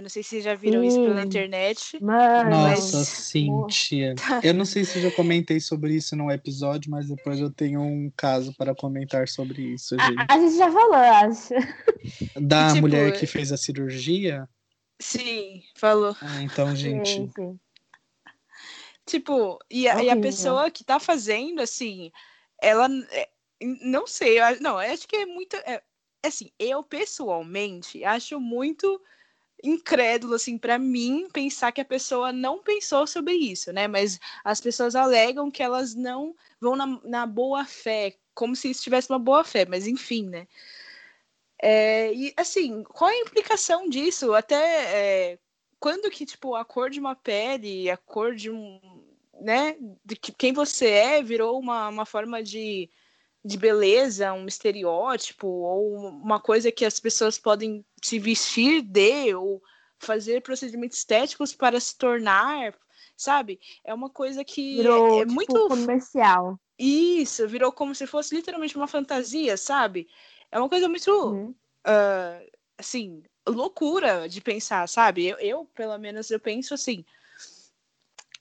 Eu 0.00 0.04
não 0.04 0.08
sei 0.08 0.22
se 0.22 0.30
vocês 0.30 0.44
já 0.44 0.54
viram 0.54 0.82
isso 0.82 0.98
pela 1.02 1.22
internet. 1.22 2.02
Mano, 2.02 2.48
Nossa, 2.48 2.96
mas- 2.96 3.08
sim, 3.08 3.66
tia. 3.68 4.14
Eu 4.42 4.54
não 4.54 4.64
sei 4.64 4.82
se 4.82 4.96
eu 4.96 5.02
já 5.02 5.10
comentei 5.10 5.60
sobre 5.60 5.94
isso 5.94 6.16
num 6.16 6.30
episódio, 6.30 6.90
mas 6.90 7.06
depois 7.06 7.38
eu 7.38 7.50
tenho 7.50 7.82
um 7.82 8.10
caso 8.16 8.54
para 8.54 8.74
comentar 8.74 9.28
sobre 9.28 9.60
isso, 9.60 9.94
A, 10.00 10.06
gente. 10.06 10.26
a 10.26 10.38
gente 10.38 10.56
já 10.56 10.72
falou, 10.72 10.94
acho. 10.94 11.54
Da 12.40 12.68
tipo, 12.68 12.80
mulher 12.80 13.12
que 13.12 13.26
fez 13.26 13.52
a 13.52 13.58
cirurgia. 13.58 14.48
Sim, 14.98 15.62
falou. 15.76 16.16
Ah, 16.18 16.42
então, 16.42 16.74
gente. 16.74 17.06
Sim, 17.06 17.30
sim. 17.36 17.60
Tipo, 19.04 19.58
e 19.70 19.86
a, 19.86 20.02
e 20.02 20.08
a 20.08 20.16
pessoa 20.16 20.70
que 20.70 20.82
tá 20.82 20.98
fazendo, 20.98 21.60
assim, 21.60 22.10
ela. 22.58 22.88
é, 23.10 23.28
não 23.82 24.06
sei, 24.06 24.40
eu, 24.40 24.60
não, 24.62 24.82
eu 24.82 24.94
acho 24.94 25.06
que 25.06 25.16
é 25.16 25.26
muito. 25.26 25.56
é, 25.56 25.82
assim, 26.24 26.50
eu 26.58 26.82
pessoalmente 26.82 28.02
acho 28.02 28.40
muito 28.40 28.98
incrédulo, 29.62 30.34
assim, 30.34 30.56
para 30.58 30.78
mim, 30.78 31.28
pensar 31.32 31.72
que 31.72 31.80
a 31.80 31.84
pessoa 31.84 32.32
não 32.32 32.62
pensou 32.62 33.06
sobre 33.06 33.34
isso, 33.34 33.72
né? 33.72 33.86
Mas 33.88 34.18
as 34.44 34.60
pessoas 34.60 34.94
alegam 34.94 35.50
que 35.50 35.62
elas 35.62 35.94
não 35.94 36.34
vão 36.60 36.76
na, 36.76 36.86
na 37.04 37.26
boa 37.26 37.64
fé, 37.64 38.16
como 38.34 38.56
se 38.56 38.70
isso 38.70 38.82
tivesse 38.82 39.10
uma 39.10 39.18
boa 39.18 39.44
fé, 39.44 39.64
mas 39.66 39.86
enfim, 39.86 40.28
né? 40.28 40.46
É, 41.62 42.12
e 42.14 42.32
assim, 42.36 42.82
qual 42.84 43.10
é 43.10 43.14
a 43.14 43.20
implicação 43.20 43.88
disso? 43.88 44.32
Até 44.34 45.32
é, 45.32 45.38
quando 45.78 46.10
que, 46.10 46.24
tipo, 46.24 46.54
a 46.54 46.64
cor 46.64 46.88
de 46.90 46.98
uma 46.98 47.14
pele, 47.14 47.90
a 47.90 47.96
cor 47.96 48.34
de 48.34 48.50
um, 48.50 48.80
né, 49.40 49.76
de 50.04 50.16
que- 50.16 50.32
quem 50.32 50.52
você 50.52 50.88
é 50.88 51.22
virou 51.22 51.58
uma, 51.58 51.88
uma 51.88 52.06
forma 52.06 52.42
de, 52.42 52.88
de 53.44 53.56
beleza, 53.56 54.32
um 54.32 54.46
estereótipo, 54.46 55.46
ou 55.46 55.96
uma 56.08 56.38
coisa 56.40 56.70
que 56.70 56.84
as 56.84 57.00
pessoas 57.00 57.38
podem 57.38 57.84
se 58.02 58.18
vestir 58.18 58.82
de, 58.82 59.34
ou 59.34 59.62
fazer 59.98 60.42
procedimentos 60.42 60.98
estéticos 60.98 61.54
para 61.54 61.78
se 61.80 61.96
tornar, 61.96 62.74
sabe? 63.16 63.60
É 63.84 63.92
uma 63.94 64.10
coisa 64.10 64.44
que 64.44 64.76
Virou 64.76 65.20
é 65.20 65.26
tipo, 65.26 65.32
muito 65.34 65.68
comercial. 65.68 66.58
isso, 66.78 67.46
virou 67.48 67.72
como 67.72 67.94
se 67.94 68.06
fosse 68.06 68.34
literalmente 68.34 68.76
uma 68.76 68.86
fantasia, 68.88 69.56
sabe? 69.56 70.08
É 70.50 70.58
uma 70.58 70.68
coisa 70.68 70.88
muito, 70.88 71.10
Uhum. 71.10 71.54
ah, 71.84 72.40
assim, 72.78 73.22
loucura 73.46 74.28
de 74.28 74.40
pensar, 74.40 74.88
sabe? 74.88 75.26
Eu, 75.26 75.38
eu, 75.38 75.64
pelo 75.74 75.96
menos, 75.98 76.30
eu 76.30 76.40
penso 76.40 76.74
assim. 76.74 77.04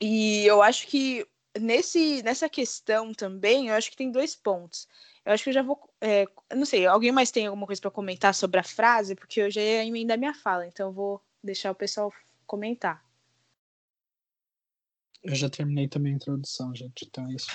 E 0.02 0.46
eu 0.46 0.62
acho 0.62 0.88
que 0.88 1.26
nesse, 1.60 2.24
nessa 2.24 2.50
questão 2.50 3.14
também, 3.14 3.68
eu 3.68 3.76
acho 3.76 3.92
que 3.92 3.98
tem 3.98 4.12
dois 4.12 4.36
pontos. 4.36 4.88
Eu 5.26 5.34
acho 5.34 5.44
que 5.44 5.50
eu 5.50 5.54
já 5.54 5.62
vou. 5.62 5.80
é, 6.02 6.26
não 6.56 6.66
sei, 6.66 6.86
alguém 6.86 7.12
mais 7.12 7.32
tem 7.32 7.48
alguma 7.48 7.68
coisa 7.68 7.82
para 7.82 7.92
comentar 7.92 8.34
sobre 8.34 8.60
a 8.60 8.64
frase? 8.64 9.16
Porque 9.16 9.42
eu 9.42 9.52
já 9.52 9.62
ia 9.62 9.86
emendar 9.86 10.18
minha 10.18 10.34
fala, 10.34 10.66
então 10.66 10.88
eu 10.88 10.94
vou 10.94 11.22
deixar 11.44 11.72
o 11.72 11.76
pessoal 11.76 12.12
comentar. 12.48 13.04
Eu 15.22 15.36
já 15.36 15.50
terminei 15.50 15.88
também 15.88 16.14
a 16.14 16.16
introdução, 16.16 16.74
gente. 16.74 17.06
Então 17.06 17.28
é 17.30 17.34
isso. 17.34 17.48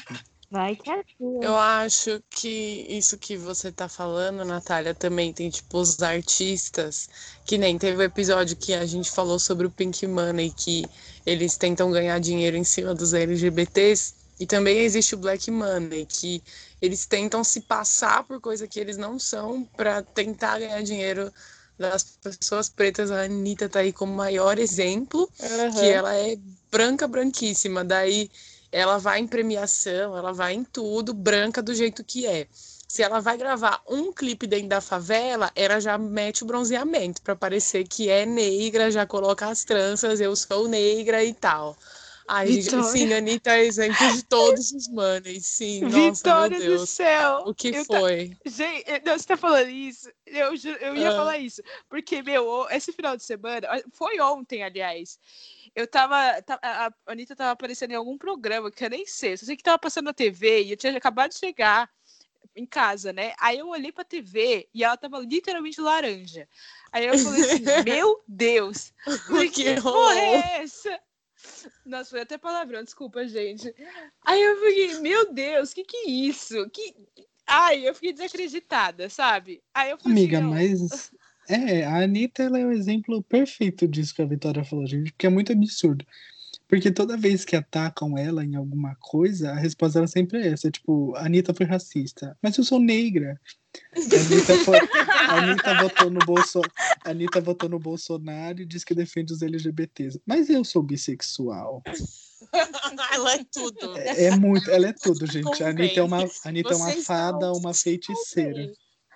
Vai 0.55 0.77
que 0.77 0.88
é 0.88 1.03
tua. 1.19 1.45
Eu 1.45 1.57
acho 1.57 2.23
que 2.31 2.87
isso 2.88 3.19
que 3.19 3.37
você 3.37 3.73
tá 3.73 3.88
falando, 3.88 4.45
Natália, 4.45 4.95
também 4.95 5.33
tem, 5.33 5.51
tipo, 5.51 5.79
os 5.79 6.01
artistas, 6.01 7.09
que 7.45 7.59
nem 7.59 7.77
teve 7.77 7.97
o 7.97 8.03
episódio 8.03 8.57
que 8.57 8.73
a 8.73 8.87
gente 8.87 9.11
falou 9.11 9.40
sobre 9.40 9.67
o 9.67 9.71
Pink 9.71 10.07
Money, 10.07 10.55
que 10.57 10.87
eles 11.27 11.57
tentam 11.57 11.90
ganhar 11.90 12.21
dinheiro 12.21 12.57
em 12.57 12.62
cima 12.62 12.95
dos 12.95 13.12
LGBTs, 13.12 14.14
e 14.38 14.47
também 14.47 14.79
existe 14.79 15.17
o 15.17 15.19
Black 15.19 15.51
Money, 15.51 16.07
que 16.07 16.40
eles 16.81 17.05
tentam 17.05 17.43
se 17.43 17.62
passar 17.62 18.23
por 18.23 18.40
coisa 18.40 18.69
que 18.69 18.79
eles 18.79 18.97
não 18.97 19.19
são 19.19 19.64
para 19.77 20.03
tentar 20.03 20.61
ganhar 20.61 20.81
dinheiro 20.85 21.33
das 21.77 22.17
pessoas 22.23 22.69
pretas. 22.69 23.11
A 23.11 23.23
Anitta 23.23 23.69
tá 23.69 23.81
aí 23.81 23.93
como 23.93 24.14
maior 24.14 24.57
exemplo, 24.61 25.29
que 25.37 25.88
ela 25.88 26.14
é 26.14 26.38
branca, 26.71 27.09
branquíssima. 27.09 27.85
Daí 27.85 28.31
ela 28.75 28.99
vai 28.99 29.21
em 29.21 29.27
premiação, 29.27 30.19
ela 30.19 30.33
vai 30.33 30.53
em 30.53 30.65
tudo, 30.65 31.15
branca 31.15 31.63
do 31.63 31.73
jeito 31.73 32.03
que 32.03 32.27
é. 32.27 32.49
Se 32.89 33.05
ela 33.05 33.21
vai 33.21 33.37
gravar 33.37 33.81
um 33.89 34.13
clipe 34.13 34.49
dentro 34.49 34.69
da 34.69 34.81
favela, 34.81 35.49
ela 35.55 35.79
já 35.81 35.97
mete 35.97 36.43
o 36.43 36.47
bronzeamento 36.47 37.23
para 37.23 37.37
parecer 37.37 37.87
que 37.87 38.09
é 38.09 38.27
negra, 38.27 38.91
já 38.91 39.07
coloca 39.07 39.47
as 39.47 39.63
tranças, 39.63 40.21
eu 40.21 40.35
sou 40.35 40.67
negra 40.67 41.23
e 41.23 41.33
tal. 41.33 41.77
Ai, 42.27 42.47
Vitória. 42.47 42.83
sim, 42.85 43.13
Anitta 43.13 43.51
é 43.55 43.65
exemplo 43.67 44.11
de 44.11 44.23
todos 44.25 44.73
os 44.73 44.89
manes, 44.89 45.45
sim. 45.47 45.83
Nossa, 45.83 46.11
Vitória 46.13 46.59
meu 46.59 46.71
do 46.71 46.77
Deus. 46.79 46.89
céu! 46.91 47.43
O 47.47 47.55
que 47.55 47.69
Eu 47.69 47.87
ta- 47.87 47.99
foi? 48.01 48.37
Gente, 48.47 48.85
eu- 48.91 49.01
não, 49.05 49.19
você 49.19 49.27
tá 49.27 49.37
falando 49.37 49.69
isso? 49.69 50.11
Eu, 50.27 50.55
eu 50.81 50.97
ia 50.97 51.11
Ah. 51.11 51.17
falar 51.17 51.39
isso. 51.39 51.63
Porque, 51.89 52.23
meu, 52.23 52.67
esse 52.71 52.93
final 52.93 53.15
de 53.17 53.23
semana, 53.25 53.69
foi 53.93 54.19
ontem, 54.21 54.63
aliás. 54.63 55.19
Eu 55.75 55.87
tava. 55.87 56.41
ta- 56.43 56.59
A 56.63 56.91
Anitta 57.07 57.37
tava 57.37 57.51
aparecendo 57.51 57.91
em 57.91 57.97
algum 57.97 58.17
programa 58.17 58.71
que 58.71 58.85
eu 58.85 58.91
nem 58.91 59.07
sei. 59.07 59.37
Só 59.37 59.45
sei 59.45 59.57
que 59.57 59.63
tava 59.63 59.79
passando 59.79 60.07
na 60.07 60.15
TV 60.15 60.63
e 60.63 60.71
eu 60.71 60.77
tinha 60.79 60.97
acabado 60.97 61.31
de 61.31 61.39
chegar 61.39 61.91
em 62.57 62.65
casa, 62.65 63.13
né? 63.13 63.35
Aí 63.39 63.59
eu 63.59 63.69
olhei 63.69 63.91
pra 63.93 64.05
TV 64.05 64.67
e 64.73 64.83
ela 64.85 64.97
tava 64.97 65.19
literalmente 65.19 65.81
laranja. 65.81 66.49
Aí 66.93 67.05
eu 67.07 67.19
falei 67.19 67.43
assim: 67.43 67.65
Meu 67.85 68.23
Deus! 68.27 68.93
Que 69.53 69.81
porra 69.83 70.15
é 70.19 70.63
essa? 70.63 70.99
Nossa, 71.85 72.11
foi 72.11 72.20
até 72.20 72.38
palavrão, 72.38 72.83
desculpa, 72.83 73.26
gente. 73.26 73.74
Aí 74.24 74.42
eu 74.42 74.57
fiquei, 74.61 75.00
meu 75.00 75.33
Deus, 75.33 75.72
que 75.72 75.85
que 75.85 75.96
é 75.96 76.11
isso? 76.11 76.68
Que... 76.70 76.94
Ai, 77.46 77.87
eu 77.87 77.94
fiquei 77.94 78.12
desacreditada, 78.12 79.09
sabe? 79.11 79.62
Aí 79.74 79.90
eu 79.90 79.98
falei 79.98 80.18
Amiga, 80.18 80.38
assim, 80.38 80.46
não, 80.46 80.52
mas. 80.54 81.11
É, 81.46 81.85
a 81.85 82.02
Anitta 82.02 82.42
ela 82.42 82.59
é 82.59 82.64
o 82.64 82.72
exemplo 82.72 83.22
perfeito 83.22 83.87
disso 83.87 84.14
que 84.14 84.22
a 84.22 84.26
Vitória 84.26 84.64
falou, 84.64 84.87
gente, 84.87 85.12
porque 85.12 85.26
é 85.26 85.30
muito 85.30 85.52
absurdo. 85.52 86.07
Porque 86.66 86.90
toda 86.90 87.18
vez 87.18 87.44
que 87.44 87.54
atacam 87.54 88.16
ela 88.16 88.42
em 88.42 88.57
alguma 88.57 88.96
coisa, 88.96 89.50
a 89.50 89.54
resposta 89.57 89.98
dela 89.98 90.07
sempre 90.07 90.38
é 90.38 90.48
essa, 90.48 90.70
tipo, 90.70 91.14
a 91.16 91.26
Anitta 91.26 91.52
foi 91.52 91.66
racista. 91.66 92.37
Mas 92.42 92.57
eu 92.57 92.64
sou 92.64 92.80
negra. 92.80 93.38
A 93.87 93.98
Anitta, 93.98 94.57
foi- 94.64 94.80
a 95.29 95.39
Anitta 95.39 95.75
votou 95.75 96.11
no 96.11 96.21
Bolso... 96.21 96.61
Anitta 97.05 97.41
votou 97.41 97.69
no 97.69 97.79
Bolsonaro 97.79 98.61
e 98.61 98.67
diz 98.67 98.85
que 98.85 98.95
defende 98.95 99.33
os 99.33 99.43
LGBTs. 99.43 100.21
Mas 100.27 100.49
eu 100.49 100.65
sou 100.65 100.83
bissexual. 100.83 101.83
ela 103.13 103.35
é 103.35 103.45
tudo. 103.45 103.99
É, 103.99 104.25
é 104.25 104.37
muito, 104.37 104.71
ela 104.71 104.89
é 104.89 104.93
tudo, 104.93 105.27
gente. 105.27 105.63
A 105.63 105.69
Anitta 105.69 106.01
é 106.01 106.03
uma, 106.03 106.19
a 106.19 106.49
Anitta 106.49 106.73
é 106.73 106.77
uma 106.77 106.91
fada, 107.03 107.53
uma 107.53 107.75
feiticeira. 107.75 108.73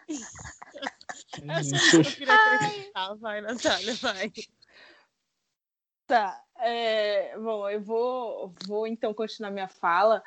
É, 0.08 1.96
Eu 1.96 2.04
queria 2.04 2.34
acreditar. 2.34 3.14
Vai, 3.14 3.40
Natália, 3.40 3.94
vai. 3.94 4.32
Tá, 6.06 6.42
é, 6.60 7.38
bom, 7.38 7.68
eu 7.68 7.82
vou, 7.82 8.54
vou 8.66 8.86
então 8.86 9.12
continuar 9.12 9.50
minha 9.50 9.68
fala. 9.68 10.22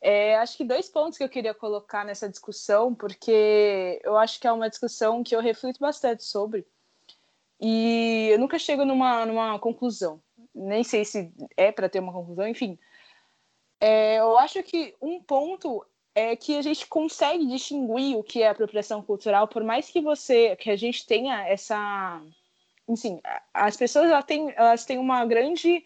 É, 0.00 0.36
acho 0.36 0.56
que 0.56 0.64
dois 0.64 0.88
pontos 0.88 1.18
que 1.18 1.24
eu 1.24 1.28
queria 1.28 1.52
colocar 1.52 2.04
nessa 2.04 2.28
discussão, 2.28 2.94
porque 2.94 4.00
eu 4.04 4.16
acho 4.16 4.40
que 4.40 4.46
é 4.46 4.52
uma 4.52 4.70
discussão 4.70 5.24
que 5.24 5.34
eu 5.34 5.40
reflito 5.40 5.80
bastante 5.80 6.22
sobre, 6.24 6.66
e 7.60 8.28
eu 8.30 8.38
nunca 8.38 8.58
chego 8.58 8.84
numa, 8.84 9.26
numa 9.26 9.58
conclusão. 9.58 10.22
Nem 10.54 10.84
sei 10.84 11.04
se 11.04 11.32
é 11.56 11.72
para 11.72 11.88
ter 11.88 11.98
uma 11.98 12.12
conclusão, 12.12 12.46
enfim. 12.46 12.78
É, 13.80 14.18
eu 14.18 14.38
acho 14.38 14.62
que 14.62 14.94
um 15.00 15.20
ponto 15.20 15.84
é 16.14 16.34
que 16.34 16.56
a 16.56 16.62
gente 16.62 16.86
consegue 16.86 17.46
distinguir 17.46 18.16
o 18.16 18.22
que 18.22 18.42
é 18.42 18.48
apropriação 18.48 19.02
cultural, 19.02 19.46
por 19.48 19.62
mais 19.62 19.88
que 19.90 20.00
você, 20.00 20.56
que 20.56 20.70
a 20.70 20.76
gente 20.76 21.06
tenha 21.06 21.46
essa 21.48 21.76
a- 23.24 23.42
as 23.52 23.76
pessoas 23.76 24.10
elas 24.10 24.24
têm, 24.24 24.52
elas 24.56 24.84
têm 24.84 24.98
uma 24.98 25.24
grande 25.26 25.84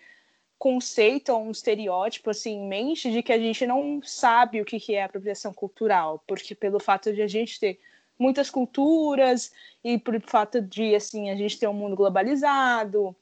conceito, 0.63 1.37
um 1.37 1.51
estereótipo 1.51 2.31
assim 2.31 2.53
em 2.53 2.69
mente 2.69 3.11
de 3.11 3.21
que 3.21 3.33
a 3.33 3.39
gente 3.39 3.67
não 3.67 4.01
sabe 4.01 4.61
o 4.61 4.65
que 4.65 4.95
é 4.95 5.03
apropriação 5.03 5.53
cultural, 5.53 6.23
porque 6.25 6.55
pelo 6.55 6.79
fato 6.79 7.13
de 7.13 7.21
a 7.21 7.27
gente 7.27 7.59
ter 7.59 7.81
muitas 8.17 8.49
culturas 8.49 9.53
e 9.83 9.99
por 9.99 10.21
fato 10.21 10.63
de 10.63 10.95
assim 10.95 11.31
a 11.31 11.35
gente 11.35 11.59
ter 11.59 11.67
um 11.67 11.75
mundo 11.75 11.97
globalizado 11.97 13.13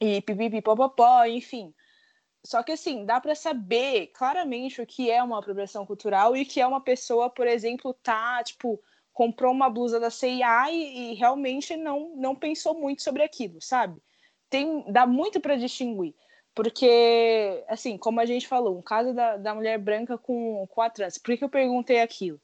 e 0.00 0.22
pipipi 0.22 0.62
popopó, 0.62 1.24
enfim. 1.24 1.74
Só 2.46 2.62
que 2.62 2.70
assim, 2.70 3.04
dá 3.04 3.20
para 3.20 3.34
saber 3.34 4.12
claramente 4.14 4.80
o 4.80 4.86
que 4.86 5.10
é 5.10 5.20
uma 5.20 5.40
apropriação 5.40 5.84
cultural 5.84 6.36
e 6.36 6.44
que 6.44 6.60
é 6.60 6.66
uma 6.66 6.80
pessoa, 6.80 7.28
por 7.28 7.48
exemplo, 7.48 7.92
tá, 7.92 8.40
tipo, 8.44 8.80
comprou 9.12 9.50
uma 9.50 9.68
blusa 9.68 9.98
da 9.98 10.10
CIA 10.10 10.70
e, 10.70 11.10
e 11.10 11.14
realmente 11.14 11.76
não, 11.76 12.14
não 12.14 12.36
pensou 12.36 12.78
muito 12.78 13.02
sobre 13.02 13.24
aquilo, 13.24 13.60
sabe? 13.60 14.00
Tem, 14.48 14.84
dá 14.92 15.08
muito 15.08 15.40
para 15.40 15.56
distinguir. 15.56 16.14
Porque, 16.54 17.64
assim, 17.68 17.96
como 17.96 18.20
a 18.20 18.26
gente 18.26 18.48
falou, 18.48 18.76
um 18.76 18.82
caso 18.82 19.14
da, 19.14 19.36
da 19.36 19.54
mulher 19.54 19.78
branca 19.78 20.18
com, 20.18 20.66
com 20.68 20.82
a 20.82 20.90
trans. 20.90 21.16
Por 21.16 21.36
que, 21.36 21.44
eu 21.44 21.48
perguntei 21.48 22.00
aquilo? 22.00 22.40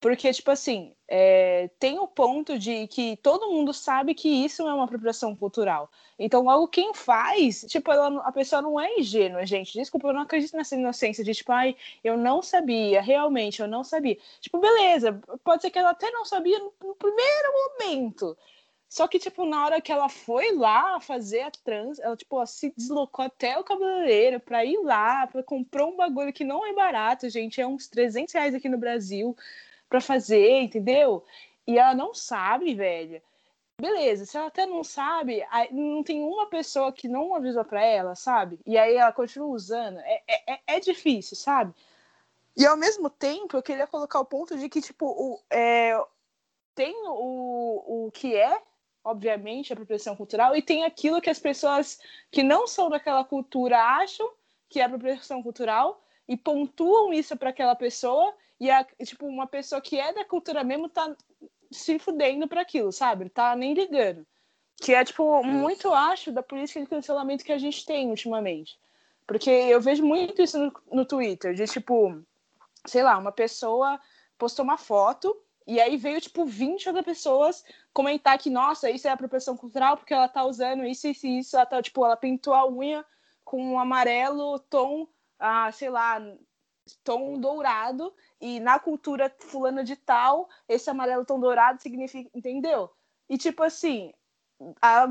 Porque, 0.00 0.32
tipo 0.32 0.48
assim, 0.50 0.94
é, 1.08 1.68
tem 1.76 1.98
o 1.98 2.06
ponto 2.06 2.56
de 2.56 2.86
que 2.86 3.16
todo 3.16 3.50
mundo 3.50 3.72
sabe 3.72 4.14
que 4.14 4.28
isso 4.28 4.62
é 4.62 4.72
uma 4.72 4.84
apropriação 4.84 5.34
cultural. 5.34 5.90
Então, 6.16 6.44
logo 6.44 6.68
quem 6.68 6.94
faz, 6.94 7.62
tipo, 7.68 7.90
ela, 7.90 8.20
a 8.20 8.30
pessoa 8.30 8.62
não 8.62 8.78
é 8.78 8.96
ingênua, 8.96 9.44
gente. 9.44 9.72
Desculpa, 9.72 10.08
eu 10.08 10.12
não 10.14 10.20
acredito 10.20 10.56
nessa 10.56 10.76
inocência 10.76 11.24
de, 11.24 11.34
tipo, 11.34 11.50
ai, 11.50 11.74
eu 12.04 12.16
não 12.16 12.40
sabia, 12.42 13.02
realmente, 13.02 13.60
eu 13.60 13.66
não 13.66 13.82
sabia. 13.82 14.16
Tipo, 14.40 14.60
beleza, 14.60 15.20
pode 15.42 15.62
ser 15.62 15.70
que 15.70 15.78
ela 15.78 15.90
até 15.90 16.08
não 16.12 16.24
sabia 16.24 16.60
no, 16.60 16.72
no 16.80 16.94
primeiro 16.94 17.48
momento. 17.52 18.36
Só 18.88 19.06
que, 19.06 19.18
tipo, 19.18 19.44
na 19.44 19.64
hora 19.64 19.80
que 19.80 19.92
ela 19.92 20.08
foi 20.08 20.52
lá 20.52 20.98
fazer 20.98 21.42
a 21.42 21.50
trans, 21.50 21.98
ela, 21.98 22.16
tipo, 22.16 22.44
se 22.46 22.72
deslocou 22.74 23.24
até 23.24 23.58
o 23.58 23.64
cabeleireiro 23.64 24.40
pra 24.40 24.64
ir 24.64 24.78
lá, 24.78 25.26
pra 25.26 25.42
comprar 25.42 25.84
um 25.84 25.96
bagulho 25.96 26.32
que 26.32 26.44
não 26.44 26.66
é 26.66 26.72
barato, 26.72 27.28
gente. 27.28 27.60
É 27.60 27.66
uns 27.66 27.86
300 27.88 28.32
reais 28.32 28.54
aqui 28.54 28.68
no 28.68 28.78
Brasil 28.78 29.36
para 29.88 30.00
fazer, 30.00 30.62
entendeu? 30.62 31.24
E 31.66 31.78
ela 31.78 31.94
não 31.94 32.14
sabe, 32.14 32.74
velho. 32.74 33.20
Beleza, 33.80 34.26
se 34.26 34.36
ela 34.36 34.48
até 34.48 34.66
não 34.66 34.82
sabe, 34.82 35.44
não 35.70 36.02
tem 36.02 36.20
uma 36.20 36.46
pessoa 36.48 36.92
que 36.92 37.06
não 37.06 37.34
avisou 37.34 37.64
para 37.64 37.84
ela, 37.84 38.14
sabe? 38.16 38.58
E 38.66 38.76
aí 38.76 38.96
ela 38.96 39.12
continua 39.12 39.48
usando. 39.48 39.98
É, 40.00 40.22
é, 40.26 40.52
é, 40.54 40.60
é 40.66 40.80
difícil, 40.80 41.36
sabe? 41.36 41.72
E 42.56 42.66
ao 42.66 42.76
mesmo 42.76 43.08
tempo, 43.08 43.56
eu 43.56 43.62
queria 43.62 43.86
colocar 43.86 44.18
o 44.18 44.24
ponto 44.24 44.56
de 44.58 44.68
que, 44.68 44.80
tipo, 44.80 45.06
o, 45.06 45.40
é, 45.48 45.92
tem 46.74 46.92
o, 47.06 48.06
o 48.06 48.10
que 48.10 48.34
é, 48.34 48.60
obviamente, 49.08 49.72
a 49.72 49.74
apropriação 49.74 50.14
cultural, 50.14 50.54
e 50.54 50.62
tem 50.62 50.84
aquilo 50.84 51.20
que 51.20 51.30
as 51.30 51.38
pessoas 51.38 51.98
que 52.30 52.42
não 52.42 52.66
são 52.66 52.88
daquela 52.90 53.24
cultura 53.24 53.78
acham 53.78 54.28
que 54.68 54.80
é 54.80 54.84
apropriação 54.84 55.42
cultural 55.42 56.02
e 56.28 56.36
pontuam 56.36 57.12
isso 57.12 57.36
para 57.36 57.50
aquela 57.50 57.74
pessoa 57.74 58.34
e, 58.60 58.70
a, 58.70 58.84
tipo, 59.02 59.26
uma 59.26 59.46
pessoa 59.46 59.80
que 59.80 59.98
é 59.98 60.12
da 60.12 60.24
cultura 60.24 60.62
mesmo 60.62 60.88
tá 60.88 61.14
se 61.70 61.98
fudendo 61.98 62.46
para 62.46 62.60
aquilo, 62.60 62.92
sabe? 62.92 63.28
Tá 63.28 63.54
nem 63.56 63.72
ligando. 63.72 64.26
Que 64.76 64.94
é, 64.94 65.04
tipo, 65.04 65.42
muito, 65.42 65.92
acho, 65.92 66.30
da 66.30 66.42
política 66.42 66.80
de 66.80 66.86
cancelamento 66.86 67.44
que 67.44 67.52
a 67.52 67.58
gente 67.58 67.84
tem 67.84 68.10
ultimamente. 68.10 68.78
Porque 69.26 69.50
eu 69.50 69.80
vejo 69.80 70.04
muito 70.04 70.40
isso 70.40 70.58
no, 70.58 70.72
no 70.92 71.04
Twitter, 71.04 71.54
de, 71.54 71.66
tipo, 71.66 72.22
sei 72.86 73.02
lá, 73.02 73.18
uma 73.18 73.32
pessoa 73.32 74.00
postou 74.38 74.64
uma 74.64 74.78
foto 74.78 75.36
e 75.68 75.78
aí 75.78 75.98
veio, 75.98 76.18
tipo, 76.18 76.46
20 76.46 76.88
outras 76.88 77.04
pessoas 77.04 77.62
comentar 77.92 78.38
que, 78.38 78.48
nossa, 78.48 78.90
isso 78.90 79.06
é 79.06 79.10
apropriação 79.10 79.54
cultural 79.54 79.98
porque 79.98 80.14
ela 80.14 80.26
tá 80.26 80.42
usando 80.42 80.82
isso, 80.82 81.06
isso 81.06 81.26
e 81.26 81.38
isso. 81.40 81.56
Ela 81.56 81.66
tá, 81.66 81.82
tipo, 81.82 82.02
ela 82.02 82.16
pintou 82.16 82.54
a 82.54 82.66
unha 82.66 83.04
com 83.44 83.62
um 83.62 83.78
amarelo 83.78 84.58
tom, 84.60 85.06
ah, 85.38 85.70
sei 85.70 85.90
lá, 85.90 86.22
tom 87.04 87.38
dourado 87.38 88.14
e 88.40 88.60
na 88.60 88.78
cultura 88.78 89.34
fulana 89.40 89.84
de 89.84 89.94
tal, 89.94 90.48
esse 90.66 90.88
amarelo 90.88 91.26
tão 91.26 91.38
dourado 91.38 91.82
significa, 91.82 92.30
entendeu? 92.34 92.90
E 93.28 93.36
tipo 93.36 93.62
assim, 93.62 94.10
a, 94.80 95.06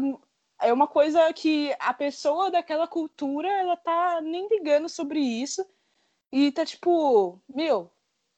é 0.60 0.74
uma 0.74 0.88
coisa 0.88 1.32
que 1.34 1.72
a 1.80 1.94
pessoa 1.94 2.50
daquela 2.50 2.88
cultura, 2.88 3.48
ela 3.48 3.78
tá 3.78 4.22
nem 4.22 4.48
ligando 4.48 4.90
sobre 4.90 5.20
isso 5.20 5.64
e 6.32 6.52
tá 6.52 6.66
tipo, 6.66 7.40
meu, 7.48 7.92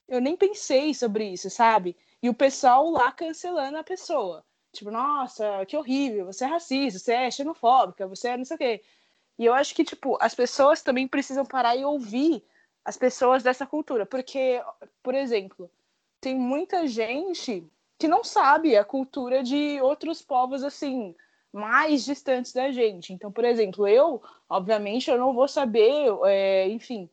eu 0.08 0.20
nem 0.20 0.36
pensei 0.36 0.94
sobre 0.94 1.30
isso, 1.32 1.50
sabe? 1.50 1.96
E 2.22 2.30
o 2.30 2.34
pessoal 2.34 2.90
lá 2.90 3.12
cancelando 3.12 3.78
a 3.78 3.84
pessoa. 3.84 4.44
Tipo, 4.72 4.92
nossa, 4.92 5.66
que 5.66 5.76
horrível, 5.76 6.26
você 6.26 6.46
é 6.46 6.48
racista, 6.48 7.00
você 7.00 7.14
é 7.14 7.32
xenofóbica, 7.32 8.08
você 8.08 8.30
é 8.30 8.38
não 8.38 8.46
sei 8.46 8.56
o 8.56 8.58
quê. 8.58 8.84
E 9.38 9.46
eu 9.46 9.54
acho 9.54 9.74
que, 9.74 9.84
tipo, 9.84 10.18
as 10.22 10.36
pessoas 10.36 10.82
também 10.82 11.08
precisam 11.08 11.46
parar 11.46 11.76
e 11.76 11.86
ouvir 11.86 12.44
as 12.84 12.98
pessoas 12.98 13.42
dessa 13.42 13.66
cultura. 13.66 14.06
Porque, 14.06 14.62
por 15.02 15.16
exemplo, 15.16 15.72
tem 16.20 16.36
muita 16.36 16.86
gente 16.88 17.66
que 17.98 18.08
não 18.08 18.24
sabe 18.24 18.76
a 18.76 18.84
cultura 18.84 19.42
de 19.44 19.82
outros 19.82 20.22
povos 20.22 20.64
assim 20.64 21.16
mais 21.52 22.06
distantes 22.06 22.54
da 22.54 22.72
gente. 22.72 23.12
Então, 23.14 23.32
por 23.32 23.44
exemplo, 23.44 23.88
eu, 23.88 24.22
obviamente, 24.48 25.10
eu 25.10 25.18
não 25.18 25.34
vou 25.34 25.48
saber, 25.48 26.08
é, 26.26 26.68
enfim, 26.70 27.10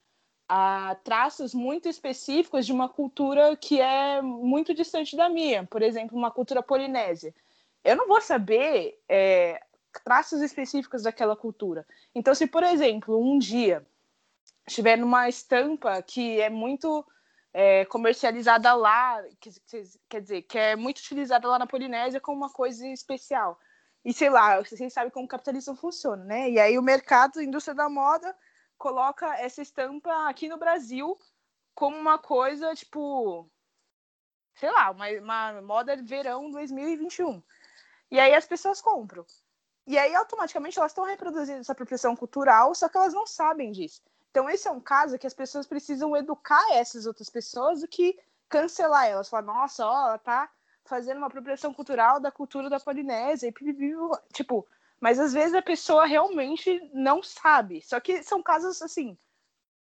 a 0.49 0.97
traços 1.03 1.53
muito 1.53 1.89
específicos 1.89 2.65
de 2.65 2.73
uma 2.73 2.89
cultura 2.89 3.57
que 3.57 3.81
é 3.81 4.23
muito 4.23 4.73
distante 4.75 5.17
da 5.17 5.29
minha. 5.29 5.65
Por 5.65 5.83
exemplo, 5.83 6.17
uma 6.17 6.31
cultura 6.31 6.63
polinésia. 6.63 7.35
Eu 7.83 7.97
não 7.97 8.07
vou 8.07 8.21
saber 8.21 8.99
é, 9.09 9.61
traços 10.05 10.41
específicos 10.41 11.03
daquela 11.03 11.37
cultura. 11.37 11.87
Então, 12.15 12.35
se, 12.35 12.47
por 12.47 12.63
exemplo, 12.63 13.21
um 13.21 13.39
dia 13.39 13.85
estiver 14.67 14.97
numa 14.97 15.29
estampa 15.29 16.03
que 16.03 16.41
é 16.41 16.51
muito 16.51 17.05
é, 17.53 17.85
comercializada 17.87 18.75
lá, 18.75 19.23
que, 19.41 19.51
quer 20.09 20.21
dizer, 20.21 20.43
que 20.43 20.59
é 20.59 20.77
muito 20.77 20.99
utilizada 20.99 21.49
lá 21.49 21.59
na 21.59 21.67
Polinésia 21.67 22.21
como 22.21 22.37
uma 22.37 22.51
coisa 22.51 22.87
especial. 22.89 23.59
E 24.05 24.13
sei 24.13 24.31
lá, 24.31 24.61
vocês 24.61 24.93
sabem 24.93 25.11
como 25.11 25.25
o 25.25 25.29
capitalismo 25.29 25.75
funciona, 25.75 26.25
né? 26.25 26.51
E 26.51 26.61
aí 26.61 26.79
o 26.79 26.83
mercado, 26.83 27.39
a 27.39 27.45
indústria 27.45 27.75
da 27.75 27.89
moda, 27.89 28.37
coloca 28.79 29.27
essa 29.37 29.63
estampa 29.63 30.29
aqui 30.29 30.49
no 30.49 30.59
Brasil 30.59 31.19
como 31.75 31.97
uma 31.97 32.19
coisa, 32.19 32.75
tipo, 32.75 33.49
sei 34.55 34.71
lá, 34.71 34.91
uma, 34.91 35.09
uma 35.21 35.63
moda 35.63 35.97
de 35.97 36.03
verão 36.03 36.51
2021. 36.51 37.43
E 38.11 38.19
aí 38.19 38.35
as 38.35 38.47
pessoas 38.47 38.81
compram. 38.81 39.25
E 39.87 39.97
aí, 39.97 40.15
automaticamente, 40.15 40.79
elas 40.79 40.91
estão 40.91 41.05
reproduzindo 41.05 41.61
essa 41.61 41.73
apropriação 41.73 42.17
cultural, 42.17 42.75
só 42.75 42.89
que 42.89 42.97
elas 42.97 43.15
não 43.15 43.27
sabem 43.27 43.71
disso. 43.71 44.03
Então, 44.31 44.51
esse 44.51 44.67
é 44.67 44.71
um 44.71 44.81
caso 44.81 45.19
que 45.19 45.27
as 45.27 45.35
pessoas 45.35 45.67
precisam 45.67 46.17
educar 46.17 46.73
essas 46.73 47.07
outras 47.07 47.31
pessoas 47.31 47.81
do 47.81 47.89
que 47.89 48.19
cancelar 48.49 49.07
elas. 49.07 49.29
Falar, 49.29 49.43
nossa, 49.43 49.87
ó, 49.87 50.09
ela 50.09 50.19
tá 50.19 50.51
fazendo 50.85 51.19
uma 51.19 51.29
apropriação 51.29 51.73
cultural 51.73 52.19
da 52.19 52.33
cultura 52.33 52.69
da 52.69 52.81
Polinésia, 52.81 53.49
e 53.49 54.33
tipo, 54.33 54.67
mas 55.01 55.19
às 55.19 55.33
vezes 55.33 55.55
a 55.55 55.63
pessoa 55.63 56.07
realmente 56.07 56.91
não 56.93 57.23
sabe. 57.23 57.83
Só 57.83 58.01
que 58.01 58.23
são 58.23 58.43
casos 58.43 58.81
assim 58.83 59.17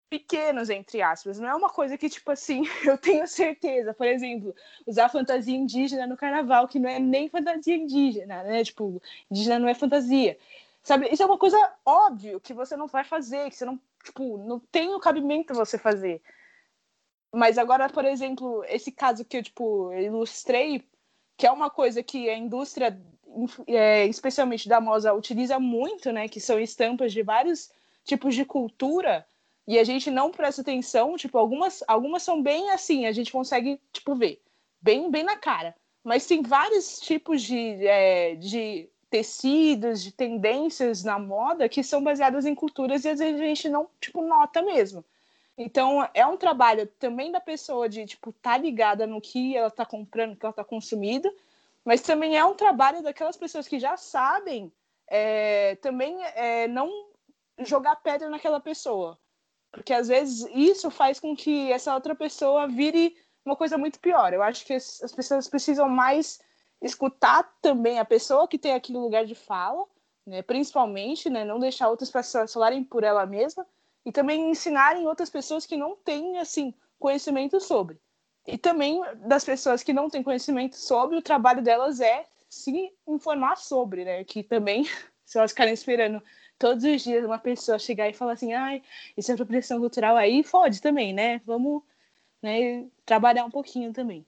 pequenos 0.08 0.70
entre 0.70 1.02
aspas, 1.02 1.38
não 1.38 1.48
é 1.48 1.54
uma 1.54 1.68
coisa 1.68 1.98
que 1.98 2.08
tipo 2.08 2.30
assim, 2.30 2.62
eu 2.84 2.96
tenho 2.96 3.26
certeza, 3.26 3.92
por 3.92 4.06
exemplo, 4.06 4.54
usar 4.86 5.08
fantasia 5.08 5.56
indígena 5.56 6.06
no 6.06 6.16
carnaval, 6.16 6.68
que 6.68 6.78
não 6.78 6.88
é 6.88 6.98
nem 6.98 7.28
fantasia 7.28 7.76
indígena, 7.76 8.42
né? 8.44 8.62
Tipo, 8.64 9.02
indígena 9.30 9.58
não 9.58 9.68
é 9.68 9.74
fantasia. 9.74 10.38
Sabe? 10.82 11.08
Isso 11.10 11.22
é 11.22 11.26
uma 11.26 11.38
coisa 11.38 11.58
óbvio 11.84 12.40
que 12.40 12.54
você 12.54 12.76
não 12.76 12.86
vai 12.86 13.02
fazer, 13.02 13.50
que 13.50 13.56
você 13.56 13.64
não 13.64 13.80
tipo, 14.06 14.38
não 14.38 14.60
tem 14.60 14.94
o 14.94 15.00
cabimento 15.00 15.52
você 15.54 15.76
fazer. 15.78 16.22
Mas 17.32 17.58
agora, 17.58 17.88
por 17.88 18.04
exemplo, 18.04 18.64
esse 18.66 18.92
caso 18.92 19.24
que 19.24 19.36
eu, 19.36 19.42
tipo, 19.42 19.92
ilustrei, 19.92 20.88
que 21.36 21.46
é 21.46 21.50
uma 21.50 21.68
coisa 21.68 22.02
que 22.02 22.30
a 22.30 22.36
indústria, 22.38 22.98
é, 23.66 24.06
especialmente 24.06 24.68
da 24.68 24.80
moda, 24.80 25.14
utiliza 25.14 25.58
muito, 25.58 26.12
né? 26.12 26.28
Que 26.28 26.40
são 26.40 26.58
estampas 26.58 27.12
de 27.12 27.22
vários 27.22 27.70
tipos 28.04 28.34
de 28.34 28.44
cultura, 28.44 29.26
e 29.66 29.78
a 29.78 29.84
gente 29.84 30.10
não 30.10 30.30
presta 30.30 30.60
atenção, 30.62 31.16
tipo, 31.16 31.36
algumas, 31.36 31.82
algumas 31.88 32.22
são 32.22 32.40
bem 32.40 32.70
assim, 32.70 33.04
a 33.06 33.12
gente 33.12 33.32
consegue, 33.32 33.80
tipo, 33.92 34.14
ver, 34.14 34.40
bem, 34.80 35.10
bem 35.10 35.24
na 35.24 35.36
cara. 35.36 35.74
Mas 36.04 36.24
tem 36.24 36.40
vários 36.40 37.00
tipos 37.00 37.42
de, 37.42 37.84
é, 37.84 38.36
de 38.36 38.88
tecidos, 39.10 40.02
de 40.04 40.12
tendências 40.12 41.02
na 41.02 41.18
moda 41.18 41.68
que 41.68 41.82
são 41.82 42.02
baseadas 42.02 42.46
em 42.46 42.54
culturas 42.54 43.04
e 43.04 43.08
às 43.08 43.18
vezes 43.18 43.40
a 43.40 43.44
gente 43.44 43.68
não, 43.68 43.88
tipo, 44.00 44.22
nota 44.22 44.62
mesmo. 44.62 45.04
Então, 45.58 46.06
é 46.14 46.24
um 46.24 46.36
trabalho 46.36 46.86
também 46.98 47.32
da 47.32 47.40
pessoa 47.40 47.88
de, 47.88 48.06
tipo, 48.06 48.30
tá 48.30 48.56
ligada 48.56 49.04
no 49.04 49.20
que 49.20 49.56
ela 49.56 49.70
tá 49.70 49.84
comprando, 49.84 50.36
que 50.36 50.46
ela 50.46 50.52
tá 50.52 50.62
consumindo, 50.62 51.32
mas 51.86 52.02
também 52.02 52.36
é 52.36 52.44
um 52.44 52.54
trabalho 52.54 53.00
daquelas 53.00 53.36
pessoas 53.36 53.68
que 53.68 53.78
já 53.78 53.96
sabem 53.96 54.72
é, 55.08 55.76
também 55.76 56.20
é, 56.34 56.66
não 56.66 56.90
jogar 57.60 57.94
pedra 58.02 58.28
naquela 58.28 58.58
pessoa. 58.58 59.16
Porque 59.70 59.92
às 59.92 60.08
vezes 60.08 60.48
isso 60.52 60.90
faz 60.90 61.20
com 61.20 61.36
que 61.36 61.70
essa 61.70 61.94
outra 61.94 62.12
pessoa 62.12 62.66
vire 62.66 63.16
uma 63.44 63.54
coisa 63.54 63.78
muito 63.78 64.00
pior. 64.00 64.32
Eu 64.32 64.42
acho 64.42 64.66
que 64.66 64.74
as 64.74 65.14
pessoas 65.14 65.48
precisam 65.48 65.88
mais 65.88 66.40
escutar 66.82 67.44
também 67.62 68.00
a 68.00 68.04
pessoa 68.04 68.48
que 68.48 68.58
tem 68.58 68.72
aquele 68.72 68.98
lugar 68.98 69.24
de 69.24 69.36
fala, 69.36 69.86
né, 70.26 70.42
principalmente, 70.42 71.30
né, 71.30 71.44
não 71.44 71.60
deixar 71.60 71.88
outras 71.88 72.10
pessoas 72.10 72.52
falarem 72.52 72.82
por 72.82 73.04
ela 73.04 73.24
mesma 73.24 73.64
e 74.04 74.10
também 74.10 74.50
ensinarem 74.50 75.06
outras 75.06 75.30
pessoas 75.30 75.64
que 75.64 75.76
não 75.76 75.94
têm 75.94 76.38
assim 76.38 76.74
conhecimento 76.98 77.60
sobre. 77.60 78.00
E 78.46 78.56
também 78.56 79.00
das 79.26 79.44
pessoas 79.44 79.82
que 79.82 79.92
não 79.92 80.08
têm 80.08 80.22
conhecimento 80.22 80.76
sobre, 80.76 81.16
o 81.16 81.22
trabalho 81.22 81.62
delas 81.62 82.00
é 82.00 82.26
se 82.48 82.92
informar 83.06 83.56
sobre, 83.56 84.04
né? 84.04 84.24
Que 84.24 84.42
também, 84.42 84.84
se 85.24 85.38
elas 85.38 85.50
ficarem 85.50 85.74
esperando 85.74 86.22
todos 86.58 86.84
os 86.84 87.02
dias 87.02 87.24
uma 87.24 87.38
pessoa 87.38 87.78
chegar 87.78 88.08
e 88.08 88.14
falar 88.14 88.32
assim, 88.32 88.52
ai, 88.52 88.82
isso 89.16 89.30
é 89.30 89.34
apropriação 89.34 89.78
cultural, 89.78 90.16
aí 90.16 90.42
fode 90.42 90.80
também, 90.80 91.12
né? 91.12 91.40
Vamos 91.44 91.82
né, 92.42 92.86
trabalhar 93.04 93.44
um 93.44 93.50
pouquinho 93.50 93.92
também. 93.92 94.24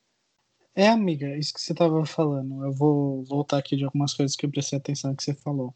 É, 0.75 0.89
amiga, 0.89 1.37
isso 1.37 1.53
que 1.53 1.61
você 1.61 1.73
estava 1.73 2.05
falando. 2.07 2.65
Eu 2.65 2.73
vou 2.73 3.25
voltar 3.25 3.59
aqui 3.59 3.77
de 3.77 3.85
algumas 3.85 4.15
coisas 4.15 4.37
que 4.37 4.47
eu 4.47 4.51
prestei 4.51 4.79
atenção 4.79 5.15
que 5.15 5.25
você 5.25 5.35
falou. 5.35 5.75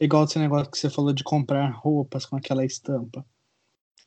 Igual 0.00 0.24
esse 0.24 0.38
negócio 0.38 0.70
que 0.70 0.78
você 0.78 0.88
falou 0.88 1.12
de 1.12 1.22
comprar 1.22 1.70
roupas 1.70 2.24
com 2.24 2.36
aquela 2.36 2.64
estampa. 2.64 3.24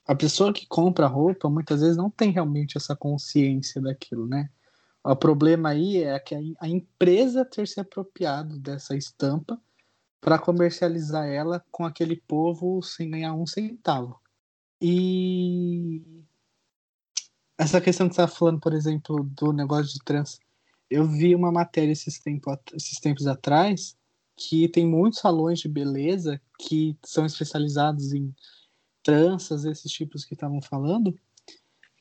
A 0.07 0.15
pessoa 0.15 0.53
que 0.53 0.65
compra 0.65 1.05
roupa 1.05 1.49
muitas 1.49 1.81
vezes 1.81 1.97
não 1.97 2.09
tem 2.09 2.31
realmente 2.31 2.77
essa 2.77 2.95
consciência 2.95 3.81
daquilo, 3.81 4.25
né? 4.25 4.49
O 5.03 5.15
problema 5.15 5.69
aí 5.69 6.03
é 6.03 6.17
que 6.19 6.55
a 6.59 6.67
empresa 6.67 7.45
ter 7.45 7.67
se 7.67 7.79
apropriado 7.79 8.57
dessa 8.59 8.95
estampa 8.95 9.59
para 10.19 10.39
comercializar 10.39 11.27
ela 11.27 11.63
com 11.71 11.85
aquele 11.85 12.15
povo 12.15 12.81
sem 12.81 13.11
ganhar 13.11 13.33
um 13.33 13.45
centavo. 13.45 14.19
E 14.81 16.01
essa 17.57 17.81
questão 17.81 18.07
que 18.07 18.15
você 18.15 18.21
está 18.21 18.33
falando, 18.33 18.59
por 18.59 18.73
exemplo, 18.73 19.23
do 19.23 19.51
negócio 19.51 19.93
de 19.93 19.99
trans, 20.03 20.39
eu 20.89 21.05
vi 21.05 21.35
uma 21.35 21.51
matéria 21.51 21.91
esses, 21.91 22.21
esses 22.73 22.99
tempos 22.99 23.27
atrás 23.27 23.97
que 24.35 24.69
tem 24.69 24.85
muitos 24.87 25.19
salões 25.19 25.59
de 25.59 25.67
beleza 25.67 26.39
que 26.59 26.97
são 27.03 27.25
especializados 27.25 28.13
em 28.13 28.33
tranças, 29.07 29.63
esses 29.63 29.89
tipos 29.89 30.25
que 30.25 30.33
estavam 30.33 30.61
falando, 30.61 31.17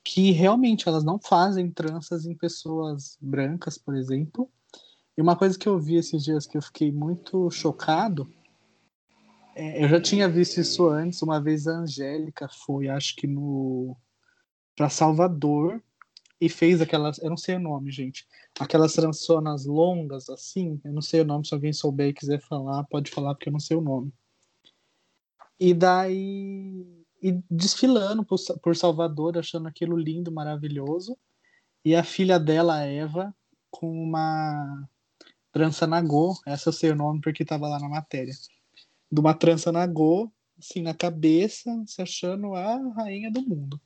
que 0.05 0.33
realmente 0.33 0.88
elas 0.88 1.05
não 1.05 1.21
fazem 1.21 1.71
tranças 1.71 2.27
em 2.27 2.35
pessoas 2.35 3.16
brancas, 3.21 3.79
por 3.79 3.95
exemplo. 3.95 4.51
E 5.16 5.23
uma 5.23 5.37
coisa 5.37 5.57
que 5.57 5.69
eu 5.69 5.79
vi 5.79 5.95
esses 5.95 6.25
dias 6.25 6.49
que 6.49 6.59
eu 6.59 6.62
fiquei 6.62 6.90
muito 6.90 7.49
chocado, 7.49 8.29
é, 9.55 9.85
eu 9.85 9.88
já 9.88 10.01
tinha 10.01 10.29
visto 10.29 10.59
isso 10.59 10.88
antes, 10.88 11.23
uma 11.23 11.40
vez 11.40 11.69
a 11.69 11.79
Angélica 11.79 12.49
foi, 12.49 12.88
acho 12.88 13.14
que 13.14 13.29
no 13.29 13.97
para 14.75 14.90
Salvador 14.90 15.81
e 16.40 16.49
fez 16.49 16.83
aquelas, 16.83 17.19
eu 17.19 17.31
não 17.31 17.37
sei 17.37 17.55
o 17.55 17.61
nome, 17.61 17.92
gente, 17.92 18.27
aquelas 18.59 18.95
trançonas 18.95 19.64
longas 19.64 20.29
assim, 20.29 20.81
eu 20.85 20.92
não 20.92 21.01
sei 21.01 21.21
o 21.21 21.25
nome, 21.25 21.47
se 21.47 21.55
alguém 21.55 21.73
souber 21.73 22.09
e 22.09 22.12
quiser 22.12 22.40
falar, 22.42 22.83
pode 22.85 23.12
falar 23.12 23.35
porque 23.35 23.49
eu 23.49 23.53
não 23.53 23.61
sei 23.61 23.77
o 23.77 23.81
nome. 23.81 24.12
E 25.59 25.73
daí 25.73 26.85
e 27.23 27.40
desfilando 27.51 28.25
por, 28.25 28.38
por 28.62 28.77
Salvador, 28.77 29.38
achando 29.38 29.66
aquilo 29.66 29.97
lindo, 29.97 30.31
maravilhoso. 30.31 31.16
E 31.85 31.95
a 31.95 32.05
filha 32.05 32.38
dela, 32.38 32.83
Eva, 32.83 33.35
com 33.71 33.90
uma 33.90 34.88
trança 35.53 35.87
nagô, 35.87 36.38
essa 36.47 36.69
eu 36.69 36.73
sei 36.73 36.90
o 36.90 36.97
nome 36.97 37.21
porque 37.21 37.42
estava 37.42 37.69
lá 37.69 37.79
na 37.79 37.88
matéria. 37.88 38.35
De 39.11 39.21
uma 39.21 39.35
trança 39.35 39.73
nagô, 39.73 40.31
assim, 40.59 40.83
na 40.83 40.95
cabeça, 40.95 41.71
se 41.87 42.03
achando 42.03 42.55
a 42.55 42.77
rainha 42.95 43.31
do 43.31 43.42
mundo. 43.42 43.81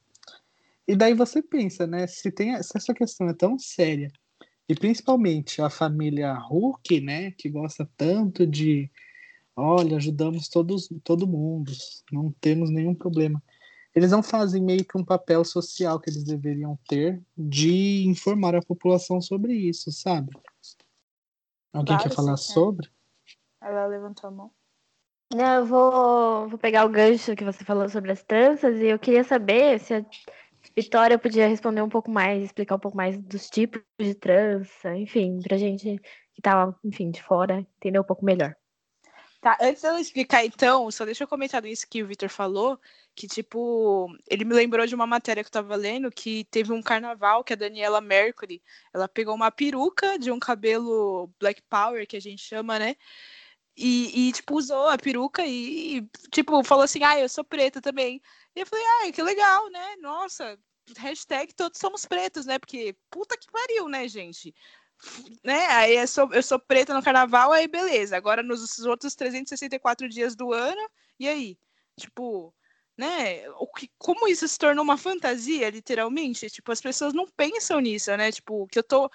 E 0.86 0.96
daí 0.96 1.14
você 1.14 1.40
pensa, 1.40 1.86
né, 1.86 2.06
se, 2.06 2.32
tem, 2.32 2.60
se 2.62 2.76
essa 2.76 2.92
questão 2.92 3.28
é 3.28 3.34
tão 3.34 3.58
séria, 3.58 4.10
e 4.68 4.74
principalmente 4.74 5.62
a 5.62 5.70
família 5.70 6.32
Hulk, 6.34 7.00
né, 7.00 7.30
que 7.32 7.48
gosta 7.48 7.88
tanto 7.96 8.46
de 8.46 8.90
olha, 9.56 9.96
ajudamos 9.96 10.48
todos, 10.48 10.88
todo 11.04 11.26
mundo, 11.26 11.72
não 12.10 12.32
temos 12.40 12.70
nenhum 12.70 12.94
problema. 12.94 13.42
Eles 13.94 14.10
não 14.10 14.22
fazem 14.22 14.62
meio 14.62 14.84
que 14.84 14.96
um 14.96 15.04
papel 15.04 15.44
social 15.44 15.98
que 15.98 16.10
eles 16.10 16.22
deveriam 16.22 16.78
ter 16.88 17.20
de 17.36 18.04
informar 18.06 18.54
a 18.54 18.62
população 18.62 19.20
sobre 19.20 19.52
isso, 19.54 19.90
sabe? 19.90 20.30
Alguém 21.72 21.96
Claro, 21.96 22.08
quer 22.08 22.14
falar 22.14 22.36
sim, 22.36 22.52
é. 22.52 22.54
sobre? 22.54 22.88
Ela 23.60 23.86
levantou 23.86 24.28
a 24.28 24.30
mão. 24.30 24.50
Não, 25.32 25.54
eu 25.56 25.66
vou, 25.66 26.48
vou 26.48 26.58
pegar 26.58 26.84
o 26.84 26.88
gancho 26.88 27.36
que 27.36 27.44
você 27.44 27.64
falou 27.64 27.88
sobre 27.88 28.10
as 28.10 28.22
tranças 28.22 28.76
e 28.80 28.86
eu 28.86 28.98
queria 28.98 29.22
saber 29.22 29.78
se 29.78 29.94
a 29.94 30.04
Vitória 30.76 31.18
podia 31.18 31.48
responder 31.48 31.82
um 31.82 31.88
pouco 31.88 32.10
mais, 32.10 32.42
explicar 32.42 32.76
um 32.76 32.80
pouco 32.80 32.96
mais 32.96 33.16
dos 33.18 33.48
tipos 33.48 33.82
de 33.98 34.14
trança, 34.14 34.96
enfim, 34.96 35.40
pra 35.40 35.56
gente 35.56 36.00
que 36.34 36.42
tá, 36.42 36.74
enfim, 36.84 37.10
de 37.10 37.22
fora 37.22 37.60
entender 37.78 37.98
um 37.98 38.04
pouco 38.04 38.24
melhor. 38.24 38.54
Tá, 39.40 39.56
antes 39.60 39.80
dela 39.80 39.98
explicar, 39.98 40.44
então, 40.44 40.90
só 40.90 41.04
deixa 41.06 41.24
eu 41.24 41.28
comentar 41.28 41.64
isso 41.64 41.88
que 41.88 42.02
o 42.02 42.06
Victor 42.06 42.28
falou, 42.28 42.78
que, 43.14 43.26
tipo, 43.26 44.14
ele 44.28 44.44
me 44.44 44.54
lembrou 44.54 44.86
de 44.86 44.94
uma 44.94 45.06
matéria 45.06 45.42
que 45.42 45.48
eu 45.48 45.52
tava 45.52 45.74
lendo, 45.76 46.10
que 46.10 46.44
teve 46.50 46.72
um 46.74 46.82
carnaval 46.82 47.42
que 47.42 47.54
a 47.54 47.56
Daniela 47.56 48.02
Mercury, 48.02 48.62
ela 48.92 49.08
pegou 49.08 49.34
uma 49.34 49.50
peruca 49.50 50.18
de 50.18 50.30
um 50.30 50.38
cabelo 50.38 51.30
Black 51.40 51.62
Power, 51.62 52.06
que 52.06 52.16
a 52.18 52.20
gente 52.20 52.42
chama, 52.42 52.78
né? 52.78 52.96
E, 53.76 54.28
e, 54.28 54.32
tipo, 54.32 54.56
usou 54.56 54.88
a 54.88 54.98
peruca 54.98 55.44
e, 55.46 55.98
e, 55.98 56.10
tipo, 56.30 56.62
falou 56.64 56.84
assim, 56.84 57.02
ah, 57.02 57.18
eu 57.18 57.28
sou 57.28 57.44
preta 57.44 57.80
também. 57.80 58.20
E 58.54 58.60
eu 58.60 58.66
falei, 58.66 58.84
ai, 59.02 59.12
que 59.12 59.22
legal, 59.22 59.70
né? 59.70 59.96
Nossa, 60.00 60.58
hashtag 60.98 61.54
todos 61.54 61.78
somos 61.78 62.04
pretos, 62.04 62.46
né? 62.46 62.58
Porque 62.58 62.94
puta 63.10 63.36
que 63.38 63.50
pariu, 63.50 63.88
né, 63.88 64.06
gente? 64.08 64.54
Né? 65.44 65.66
Aí 65.66 65.96
eu 65.96 66.06
sou, 66.06 66.32
eu 66.32 66.42
sou 66.42 66.58
preta 66.58 66.94
no 66.94 67.02
carnaval, 67.02 67.52
aí 67.52 67.66
beleza. 67.66 68.16
Agora 68.16 68.42
nos 68.42 68.78
outros 68.80 69.14
364 69.14 70.08
dias 70.08 70.34
do 70.34 70.52
ano, 70.52 70.80
e 71.18 71.28
aí? 71.28 71.58
Tipo, 71.98 72.54
né? 72.96 73.48
O 73.52 73.66
que, 73.66 73.90
como 73.98 74.28
isso 74.28 74.46
se 74.46 74.58
tornou 74.58 74.84
uma 74.84 74.96
fantasia, 74.96 75.70
literalmente? 75.70 76.50
Tipo, 76.50 76.72
as 76.72 76.80
pessoas 76.80 77.14
não 77.14 77.26
pensam 77.26 77.80
nisso, 77.80 78.14
né? 78.16 78.30
Tipo, 78.30 78.66
que 78.68 78.78
eu 78.78 78.82
tô 78.82 79.10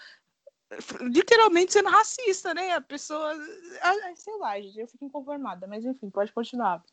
literalmente 1.02 1.74
sendo 1.74 1.90
racista, 1.90 2.54
né? 2.54 2.72
A 2.74 2.82
pessoa. 2.82 3.34
ah, 3.82 4.16
Sei 4.16 4.38
lá, 4.38 4.60
gente, 4.60 4.80
eu 4.80 4.88
fico 4.88 5.06
inconformada, 5.06 5.68
mas 5.68 5.86
enfim, 5.86 6.10
pode 6.10 6.32
continuar. 6.34 6.84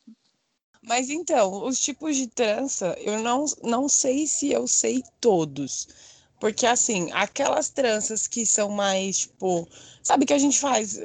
Mas 0.83 1.09
então, 1.09 1.65
os 1.65 1.81
tipos 1.81 2.17
de 2.17 2.27
trança, 2.27 2.95
eu 2.99 3.21
não, 3.21 3.45
não 3.63 3.89
sei 3.89 4.27
se 4.27 4.51
eu 4.51 4.67
sei 4.67 5.03
todos. 5.21 6.12
Porque, 6.43 6.67
assim, 6.67 7.09
aquelas 7.13 7.71
tranças 7.71 8.27
que 8.27 8.45
são 8.45 8.69
mais, 8.69 9.19
tipo. 9.21 9.69
Sabe 10.03 10.27
que 10.27 10.33
a 10.33 10.39
gente 10.39 10.59
faz? 10.59 10.99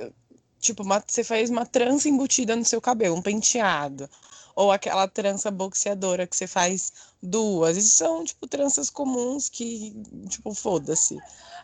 Tipo, 0.59 0.81
uma- 0.81 1.03
você 1.07 1.23
faz 1.23 1.51
uma 1.51 1.63
trança 1.63 2.09
embutida 2.09 2.55
no 2.55 2.65
seu 2.65 2.81
cabelo, 2.81 3.15
um 3.15 3.21
penteado. 3.21 4.09
Ou 4.57 4.71
aquela 4.71 5.07
trança 5.07 5.51
boxeadora 5.51 6.25
que 6.25 6.35
você 6.35 6.47
faz 6.47 6.91
duas. 7.21 7.77
Isso 7.77 7.91
são, 7.95 8.23
tipo, 8.23 8.47
tranças 8.47 8.89
comuns 8.89 9.49
que, 9.49 9.93
tipo, 10.27 10.51
foda-se. 10.51 11.15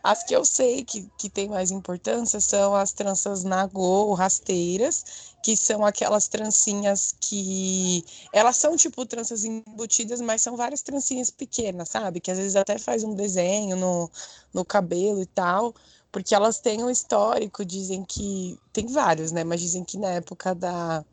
As 0.04 0.22
que 0.24 0.36
eu 0.36 0.46
sei 0.46 0.84
que, 0.84 1.10
que 1.18 1.28
tem 1.28 1.50
mais 1.50 1.72
importância 1.72 2.40
são 2.40 2.76
as 2.76 2.92
tranças 2.94 3.44
nagô, 3.44 4.14
rasteiras, 4.14 5.34
que 5.42 5.58
são 5.58 5.84
aquelas 5.84 6.28
trancinhas 6.28 7.16
que 7.20 8.06
elas 8.32 8.58
são 8.58 8.76
tipo 8.78 9.06
tranças 9.08 9.44
embutidas, 9.44 10.22
mas 10.22 10.44
são 10.44 10.56
várias 10.56 10.84
trancinhas 10.84 11.32
pequenas, 11.32 11.90
sabe? 11.90 12.20
Que 12.20 12.30
às 12.30 12.38
vezes 12.38 12.56
até 12.56 12.78
faz 12.78 13.04
um 13.04 13.16
desenho 13.16 13.76
no, 13.76 14.12
no 14.54 14.64
cabelo 14.64 15.22
e 15.22 15.26
tal, 15.26 15.74
porque 16.12 16.36
elas 16.36 16.60
têm 16.60 16.84
um 16.84 16.92
histórico, 16.92 17.66
dizem 17.66 18.06
que. 18.06 18.60
Tem 18.72 18.86
vários, 18.88 19.32
né? 19.32 19.44
Mas 19.44 19.62
dizem 19.62 19.84
que 19.84 19.98
na 19.98 20.10
época 20.10 20.54
da, 20.54 21.04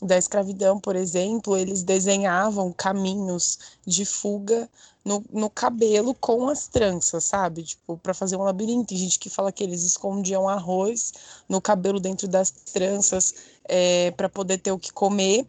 da 0.00 0.16
escravidão, 0.16 0.80
por 0.80 0.96
exemplo, 0.96 1.56
eles 1.56 1.82
desenhavam 1.82 2.72
caminhos 2.72 3.58
de 3.86 4.04
fuga 4.04 4.68
no, 5.04 5.24
no 5.30 5.50
cabelo 5.50 6.14
com 6.14 6.48
as 6.48 6.66
tranças, 6.66 7.24
sabe? 7.24 7.62
Tipo, 7.62 7.98
para 7.98 8.14
fazer 8.14 8.36
um 8.36 8.42
labirinto. 8.42 8.88
Tem 8.88 8.98
gente 8.98 9.18
que 9.18 9.30
fala 9.30 9.52
que 9.52 9.62
eles 9.62 9.82
escondiam 9.82 10.48
arroz 10.48 11.12
no 11.48 11.60
cabelo 11.60 12.00
dentro 12.00 12.26
das 12.28 12.50
tranças 12.50 13.34
é, 13.64 14.10
para 14.12 14.28
poder 14.28 14.58
ter 14.58 14.72
o 14.72 14.78
que 14.78 14.92
comer. 14.92 15.46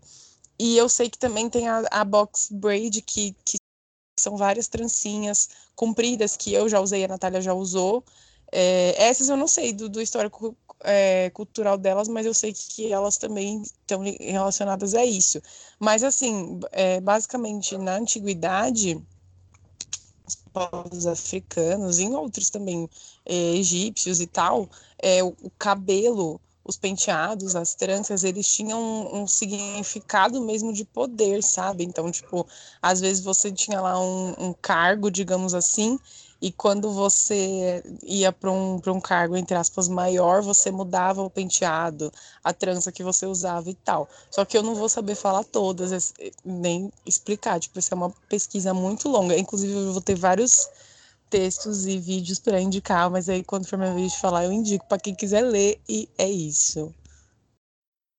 E 0.60 0.77
eu 0.77 0.88
sei 0.88 1.10
que 1.10 1.17
também 1.17 1.49
tem 1.49 1.67
a, 1.67 1.84
a 1.91 2.03
box 2.03 2.49
braid, 2.51 3.01
que, 3.01 3.36
que 3.45 3.58
são 4.19 4.38
várias 4.38 4.67
trancinhas 4.67 5.49
compridas 5.75 6.38
que 6.38 6.53
eu 6.53 6.69
já 6.69 6.79
usei, 6.79 7.03
a 7.03 7.08
Natália 7.08 7.41
já 7.41 7.53
usou. 7.53 8.03
É, 8.51 8.95
essas 9.03 9.29
eu 9.29 9.38
não 9.38 9.47
sei 9.47 9.73
do, 9.73 9.89
do 9.89 9.99
histórico 9.99 10.56
é, 10.84 11.30
cultural 11.32 11.78
delas, 11.78 12.08
mas 12.08 12.26
eu 12.26 12.34
sei 12.34 12.54
que, 12.54 12.91
elas 12.91 13.17
também 13.17 13.62
estão 13.62 14.02
relacionadas 14.02 14.93
a 14.93 15.06
isso. 15.06 15.41
Mas, 15.80 16.04
assim, 16.04 16.60
é, 16.72 17.00
basicamente, 17.02 17.78
na 17.78 17.96
antiguidade, 17.96 19.02
os 20.28 20.36
povos 20.52 21.08
africanos, 21.08 22.00
em 22.00 22.13
outros 22.13 22.50
também, 22.50 22.89
é, 23.26 23.34
egípcios 23.56 24.19
e 24.22 24.28
tal, 24.28 24.69
é, 25.00 25.24
o, 25.24 25.36
o 25.41 25.50
cabelo 25.58 26.39
os 26.65 26.78
penteados, 26.78 27.56
as 27.56 27.76
tranças, 27.76 28.24
eles 28.24 28.48
tinham 28.48 28.82
um, 28.82 29.22
um, 29.22 29.28
significado 29.28 30.41
mesmo 30.41 30.72
de 30.72 30.86
poder, 30.86 31.43
sabe? 31.43 31.84
Então, 31.84 32.10
tipo, 32.10 32.48
às 32.82 33.02
vezes 33.02 33.24
você 33.24 33.52
tinha 33.52 33.82
lá 33.82 34.00
um, 34.00 34.34
um 34.39 34.54
cargo, 34.54 35.12
digamos 35.12 35.54
assim, 35.54 36.00
e 36.43 36.51
quando 36.51 36.91
você 36.91 37.82
ia 38.03 38.29
para 38.29 38.51
um, 38.51 38.75
um 38.86 38.99
cargo, 38.99 39.38
entre 39.38 39.56
aspas, 39.56 39.88
maior, 39.88 40.41
você 40.41 40.69
mudava 40.71 41.21
o 41.21 41.29
penteado, 41.29 42.12
a 42.43 42.51
trança 42.51 42.91
que 42.91 43.01
você 43.01 43.25
usava 43.25 43.69
e 43.69 43.73
tal. 43.73 44.10
Só 44.29 44.43
que 44.43 44.58
eu 44.58 44.62
não 44.62 44.75
vou 44.75 44.89
saber 44.89 45.15
falar 45.15 45.45
todas, 45.45 46.13
nem 46.43 46.91
explicar, 47.06 47.62
tipo, 47.62 47.79
isso 47.79 47.93
é 47.93 47.95
uma 47.95 48.10
pesquisa 48.27 48.73
muito 48.73 49.08
longa. 49.08 49.38
Inclusive, 49.38 49.71
eu 49.71 49.93
vou 49.93 50.01
ter 50.01 50.15
vários 50.15 50.69
textos 51.29 51.88
e 51.88 51.97
vídeos 51.97 52.39
para 52.39 52.60
indicar, 52.60 53.10
mas 53.10 53.29
aí 53.29 53.41
quando 53.41 53.65
for 53.65 53.79
minha 53.79 53.93
vez 53.93 54.12
de 54.12 54.19
falar, 54.19 54.43
eu 54.43 54.51
indico 54.51 54.86
para 54.86 54.99
quem 54.99 55.15
quiser 55.15 55.43
ler 55.43 55.79
e 55.88 56.10
é 56.17 56.29
isso. 56.29 56.93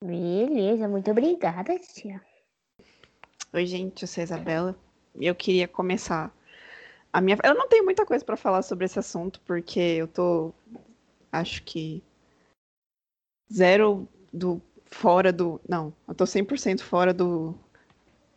Beleza, 0.02 0.88
muito 0.88 1.10
obrigada, 1.10 1.78
tia. 1.78 2.22
Oi, 3.52 3.66
gente, 3.66 4.00
eu 4.00 4.08
sou 4.08 4.22
a 4.22 4.24
Isabela. 4.24 4.74
Eu 5.14 5.34
queria 5.34 5.68
começar 5.68 6.34
a 7.14 7.20
minha. 7.20 7.38
Eu 7.44 7.54
não 7.54 7.68
tenho 7.68 7.84
muita 7.84 8.04
coisa 8.04 8.24
para 8.24 8.36
falar 8.36 8.62
sobre 8.62 8.86
esse 8.86 8.98
assunto, 8.98 9.40
porque 9.46 9.78
eu 9.78 10.08
tô. 10.08 10.52
Acho 11.30 11.62
que. 11.62 12.02
Zero 13.52 14.08
do. 14.32 14.60
Fora 14.86 15.32
do. 15.32 15.60
Não, 15.68 15.94
eu 16.08 16.14
tô 16.14 16.24
100% 16.24 16.80
fora 16.80 17.14
do. 17.14 17.54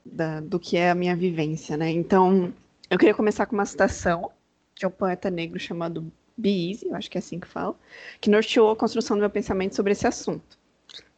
Da, 0.06 0.40
do 0.40 0.60
que 0.60 0.78
é 0.78 0.92
a 0.92 0.96
minha 0.96 1.16
vivência, 1.16 1.76
né? 1.76 1.90
Então, 1.90 2.54
eu 2.90 2.98
queria 2.98 3.16
começar 3.16 3.48
com 3.48 3.56
uma 3.56 3.66
citação 3.66 4.32
de 4.76 4.86
um 4.86 4.92
poeta 4.92 5.30
negro 5.30 5.60
chamado 5.60 6.10
Be 6.38 6.70
Easy, 6.70 6.86
eu 6.86 6.96
acho 6.96 7.10
que 7.10 7.18
é 7.18 7.20
assim 7.20 7.40
que 7.40 7.48
fala, 7.48 7.76
que 8.22 8.30
norteou 8.30 8.72
a 8.72 8.76
construção 8.76 9.18
do 9.18 9.22
meu 9.22 9.30
pensamento 9.30 9.76
sobre 9.76 9.92
esse 9.92 10.08
assunto. 10.08 10.58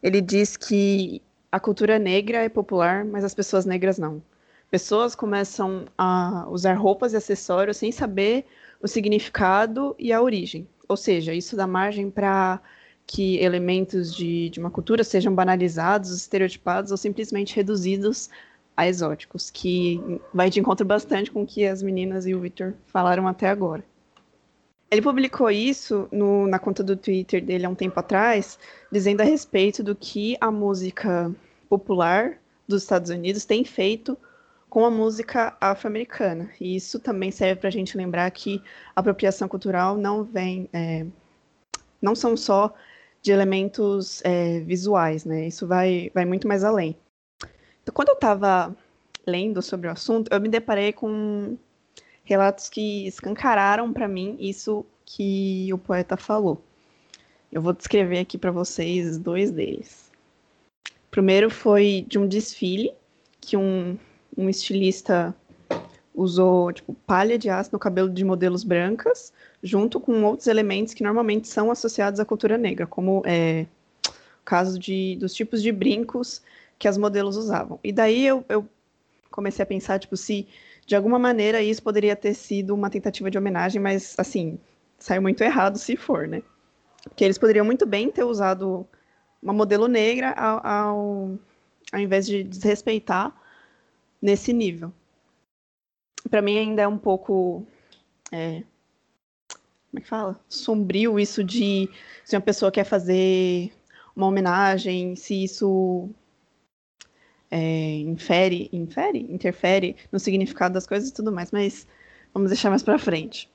Ele 0.01 0.21
diz 0.21 0.57
que 0.57 1.21
a 1.51 1.59
cultura 1.59 1.99
negra 1.99 2.39
é 2.39 2.49
popular, 2.49 3.05
mas 3.05 3.23
as 3.23 3.35
pessoas 3.35 3.65
negras 3.65 3.99
não. 3.99 4.23
Pessoas 4.69 5.15
começam 5.15 5.85
a 5.97 6.47
usar 6.49 6.75
roupas 6.75 7.13
e 7.13 7.17
acessórios 7.17 7.77
sem 7.77 7.91
saber 7.91 8.45
o 8.81 8.87
significado 8.87 9.95
e 9.97 10.13
a 10.13 10.21
origem. 10.21 10.67
Ou 10.87 10.95
seja, 10.95 11.33
isso 11.33 11.55
dá 11.55 11.65
margem 11.65 12.09
para 12.09 12.61
que 13.05 13.37
elementos 13.37 14.13
de, 14.13 14.49
de 14.49 14.59
uma 14.59 14.69
cultura 14.69 15.03
sejam 15.03 15.33
banalizados, 15.33 16.11
estereotipados 16.11 16.91
ou 16.91 16.97
simplesmente 16.97 17.55
reduzidos 17.55 18.29
a 18.77 18.87
exóticos, 18.87 19.49
que 19.49 19.99
vai 20.31 20.49
de 20.49 20.59
encontro 20.59 20.85
bastante 20.85 21.31
com 21.31 21.41
o 21.41 21.47
que 21.47 21.65
as 21.65 21.81
meninas 21.81 22.27
e 22.27 22.35
o 22.35 22.39
Victor 22.39 22.75
falaram 22.85 23.27
até 23.27 23.49
agora. 23.49 23.83
Ele 24.91 25.01
publicou 25.01 25.49
isso 25.49 26.07
no, 26.11 26.47
na 26.47 26.59
conta 26.59 26.83
do 26.83 26.95
Twitter 26.95 27.43
dele 27.43 27.65
há 27.65 27.69
um 27.69 27.75
tempo 27.75 27.99
atrás, 27.99 28.57
dizendo 28.91 29.21
a 29.21 29.23
respeito 29.23 29.83
do 29.83 29.95
que 29.95 30.37
a 30.39 30.51
música 30.51 31.31
popular 31.67 32.37
dos 32.67 32.83
Estados 32.83 33.09
Unidos 33.09 33.45
tem 33.45 33.65
feito 33.65 34.17
com 34.69 34.85
a 34.85 34.91
música 34.91 35.57
afro-americana. 35.59 36.51
E 36.59 36.75
isso 36.75 36.99
também 36.99 37.31
serve 37.31 37.59
para 37.59 37.69
a 37.69 37.71
gente 37.71 37.97
lembrar 37.97 38.29
que 38.31 38.61
a 38.95 38.99
apropriação 38.99 39.47
cultural 39.47 39.97
não 39.97 40.23
vem, 40.23 40.69
é, 40.71 41.05
não 42.01 42.15
são 42.15 42.37
só 42.37 42.73
de 43.21 43.31
elementos 43.31 44.21
é, 44.23 44.59
visuais, 44.61 45.25
né? 45.25 45.47
Isso 45.47 45.67
vai, 45.67 46.11
vai 46.13 46.25
muito 46.25 46.47
mais 46.47 46.63
além. 46.63 46.95
Então, 47.81 47.93
quando 47.93 48.09
eu 48.09 48.15
estava 48.15 48.75
lendo 49.25 49.61
sobre 49.61 49.87
o 49.87 49.91
assunto, 49.91 50.31
eu 50.31 50.39
me 50.39 50.49
deparei 50.49 50.93
com 50.93 51.57
relatos 52.23 52.69
que 52.69 53.07
escancararam 53.07 53.91
para 53.91 54.07
mim 54.07 54.37
isso 54.39 54.85
que 55.03 55.69
o 55.73 55.77
poeta 55.77 56.15
falou. 56.15 56.63
Eu 57.51 57.61
vou 57.61 57.73
descrever 57.73 58.19
aqui 58.19 58.37
para 58.37 58.51
vocês 58.51 59.17
dois 59.17 59.49
deles. 59.49 60.11
O 60.87 61.09
primeiro 61.09 61.49
foi 61.49 62.05
de 62.07 62.19
um 62.19 62.27
desfile 62.27 62.93
que 63.41 63.57
um, 63.57 63.97
um 64.37 64.49
estilista 64.49 65.35
usou 66.13 66.71
tipo 66.73 66.93
palha 67.05 67.37
de 67.37 67.49
aço 67.49 67.69
no 67.71 67.79
cabelo 67.79 68.09
de 68.09 68.23
modelos 68.25 68.63
brancas, 68.63 69.31
junto 69.63 69.99
com 69.99 70.23
outros 70.23 70.47
elementos 70.47 70.93
que 70.93 71.03
normalmente 71.03 71.47
são 71.47 71.71
associados 71.71 72.19
à 72.19 72.25
cultura 72.25 72.57
negra, 72.57 72.85
como 72.85 73.21
é, 73.25 73.65
o 74.07 74.43
caso 74.45 74.77
de, 74.77 75.15
dos 75.17 75.33
tipos 75.33 75.61
de 75.61 75.71
brincos 75.71 76.41
que 76.77 76.87
as 76.87 76.97
modelos 76.97 77.37
usavam. 77.37 77.79
E 77.83 77.91
daí 77.91 78.25
eu, 78.25 78.43
eu 78.49 78.67
comecei 79.31 79.63
a 79.63 79.65
pensar 79.65 79.99
tipo 79.99 80.17
se 80.17 80.47
de 80.85 80.95
alguma 80.95 81.19
maneira 81.19 81.61
isso 81.61 81.83
poderia 81.83 82.15
ter 82.15 82.33
sido 82.33 82.73
uma 82.73 82.89
tentativa 82.89 83.29
de 83.29 83.37
homenagem, 83.37 83.81
mas 83.81 84.15
assim, 84.17 84.59
saiu 84.97 85.21
muito 85.21 85.41
errado 85.43 85.77
se 85.77 85.95
for, 85.95 86.27
né? 86.27 86.41
Porque 87.03 87.23
eles 87.23 87.37
poderiam 87.37 87.65
muito 87.65 87.85
bem 87.85 88.09
ter 88.09 88.23
usado 88.23 88.85
uma 89.41 89.53
modelo 89.53 89.87
negra 89.87 90.31
ao, 90.31 90.65
ao, 90.65 91.39
ao 91.93 91.99
invés 91.99 92.25
de 92.25 92.43
desrespeitar 92.43 93.33
nesse 94.21 94.53
nível. 94.53 94.91
Para 96.29 96.41
mim 96.41 96.57
ainda 96.57 96.81
é 96.81 96.87
um 96.87 96.97
pouco 96.97 97.65
é, 98.31 98.63
como 99.89 99.99
é 99.99 100.01
que 100.01 100.07
fala? 100.07 100.39
Sombrio 100.47 101.19
isso 101.19 101.43
de 101.43 101.89
se 102.23 102.35
uma 102.35 102.41
pessoa 102.41 102.71
quer 102.71 102.83
fazer 102.83 103.71
uma 104.15 104.27
homenagem, 104.27 105.15
se 105.15 105.43
isso 105.43 106.09
é, 107.49 107.95
infere, 108.01 108.69
infere, 108.71 109.19
interfere 109.31 109.95
no 110.11 110.19
significado 110.19 110.75
das 110.75 110.85
coisas 110.85 111.09
e 111.09 111.13
tudo 111.13 111.31
mais, 111.31 111.51
mas 111.51 111.87
vamos 112.33 112.51
deixar 112.51 112.69
mais 112.69 112.83
para 112.83 112.99
frente. 112.99 113.49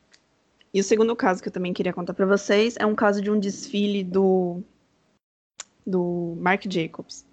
E 0.72 0.80
o 0.80 0.84
segundo 0.84 1.14
caso 1.14 1.40
que 1.40 1.48
eu 1.48 1.52
também 1.52 1.72
queria 1.72 1.92
contar 1.92 2.14
para 2.14 2.26
vocês 2.26 2.74
é 2.80 2.84
um 2.84 2.96
caso 2.96 3.22
de 3.22 3.30
um 3.30 3.38
desfile 3.38 4.02
do 4.02 4.60
do 5.86 6.34
Marc 6.38 6.64
Jacobs, 6.68 7.26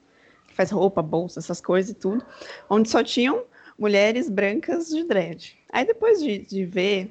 faz 0.62 0.70
roupa, 0.70 1.02
bolsa, 1.02 1.40
essas 1.40 1.60
coisas 1.60 1.92
e 1.92 1.96
tudo, 1.96 2.24
onde 2.70 2.90
só 2.90 3.04
tinham 3.04 3.44
mulheres 3.78 4.30
brancas 4.30 4.90
de 4.90 5.04
dread. 5.04 5.58
Aí 5.72 5.86
depois 5.86 6.22
de, 6.22 6.40
de 6.40 6.66
ver 6.66 7.10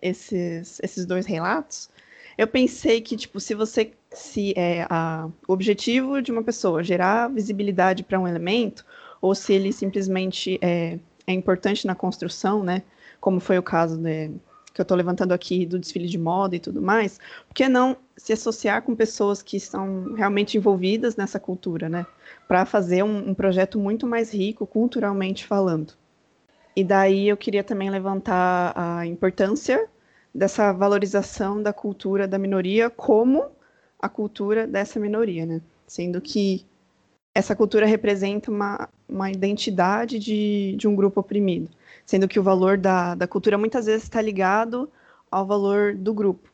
esses, 0.00 0.78
esses 0.82 1.06
dois 1.06 1.24
relatos, 1.24 1.88
eu 2.36 2.46
pensei 2.46 3.00
que, 3.00 3.16
tipo, 3.16 3.40
se 3.40 3.54
você. 3.54 3.92
Se 4.10 4.52
é 4.56 4.86
a, 4.90 5.26
o 5.48 5.52
objetivo 5.54 6.20
de 6.20 6.30
uma 6.30 6.42
pessoa 6.42 6.84
gerar 6.84 7.28
visibilidade 7.28 8.02
para 8.02 8.20
um 8.20 8.28
elemento, 8.28 8.84
ou 9.22 9.34
se 9.34 9.54
ele 9.54 9.72
simplesmente 9.72 10.58
é, 10.60 10.98
é 11.26 11.32
importante 11.32 11.86
na 11.86 11.94
construção, 11.94 12.62
né? 12.62 12.82
Como 13.18 13.40
foi 13.40 13.56
o 13.56 13.62
caso 13.62 13.96
de, 13.96 14.30
que 14.72 14.80
eu 14.80 14.84
estou 14.84 14.96
levantando 14.96 15.32
aqui 15.32 15.66
do 15.66 15.78
desfile 15.78 16.06
de 16.06 16.18
moda 16.18 16.56
e 16.56 16.60
tudo 16.60 16.80
mais, 16.80 17.18
por 17.46 17.54
que 17.54 17.68
não 17.68 17.96
se 18.16 18.32
associar 18.32 18.82
com 18.82 18.94
pessoas 18.94 19.42
que 19.42 19.56
estão 19.56 20.14
realmente 20.14 20.56
envolvidas 20.56 21.16
nessa 21.16 21.38
cultura, 21.38 21.88
né? 21.88 22.06
Para 22.48 22.64
fazer 22.64 23.02
um, 23.02 23.30
um, 23.30 23.34
projeto 23.34 23.78
muito 23.78 24.06
mais 24.06 24.32
rico, 24.32 24.66
culturalmente 24.66 25.46
falando. 25.46 25.94
E 26.74 26.82
daí 26.82 27.28
eu 27.28 27.36
queria 27.36 27.62
também 27.62 27.90
levantar 27.90 28.72
a 28.74 29.06
importância 29.06 29.88
dessa 30.34 30.72
valorização 30.72 31.62
da 31.62 31.72
cultura 31.72 32.26
da 32.26 32.38
minoria 32.38 32.88
como 32.88 33.50
a 33.98 34.08
cultura 34.08 34.66
dessa 34.66 34.98
minoria, 34.98 35.44
né? 35.44 35.60
Sendo 35.86 36.20
que 36.20 36.64
essa 37.34 37.54
cultura 37.54 37.86
representa 37.86 38.50
uma, 38.50 38.88
uma 39.08 39.30
identidade 39.30 40.18
de, 40.18 40.74
de 40.76 40.86
um 40.86 40.94
grupo 40.94 41.20
oprimido, 41.20 41.70
sendo 42.04 42.28
que 42.28 42.38
o 42.38 42.42
valor 42.42 42.76
da, 42.78 43.14
da 43.14 43.26
cultura 43.26 43.56
muitas 43.58 43.86
vezes 43.86 44.04
está 44.04 44.20
ligado 44.20 44.90
ao 45.30 45.46
valor 45.46 45.94
do 45.94 46.12
grupo. 46.12 46.50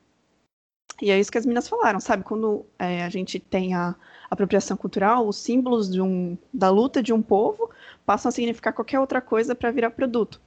E 1.01 1.11
é 1.11 1.19
isso 1.19 1.31
que 1.31 1.39
as 1.39 1.47
meninas 1.47 1.69
falaram, 1.69 2.01
sabe? 2.01 2.25
Quando 2.25 2.67
é, 2.79 3.05
a 3.05 3.09
gente 3.09 3.39
tem 3.39 3.75
a 3.75 3.95
apropriação 4.31 4.77
cultural, 4.77 5.27
os 5.29 5.37
símbolos 5.37 5.91
de 5.91 6.01
um, 6.01 6.37
da 6.53 6.71
luta 6.71 7.03
de 7.03 7.13
um 7.13 7.23
povo 7.23 7.71
passam 8.05 8.29
a 8.29 8.33
significar 8.33 8.73
qualquer 8.73 8.99
outra 8.99 9.21
coisa 9.21 9.55
para 9.55 9.71
virar 9.71 9.91
produto. 9.91 10.41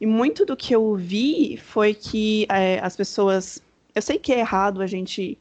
E 0.00 0.06
muito 0.06 0.44
do 0.44 0.56
que 0.56 0.74
eu 0.74 0.94
vi 0.96 1.56
foi 1.56 1.94
que 1.94 2.46
é, 2.50 2.80
as 2.80 2.96
pessoas. 2.96 3.62
Eu 3.94 4.02
sei 4.02 4.18
que 4.18 4.32
é 4.32 4.40
errado 4.40 4.82
a 4.82 4.86
gente 4.86 5.38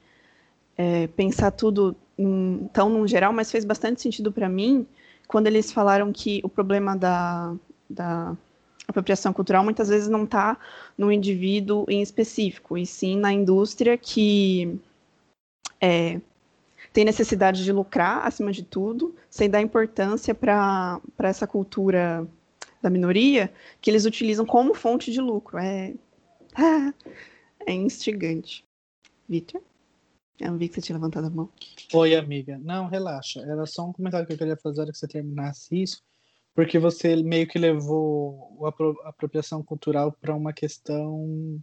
é, 0.78 1.08
pensar 1.08 1.52
tudo 1.52 1.96
num, 2.18 2.70
tão 2.72 2.90
num 2.90 3.08
geral, 3.08 3.34
mas 3.34 3.52
fez 3.52 3.66
bastante 3.66 4.02
sentido 4.02 4.32
para 4.32 4.48
mim 4.48 4.86
quando 5.28 5.48
eles 5.48 5.72
falaram 5.72 6.12
que 6.12 6.42
o 6.44 6.50
problema 6.50 6.96
da, 6.96 7.56
da 7.90 8.36
apropriação 8.92 9.34
cultural 9.34 9.64
muitas 9.64 9.90
vezes 9.90 10.08
não 10.08 10.24
está 10.24 10.58
no 10.98 11.12
indivíduo 11.12 11.86
em 11.90 12.02
específico, 12.02 12.78
e 12.78 12.86
sim 12.86 13.18
na 13.18 13.34
indústria 13.34 13.98
que 13.98 14.80
é, 15.80 16.22
tem 16.94 17.06
necessidade 17.06 17.64
de 17.64 17.72
lucrar 17.72 18.26
acima 18.26 18.52
de 18.52 18.64
tudo, 18.64 19.16
sem 19.30 19.50
dar 19.50 19.62
importância 19.62 20.36
para 20.36 21.02
essa 21.20 21.48
cultura 21.48 22.28
da 22.82 22.90
minoria 22.90 23.52
que 23.80 23.90
eles 23.90 24.06
utilizam 24.06 24.46
como 24.46 24.74
fonte 24.74 25.12
de 25.12 25.22
lucro. 25.22 25.58
É, 25.58 25.94
é 27.66 27.74
instigante. 27.74 28.66
Vitor? 29.28 29.62
Eu 30.40 30.58
vi 30.58 30.68
que 30.68 30.76
você 30.76 30.82
tinha 30.82 30.98
levantado 30.98 31.28
a 31.28 31.30
mão. 31.30 31.50
Oi, 31.94 32.16
amiga. 32.16 32.58
Não, 32.58 32.88
relaxa. 32.88 33.42
Era 33.42 33.66
só 33.66 33.86
um 33.86 33.94
comentário 33.94 34.26
que 34.26 34.34
eu 34.34 34.38
queria 34.38 34.58
fazer 34.58 34.88
que 34.88 34.98
você 34.98 35.08
terminasse 35.08 35.80
isso, 35.80 36.02
porque 36.54 36.78
você 36.78 37.16
meio 37.18 37.48
que 37.48 37.58
levou 37.58 38.66
a 38.66 39.10
apropriação 39.10 39.64
cultural 39.64 40.12
para 40.12 40.36
uma 40.36 40.54
questão 40.54 41.62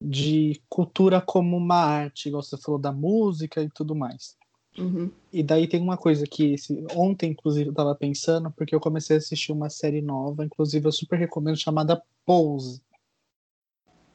de 0.00 0.60
cultura 0.68 1.20
como 1.20 1.56
uma 1.56 1.76
arte, 1.76 2.28
igual 2.28 2.42
você 2.42 2.56
falou 2.56 2.80
da 2.80 2.92
música 2.92 3.62
e 3.62 3.68
tudo 3.68 3.94
mais. 3.94 4.36
Uhum. 4.78 5.10
E 5.32 5.42
daí 5.42 5.66
tem 5.66 5.80
uma 5.80 5.96
coisa 5.96 6.26
que 6.26 6.54
esse, 6.54 6.84
ontem, 6.94 7.32
inclusive, 7.32 7.68
eu 7.68 7.74
tava 7.74 7.94
pensando, 7.94 8.50
porque 8.52 8.74
eu 8.74 8.80
comecei 8.80 9.16
a 9.16 9.18
assistir 9.18 9.52
uma 9.52 9.68
série 9.68 10.00
nova, 10.00 10.44
inclusive 10.44 10.86
eu 10.86 10.92
super 10.92 11.18
recomendo, 11.18 11.56
chamada 11.56 12.02
Pose. 12.24 12.80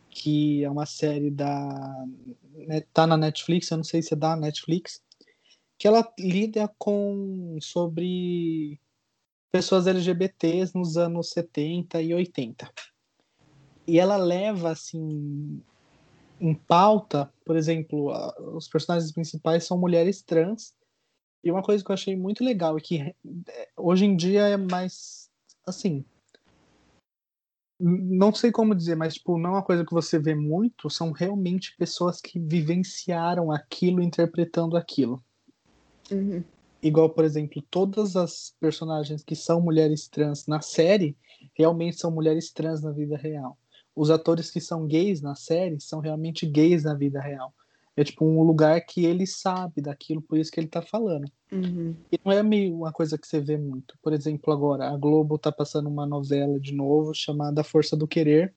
Que 0.09 0.63
é 0.63 0.69
uma 0.69 0.85
série 0.85 1.29
da. 1.29 2.05
Né, 2.53 2.81
tá 2.93 3.05
na 3.05 3.17
Netflix, 3.17 3.69
eu 3.69 3.77
não 3.77 3.83
sei 3.83 4.01
se 4.01 4.13
é 4.13 4.17
da 4.17 4.35
Netflix. 4.35 5.03
Que 5.77 5.87
ela 5.87 6.09
lida 6.17 6.73
com. 6.77 7.57
sobre 7.59 8.79
pessoas 9.55 9.87
LGBTs 9.87 10.77
nos 10.77 10.97
anos 10.97 11.29
70 11.29 12.01
e 12.01 12.13
80. 12.13 12.69
E 13.87 13.97
ela 13.97 14.17
leva, 14.17 14.71
assim, 14.71 15.61
em 16.41 16.53
pauta, 16.53 17.31
por 17.45 17.55
exemplo, 17.55 18.11
os 18.53 18.67
personagens 18.67 19.13
principais 19.13 19.63
são 19.63 19.77
mulheres 19.77 20.21
trans. 20.21 20.73
E 21.41 21.49
uma 21.49 21.63
coisa 21.63 21.81
que 21.81 21.89
eu 21.89 21.93
achei 21.93 22.17
muito 22.17 22.43
legal 22.43 22.77
é 22.77 22.81
que 22.81 22.99
é, 22.99 23.13
hoje 23.77 24.03
em 24.03 24.17
dia 24.17 24.41
é 24.41 24.57
mais 24.57 25.29
assim, 25.65 26.03
não 27.79 28.35
sei 28.35 28.51
como 28.51 28.75
dizer, 28.75 28.95
mas 28.95 29.13
tipo, 29.13 29.37
não 29.37 29.51
é 29.51 29.53
uma 29.53 29.63
coisa 29.63 29.85
que 29.85 29.93
você 29.93 30.19
vê 30.19 30.35
muito, 30.35 30.89
são 30.89 31.13
realmente 31.13 31.77
pessoas 31.77 32.19
que 32.19 32.37
vivenciaram 32.37 33.53
aquilo 33.53 34.01
interpretando 34.01 34.75
aquilo. 34.75 35.23
Uhum. 36.11 36.43
Igual, 36.81 37.09
por 37.09 37.23
exemplo, 37.23 37.63
todas 37.69 38.15
as 38.15 38.53
personagens 38.59 39.23
que 39.23 39.35
são 39.35 39.59
mulheres 39.61 40.07
trans 40.07 40.45
na 40.45 40.61
série 40.61 41.17
realmente 41.53 41.97
são 41.97 42.11
mulheres 42.11 42.51
trans 42.51 42.81
na 42.81 42.91
vida 42.91 43.17
real 43.17 43.57
os 43.95 44.09
atores 44.09 44.51
que 44.51 44.59
são 44.59 44.85
gays 44.85 45.21
na 45.21 45.35
série 45.35 45.79
são 45.79 45.99
realmente 45.99 46.45
gays 46.45 46.83
na 46.83 46.93
vida 46.93 47.21
real. 47.21 47.53
É 47.95 48.03
tipo 48.03 48.25
um 48.25 48.43
lugar 48.43 48.81
que 48.81 49.05
ele 49.05 49.25
sabe 49.25 49.81
daquilo, 49.81 50.21
por 50.21 50.37
isso 50.37 50.51
que 50.51 50.59
ele 50.59 50.67
tá 50.67 50.81
falando. 50.81 51.31
Uhum. 51.49 51.95
E 52.11 52.19
não 52.25 52.31
é 52.33 52.43
meio 52.43 52.75
uma 52.75 52.91
coisa 52.91 53.17
que 53.17 53.25
você 53.25 53.39
vê 53.39 53.57
muito. 53.57 53.97
Por 54.01 54.11
exemplo, 54.11 54.51
agora, 54.51 54.89
a 54.89 54.97
Globo 54.97 55.37
tá 55.37 55.49
passando 55.49 55.87
uma 55.87 56.05
novela 56.05 56.59
de 56.59 56.73
novo 56.73 57.13
chamada 57.13 57.63
Força 57.63 57.95
do 57.95 58.05
Querer, 58.05 58.53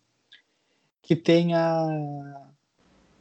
que 1.01 1.14
tem 1.14 1.55
a 1.55 2.47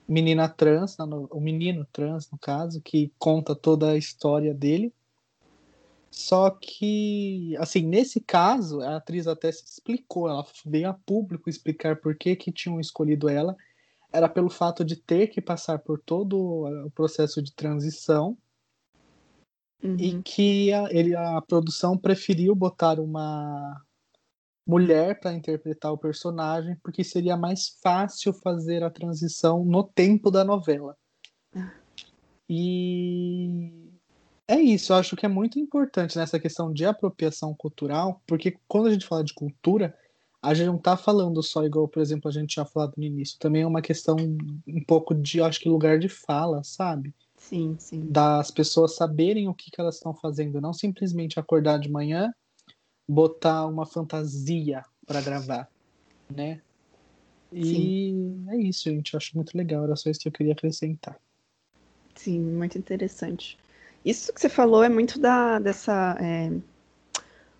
menina 0.08 0.47
trans, 0.47 0.97
o 0.99 1.39
menino 1.39 1.86
trans, 1.91 2.30
no 2.32 2.38
caso, 2.38 2.82
que 2.82 3.12
conta 3.20 3.55
toda 3.55 3.91
a 3.91 3.97
história 3.97 4.53
dele. 4.53 4.93
Só 6.10 6.49
que, 6.49 7.55
assim, 7.58 7.82
nesse 7.82 8.20
caso, 8.22 8.82
a 8.82 8.97
atriz 8.97 9.28
até 9.28 9.51
se 9.51 9.66
explicou, 9.66 10.28
ela 10.28 10.45
veio 10.66 10.89
a 10.89 10.93
público 10.93 11.49
explicar 11.49 11.97
por 11.97 12.16
que, 12.16 12.36
que 12.36 12.51
tinham 12.51 12.80
escolhido 12.80 13.30
ela. 13.30 13.55
Era 14.12 14.30
pelo 14.30 14.49
fato 14.49 14.84
de 14.86 14.95
ter 14.95 15.28
que 15.28 15.41
passar 15.41 15.80
por 15.80 15.99
todo 15.99 16.66
o 16.86 16.91
processo 16.91 17.41
de 17.41 17.53
transição 17.53 18.38
Uhum. 19.84 19.95
e 19.99 20.22
que 20.24 20.74
a, 20.74 20.88
ele, 20.91 21.16
a 21.16 21.41
produção 21.41 21.97
preferiu 21.97 22.55
botar 22.55 22.99
uma 22.99 23.80
mulher 24.68 25.20
para 25.20 25.34
interpretar 25.34 25.93
o 25.93 25.97
personagem 25.97 26.76
porque 26.84 27.03
seria 27.03 27.38
mais 27.38 27.78
fácil 27.82 28.34
fazer 28.34 28.84
a 28.84 28.89
transição 28.89 29.63
no 29.63 29.84
tempo 29.84 30.30
da 30.30 30.43
novela. 30.43 30.95
Ah. 31.55 31.72
E 32.49 33.72
é 34.47 34.59
isso, 34.59 34.93
eu 34.93 34.97
acho 34.97 35.15
que 35.15 35.26
é 35.26 35.30
muito 35.30 35.59
importante 35.59 36.18
nessa 36.18 36.39
questão 36.39 36.72
de 36.72 36.86
apropriação 36.86 37.53
cultural, 37.53 38.22
porque 38.26 38.57
quando 38.68 38.88
a 38.88 38.91
gente 38.91 39.05
fala 39.05 39.24
de 39.24 39.34
cultura, 39.34 39.97
a 40.41 40.53
gente 40.53 40.68
não 40.68 40.78
está 40.78 40.95
falando 40.95 41.41
só 41.43 41.65
igual, 41.65 41.88
por 41.88 42.01
exemplo, 42.01 42.30
a 42.30 42.32
gente 42.32 42.53
tinha 42.53 42.65
falado 42.65 42.93
no 42.95 43.03
início, 43.03 43.38
também 43.39 43.63
é 43.63 43.68
uma 43.68 43.82
questão 43.82 44.15
um 44.65 44.84
pouco 44.86 45.13
de, 45.13 45.41
acho 45.41 45.59
que 45.59 45.68
lugar 45.68 45.99
de 45.99 46.07
fala, 46.07 46.63
sabe? 46.63 47.13
Sim, 47.36 47.76
sim. 47.80 48.05
das 48.09 48.49
pessoas 48.51 48.95
saberem 48.95 49.47
o 49.47 49.53
que, 49.53 49.70
que 49.70 49.80
elas 49.80 49.95
estão 49.95 50.13
fazendo, 50.13 50.59
não 50.59 50.74
simplesmente 50.74 51.39
acordar 51.39 51.80
de 51.80 51.89
manhã, 51.89 52.34
botar 53.08 53.66
uma 53.66 53.86
fantasia 53.86 54.84
para 55.05 55.22
gravar, 55.22 55.70
né? 56.30 56.62
E 57.51 58.43
é 58.49 58.58
isso, 58.58 58.89
gente. 58.89 59.14
Eu 59.14 59.18
acho 59.18 59.36
muito 59.36 59.58
legal. 59.58 59.86
Era 59.86 59.95
só 59.95 60.10
isso 60.10 60.20
que 60.20 60.28
eu 60.28 60.32
queria 60.32 60.53
acrescentar. 60.53 61.18
Sim, 62.16 62.39
muito 62.39 62.78
interessante. 62.78 63.58
Isso 64.03 64.34
que 64.34 64.41
você 64.41 64.49
falou 64.49 64.84
é 64.84 64.89
muito 64.89 65.20
da, 65.20 65.60
dessa 65.60 66.18
é, 66.20 66.51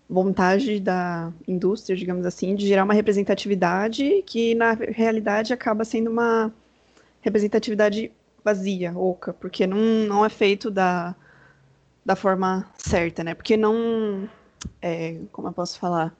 vontade 0.08 0.80
da 0.80 1.32
indústria, 1.46 1.96
digamos 1.96 2.24
assim, 2.26 2.54
de 2.54 2.66
gerar 2.66 2.84
uma 2.84 2.94
representatividade 2.94 4.22
que, 4.26 4.54
na 4.54 4.72
realidade, 4.72 5.52
acaba 5.52 5.84
sendo 5.84 6.10
uma 6.10 6.52
representatividade 7.20 8.10
vazia, 8.44 8.96
oca, 8.96 9.32
porque 9.34 9.66
não, 9.66 9.78
não 10.06 10.24
é 10.24 10.28
feito 10.28 10.70
da, 10.70 11.14
da 12.04 12.16
forma 12.16 12.66
certa, 12.78 13.22
né? 13.22 13.34
Porque 13.34 13.56
não. 13.56 14.28
É, 14.80 15.20
como 15.32 15.48
eu 15.48 15.52
posso 15.52 15.78
falar? 15.78 16.16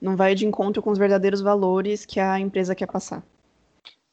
Não 0.00 0.16
vai 0.16 0.34
de 0.34 0.46
encontro 0.46 0.82
com 0.82 0.90
os 0.90 0.98
verdadeiros 0.98 1.40
valores 1.40 2.04
que 2.04 2.20
a 2.20 2.38
empresa 2.38 2.74
quer 2.74 2.86
passar. 2.86 3.24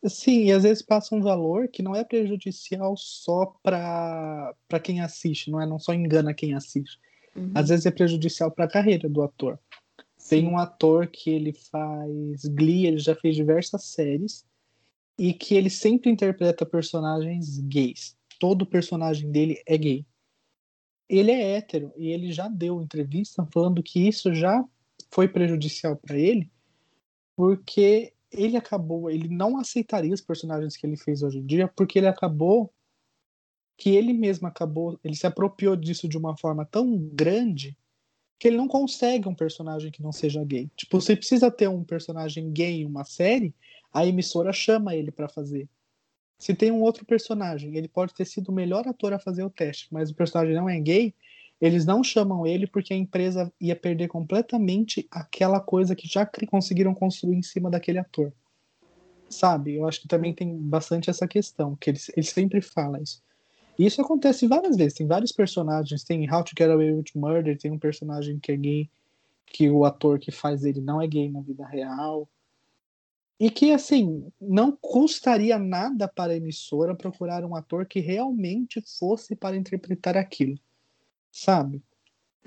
Sim, 0.06 0.46
e 0.46 0.52
às 0.52 0.64
vezes 0.64 0.82
passa 0.82 1.16
um 1.16 1.22
valor 1.22 1.68
que 1.70 1.82
não 1.82 1.96
é 1.96 2.04
prejudicial 2.04 2.96
só 2.98 3.56
para 3.64 4.54
quem 4.84 5.02
assiste, 5.02 5.50
não 5.50 5.62
é? 5.62 5.66
Não 5.66 5.80
só 5.80 5.94
engana 5.94 6.34
quem 6.34 6.54
assiste. 6.54 7.00
Uhum. 7.36 7.52
Às 7.56 7.70
vezes 7.70 7.86
é 7.86 7.92
prejudicial 7.92 8.52
para 8.52 8.66
a 8.66 8.70
carreira 8.70 9.08
do 9.08 9.22
ator. 9.24 9.58
Tem 10.30 10.48
um 10.48 10.58
ator 10.58 11.08
que 11.08 11.30
ele 11.30 11.54
faz 11.54 12.46
Glee, 12.46 12.86
ele 12.86 13.00
já 13.00 13.16
fez 13.16 13.36
diversas 13.36 13.86
séries, 13.86 14.46
e 15.18 15.34
que 15.34 15.56
ele 15.56 15.70
sempre 15.70 16.10
interpreta 16.10 16.66
personagens 16.66 17.60
gays. 17.60 18.16
Todo 18.40 18.66
personagem 18.66 19.32
dele 19.32 19.62
é 19.66 19.78
gay. 19.78 20.06
Ele 21.10 21.32
é 21.32 21.58
hétero 21.58 21.92
e 21.98 22.10
ele 22.10 22.32
já 22.32 22.48
deu 22.48 22.82
entrevista 22.82 23.46
falando 23.52 23.84
que 23.84 24.08
isso 24.08 24.34
já 24.34 24.64
foi 25.12 25.28
prejudicial 25.28 25.96
para 25.96 26.18
ele, 26.18 26.52
porque 27.36 28.14
ele 28.32 28.58
acabou, 28.58 29.10
ele 29.10 29.28
não 29.28 29.58
aceitaria 29.58 30.14
os 30.14 30.22
personagens 30.22 30.76
que 30.76 30.86
ele 30.86 30.98
fez 30.98 31.22
hoje 31.22 31.40
em 31.40 31.46
dia, 31.46 31.68
porque 31.68 32.00
ele 32.00 32.08
acabou 32.08 32.74
que 33.78 33.92
ele 33.92 34.14
mesmo 34.14 34.48
acabou, 34.48 35.00
ele 35.04 35.16
se 35.16 35.28
apropriou 35.28 35.76
disso 35.76 36.08
de 36.08 36.18
uma 36.18 36.38
forma 36.38 36.66
tão 36.66 36.98
grande 36.98 37.78
que 38.40 38.48
ele 38.48 38.58
não 38.58 38.68
consegue 38.68 39.28
um 39.28 39.36
personagem 39.36 39.92
que 39.92 40.02
não 40.02 40.12
seja 40.12 40.44
gay. 40.44 40.70
Tipo, 40.76 41.00
você 41.00 41.16
precisa 41.16 41.50
ter 41.50 41.70
um 41.70 41.84
personagem 41.84 42.52
gay 42.52 42.82
em 42.82 42.86
uma 42.86 43.04
série, 43.04 43.54
a 43.92 44.06
emissora 44.06 44.52
chama 44.52 44.96
ele 44.96 45.12
para 45.12 45.30
fazer. 45.30 45.70
Se 46.38 46.54
tem 46.54 46.72
um 46.72 46.82
outro 46.82 47.06
personagem, 47.06 47.76
ele 47.76 47.88
pode 47.88 48.14
ter 48.14 48.26
sido 48.26 48.50
o 48.50 48.54
melhor 48.54 48.88
ator 48.88 49.14
a 49.14 49.20
fazer 49.20 49.44
o 49.44 49.50
teste, 49.50 49.88
mas 49.92 50.10
o 50.10 50.16
personagem 50.16 50.56
não 50.56 50.70
é 50.70 50.80
gay, 50.80 51.14
eles 51.62 51.86
não 51.86 52.04
chamam 52.04 52.46
ele 52.46 52.68
porque 52.68 52.94
a 52.94 52.98
empresa 52.98 53.52
ia 53.60 53.76
perder 53.76 54.10
completamente 54.10 55.08
aquela 55.10 55.62
coisa 55.62 55.96
que 55.96 56.08
já 56.08 56.30
conseguiram 56.48 56.94
construir 56.94 57.38
em 57.38 57.42
cima 57.42 57.70
daquele 57.70 58.00
ator. 58.00 58.34
Sabe? 59.30 59.76
Eu 59.76 59.88
acho 59.88 60.02
que 60.02 60.08
também 60.08 60.34
tem 60.34 60.56
bastante 60.58 61.10
essa 61.10 61.28
questão, 61.28 61.76
que 61.78 61.90
ele, 61.90 62.00
ele 62.16 62.26
sempre 62.26 62.62
fala 62.62 63.02
isso. 63.02 63.24
E 63.78 63.86
isso 63.86 64.02
acontece 64.02 64.48
várias 64.48 64.76
vezes. 64.76 64.94
Tem 64.94 65.08
vários 65.08 65.32
personagens. 65.32 66.04
Tem 66.04 66.30
How 66.32 66.44
to 66.44 66.52
Get 66.58 66.70
Away 66.70 66.94
with 66.94 67.06
Murder, 67.16 67.58
tem 67.58 67.72
um 67.72 67.80
personagem 67.80 68.40
que 68.40 68.52
é 68.52 68.58
gay, 68.58 68.90
que 69.46 69.70
o 69.70 69.86
ator 69.86 70.20
que 70.20 70.32
faz 70.32 70.64
ele 70.64 70.82
não 70.82 71.02
é 71.02 71.08
gay 71.08 71.30
na 71.30 71.42
vida 71.42 71.66
real. 71.66 72.28
E 73.44 73.50
que, 73.50 73.74
assim, 73.74 74.32
não 74.40 74.72
custaria 74.72 75.60
nada 75.60 76.08
para 76.08 76.32
a 76.32 76.36
emissora 76.38 76.96
procurar 76.96 77.44
um 77.44 77.58
ator 77.58 77.86
que 77.86 78.00
realmente 78.00 78.82
fosse 78.98 79.36
para 79.36 79.58
interpretar 79.58 80.16
aquilo. 80.16 80.58
Sabe? 81.30 81.84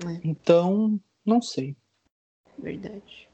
É. 0.03 0.19
Então, 0.23 0.99
não 1.23 1.39
sei. 1.39 1.77
Verdade. 2.57 3.29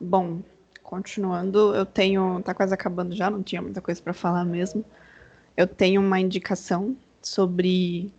Bom, 0.00 0.40
continuando, 0.82 1.74
eu 1.74 1.84
tenho. 1.84 2.40
Tá 2.42 2.54
quase 2.54 2.72
acabando 2.72 3.14
já, 3.14 3.28
não 3.28 3.42
tinha 3.42 3.60
muita 3.60 3.82
coisa 3.82 4.00
para 4.00 4.14
falar 4.14 4.46
mesmo. 4.46 4.82
Eu 5.54 5.66
tenho 5.66 6.00
uma 6.00 6.18
indicação 6.18 6.96
sobre 7.20 8.10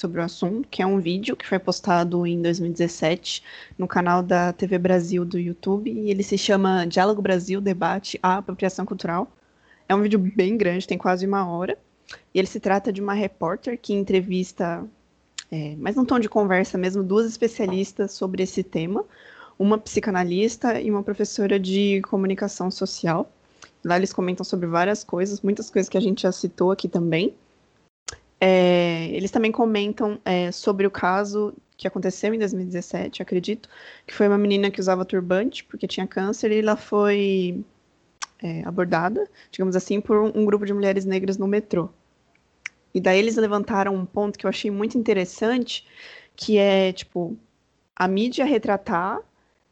sobre 0.00 0.20
o 0.20 0.24
assunto, 0.24 0.66
que 0.68 0.82
é 0.82 0.86
um 0.86 0.98
vídeo 0.98 1.36
que 1.36 1.46
foi 1.46 1.58
postado 1.58 2.26
em 2.26 2.40
2017 2.40 3.42
no 3.76 3.86
canal 3.86 4.22
da 4.22 4.52
TV 4.52 4.78
Brasil 4.78 5.24
do 5.24 5.38
YouTube, 5.38 5.90
e 5.90 6.10
ele 6.10 6.22
se 6.22 6.38
chama 6.38 6.86
Diálogo 6.86 7.20
Brasil 7.20 7.60
Debate 7.60 8.18
a 8.22 8.38
Apropriação 8.38 8.86
Cultural. 8.86 9.30
É 9.88 9.94
um 9.94 10.02
vídeo 10.02 10.18
bem 10.18 10.56
grande, 10.56 10.86
tem 10.86 10.96
quase 10.96 11.26
uma 11.26 11.46
hora, 11.46 11.76
e 12.34 12.38
ele 12.38 12.48
se 12.48 12.58
trata 12.58 12.92
de 12.92 13.00
uma 13.02 13.12
repórter 13.12 13.78
que 13.78 13.92
entrevista, 13.92 14.84
é, 15.50 15.76
mais 15.76 15.96
um 15.96 16.04
tom 16.04 16.18
de 16.18 16.28
conversa 16.28 16.78
mesmo, 16.78 17.02
duas 17.02 17.26
especialistas 17.26 18.12
sobre 18.12 18.42
esse 18.42 18.62
tema, 18.62 19.04
uma 19.58 19.76
psicanalista 19.76 20.80
e 20.80 20.90
uma 20.90 21.02
professora 21.02 21.60
de 21.60 22.00
comunicação 22.08 22.70
social. 22.70 23.30
Lá 23.84 23.96
eles 23.96 24.12
comentam 24.12 24.44
sobre 24.44 24.66
várias 24.66 25.04
coisas, 25.04 25.42
muitas 25.42 25.70
coisas 25.70 25.88
que 25.88 25.98
a 25.98 26.00
gente 26.00 26.22
já 26.22 26.32
citou 26.32 26.70
aqui 26.70 26.88
também. 26.88 27.34
É, 28.40 29.06
eles 29.12 29.30
também 29.30 29.52
comentam 29.52 30.18
é, 30.24 30.50
sobre 30.50 30.86
o 30.86 30.90
caso 30.90 31.54
que 31.76 31.86
aconteceu 31.86 32.32
em 32.32 32.38
2017, 32.38 33.22
acredito, 33.22 33.68
que 34.06 34.14
foi 34.14 34.28
uma 34.28 34.38
menina 34.38 34.70
que 34.70 34.80
usava 34.80 35.04
turbante 35.04 35.64
porque 35.64 35.86
tinha 35.86 36.06
câncer 36.06 36.50
e 36.50 36.58
ela 36.58 36.76
foi 36.76 37.62
é, 38.42 38.62
abordada, 38.64 39.28
digamos 39.50 39.76
assim, 39.76 40.00
por 40.00 40.18
um, 40.18 40.44
grupo 40.44 40.64
de 40.64 40.72
mulheres 40.72 41.04
negras 41.04 41.36
no 41.36 41.46
metrô. 41.46 41.90
E 42.94 43.00
daí 43.00 43.18
eles 43.18 43.36
levantaram 43.36 43.94
um 43.94 44.04
ponto 44.04 44.38
que 44.38 44.46
eu 44.46 44.48
achei 44.48 44.70
muito 44.70 44.98
interessante, 44.98 45.86
que 46.34 46.58
é, 46.58 46.92
tipo, 46.92 47.36
a 47.94 48.08
mídia 48.08 48.44
retratar 48.44 49.20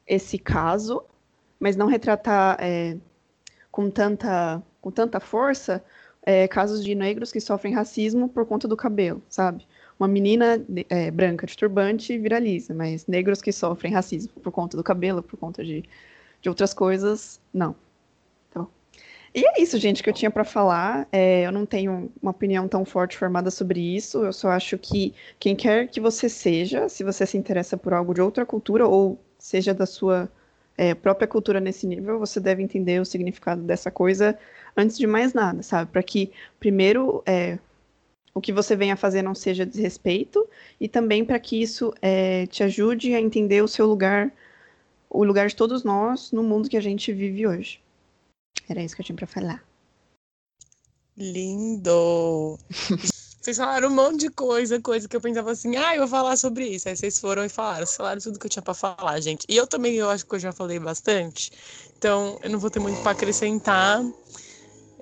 esse 0.06 0.38
caso, 0.38 1.02
mas 1.58 1.76
não 1.76 1.86
retratar 1.86 2.56
é, 2.60 2.96
com, 3.70 3.90
tanta, 3.90 4.62
com 4.80 4.90
tanta 4.90 5.20
força 5.20 5.84
é, 6.28 6.46
casos 6.46 6.84
de 6.84 6.94
negros 6.94 7.32
que 7.32 7.40
sofrem 7.40 7.72
racismo 7.72 8.28
por 8.28 8.44
conta 8.44 8.68
do 8.68 8.76
cabelo, 8.76 9.22
sabe? 9.30 9.66
Uma 9.98 10.06
menina 10.06 10.62
é, 10.90 11.10
branca 11.10 11.46
de 11.46 11.56
turbante 11.56 12.18
viraliza, 12.18 12.74
mas 12.74 13.06
negros 13.06 13.40
que 13.40 13.50
sofrem 13.50 13.94
racismo 13.94 14.34
por 14.42 14.52
conta 14.52 14.76
do 14.76 14.84
cabelo, 14.84 15.22
por 15.22 15.38
conta 15.38 15.64
de, 15.64 15.82
de 16.42 16.48
outras 16.50 16.74
coisas, 16.74 17.40
não. 17.50 17.74
Tá 18.50 18.60
bom. 18.60 18.68
E 19.34 19.42
é 19.42 19.62
isso, 19.62 19.78
gente, 19.78 20.02
que 20.02 20.10
eu 20.10 20.12
tinha 20.12 20.30
para 20.30 20.44
falar. 20.44 21.08
É, 21.10 21.46
eu 21.46 21.50
não 21.50 21.64
tenho 21.64 22.12
uma 22.20 22.30
opinião 22.30 22.68
tão 22.68 22.84
forte 22.84 23.16
formada 23.16 23.50
sobre 23.50 23.80
isso. 23.80 24.22
Eu 24.22 24.32
só 24.34 24.50
acho 24.50 24.76
que 24.76 25.14
quem 25.40 25.56
quer 25.56 25.88
que 25.88 25.98
você 25.98 26.28
seja, 26.28 26.90
se 26.90 27.02
você 27.02 27.24
se 27.24 27.38
interessa 27.38 27.74
por 27.74 27.94
algo 27.94 28.12
de 28.12 28.20
outra 28.20 28.44
cultura 28.44 28.86
ou 28.86 29.18
seja 29.38 29.72
da 29.72 29.86
sua 29.86 30.30
é, 30.76 30.94
própria 30.94 31.26
cultura 31.26 31.58
nesse 31.58 31.86
nível, 31.86 32.18
você 32.18 32.38
deve 32.38 32.62
entender 32.62 33.00
o 33.00 33.04
significado 33.06 33.62
dessa 33.62 33.90
coisa 33.90 34.38
antes 34.78 34.96
de 34.96 35.06
mais 35.06 35.34
nada, 35.34 35.62
sabe? 35.62 35.90
Para 35.90 36.02
que, 36.02 36.30
primeiro, 36.60 37.22
é, 37.26 37.58
o 38.32 38.40
que 38.40 38.52
você 38.52 38.76
venha 38.76 38.96
fazer 38.96 39.20
não 39.20 39.34
seja 39.34 39.66
desrespeito 39.66 40.48
e 40.80 40.88
também 40.88 41.24
para 41.24 41.40
que 41.40 41.60
isso 41.60 41.92
é, 42.00 42.46
te 42.46 42.62
ajude 42.62 43.12
a 43.12 43.20
entender 43.20 43.62
o 43.62 43.68
seu 43.68 43.86
lugar, 43.86 44.32
o 45.10 45.24
lugar 45.24 45.48
de 45.48 45.56
todos 45.56 45.82
nós 45.82 46.30
no 46.30 46.44
mundo 46.44 46.68
que 46.68 46.76
a 46.76 46.80
gente 46.80 47.12
vive 47.12 47.46
hoje. 47.46 47.80
Era 48.68 48.82
isso 48.82 48.94
que 48.94 49.02
eu 49.02 49.06
tinha 49.06 49.16
pra 49.16 49.26
falar. 49.26 49.64
Lindo! 51.16 52.56
Vocês 53.40 53.56
falaram 53.56 53.88
um 53.88 53.94
monte 53.94 54.20
de 54.20 54.30
coisa, 54.30 54.78
coisa 54.78 55.08
que 55.08 55.16
eu 55.16 55.20
pensava 55.22 55.52
assim, 55.52 55.74
ah, 55.74 55.94
eu 55.94 56.00
vou 56.00 56.08
falar 56.08 56.36
sobre 56.36 56.66
isso. 56.66 56.86
Aí 56.86 56.94
vocês 56.94 57.18
foram 57.18 57.44
e 57.46 57.48
falaram, 57.48 57.86
vocês 57.86 57.96
falaram 57.96 58.20
tudo 58.20 58.38
que 58.38 58.44
eu 58.44 58.50
tinha 58.50 58.62
para 58.62 58.74
falar, 58.74 59.18
gente. 59.20 59.46
E 59.48 59.56
eu 59.56 59.66
também, 59.66 59.94
eu 59.94 60.10
acho 60.10 60.26
que 60.26 60.34
eu 60.34 60.38
já 60.38 60.52
falei 60.52 60.78
bastante. 60.78 61.50
Então, 61.96 62.38
eu 62.42 62.50
não 62.50 62.58
vou 62.58 62.68
ter 62.68 62.78
muito 62.78 63.00
para 63.00 63.12
acrescentar. 63.12 64.04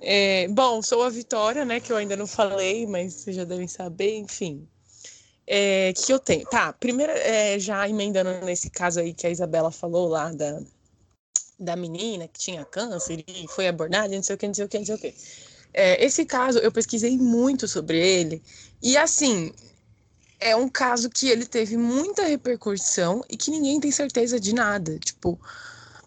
É, 0.01 0.47
bom, 0.49 0.83
sou 0.83 1.03
a 1.03 1.11
Vitória, 1.11 1.65
né, 1.65 1.81
que 1.81 1.91
eu 1.91 1.97
ainda 1.97 2.17
não 2.17 2.27
falei, 2.27 2.87
mas 2.87 3.15
vocês 3.15 3.37
já 3.37 3.45
devem 3.45 3.67
saber, 3.67 4.17
enfim. 4.17 4.69
É, 5.47 5.93
que 5.93 6.13
eu 6.13 6.19
tenho? 6.19 6.45
Tá, 6.47 6.73
primeiro, 6.73 7.13
é, 7.13 7.59
já 7.59 7.89
emendando 7.89 8.45
nesse 8.45 8.69
caso 8.69 9.01
aí 9.01 9.15
que 9.15 9.27
a 9.27 9.31
Isabela 9.31 9.71
falou 9.71 10.09
lá 10.09 10.33
da, 10.33 10.61
da 11.59 11.77
menina 11.77 12.29
que 12.29 12.39
tinha 12.39 12.65
câncer 12.65 13.25
e 13.27 13.47
foi 13.49 13.69
abordada, 13.69 14.15
não 14.15 14.23
sei 14.23 14.35
o 14.35 14.39
que, 14.39 14.47
não 14.47 14.55
sei 14.55 14.65
o 14.65 14.69
que, 14.69 14.79
não 14.79 14.87
sei 14.87 14.95
o 14.95 14.99
que. 14.99 15.15
É, 15.73 16.05
esse 16.05 16.25
caso, 16.25 16.59
eu 16.59 16.73
pesquisei 16.73 17.17
muito 17.17 17.69
sobre 17.69 17.99
ele, 17.99 18.43
e 18.83 18.97
assim, 18.97 19.53
é 20.41 20.55
um 20.55 20.69
caso 20.69 21.09
que 21.09 21.29
ele 21.29 21.47
teve 21.47 21.77
muita 21.77 22.25
repercussão 22.25 23.25
e 23.29 23.37
que 23.37 23.51
ninguém 23.51 23.81
tem 23.81 23.91
certeza 23.91 24.39
de 24.39 24.55
nada. 24.55 24.99
Tipo, 24.99 25.39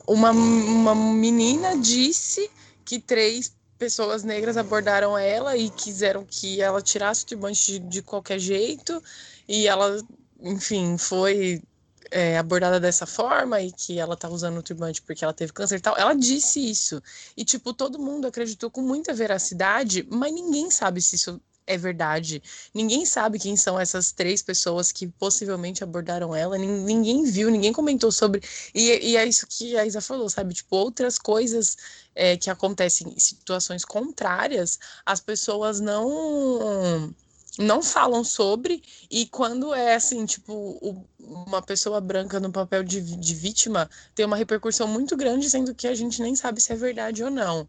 uma, 0.08 0.32
uma 0.32 0.96
menina 0.96 1.78
disse 1.78 2.50
que 2.86 3.00
três 3.00 3.52
pessoas 3.80 4.24
negras 4.24 4.58
abordaram 4.58 5.18
ela 5.18 5.56
e 5.56 5.70
quiseram 5.70 6.26
que 6.26 6.62
ela 6.62 6.82
tirasse 6.82 7.24
o 7.24 7.28
turbante 7.28 7.66
de, 7.66 7.80
de 7.80 8.02
qualquer 8.02 8.38
jeito, 8.38 9.02
e 9.48 9.68
ela, 9.68 9.98
enfim, 10.42 10.98
foi 10.98 11.64
é, 12.12 12.38
abordada 12.38 12.80
dessa 12.80 13.06
forma 13.06 13.62
e 13.62 13.72
que 13.72 13.98
ela 13.98 14.18
tá 14.18 14.28
usando 14.28 14.58
o 14.58 14.64
turbante 14.64 15.02
porque 15.02 15.24
ela 15.24 15.34
teve 15.34 15.54
câncer 15.54 15.78
e 15.78 15.82
tal. 15.82 15.98
Ela 15.98 16.14
disse 16.14 16.60
isso. 16.60 17.02
E, 17.38 17.46
tipo, 17.46 17.74
todo 17.74 17.98
mundo 17.98 18.28
acreditou 18.28 18.70
com 18.70 18.82
muita 18.82 19.14
veracidade, 19.14 20.06
mas 20.10 20.34
ninguém 20.34 20.70
sabe 20.70 21.02
se 21.02 21.16
isso 21.16 21.42
é 21.70 21.78
verdade. 21.78 22.41
Ninguém 22.74 23.05
sabe 23.05 23.38
quem 23.38 23.55
são 23.55 23.80
essas 23.80 24.11
três 24.11 24.41
pessoas 24.41 24.91
que 24.91 25.07
possivelmente 25.07 25.84
abordaram 25.84 26.36
ela. 26.36 26.57
Ninguém 26.57 27.24
viu, 27.26 27.51
ninguém 27.51 27.72
comentou 27.72 28.11
sobre. 28.11 28.41
E, 28.74 29.11
e 29.11 29.15
é 29.15 29.26
isso 29.26 29.45
que 29.47 29.78
a 29.78 29.86
Isa 29.86 30.01
falou, 30.01 30.28
sabe? 30.30 30.55
Tipo, 30.55 30.76
outras 30.76 31.20
coisas 31.20 31.78
é, 32.15 32.36
que 32.36 32.49
acontecem 32.49 33.13
em 33.15 33.20
situações 33.20 33.86
contrárias, 33.86 34.80
as 35.05 35.20
pessoas 35.20 35.80
não 35.80 37.13
não 37.57 37.84
falam 37.84 38.24
sobre, 38.24 38.82
e 39.11 39.26
quando 39.26 39.74
é 39.74 39.93
assim, 39.93 40.26
tipo, 40.26 40.53
o, 40.53 41.05
uma 41.20 41.61
pessoa 41.61 41.99
branca 41.99 42.39
no 42.39 42.51
papel 42.51 42.84
de, 42.84 43.01
de 43.01 43.36
vítima, 43.36 43.89
tem 44.15 44.26
uma 44.26 44.38
repercussão 44.38 44.88
muito 44.88 45.17
grande, 45.17 45.49
sendo 45.49 45.76
que 45.76 45.86
a 45.88 45.93
gente 45.93 46.22
nem 46.22 46.36
sabe 46.36 46.61
se 46.61 46.72
é 46.72 46.76
verdade 46.76 47.22
ou 47.22 47.30
não. 47.30 47.63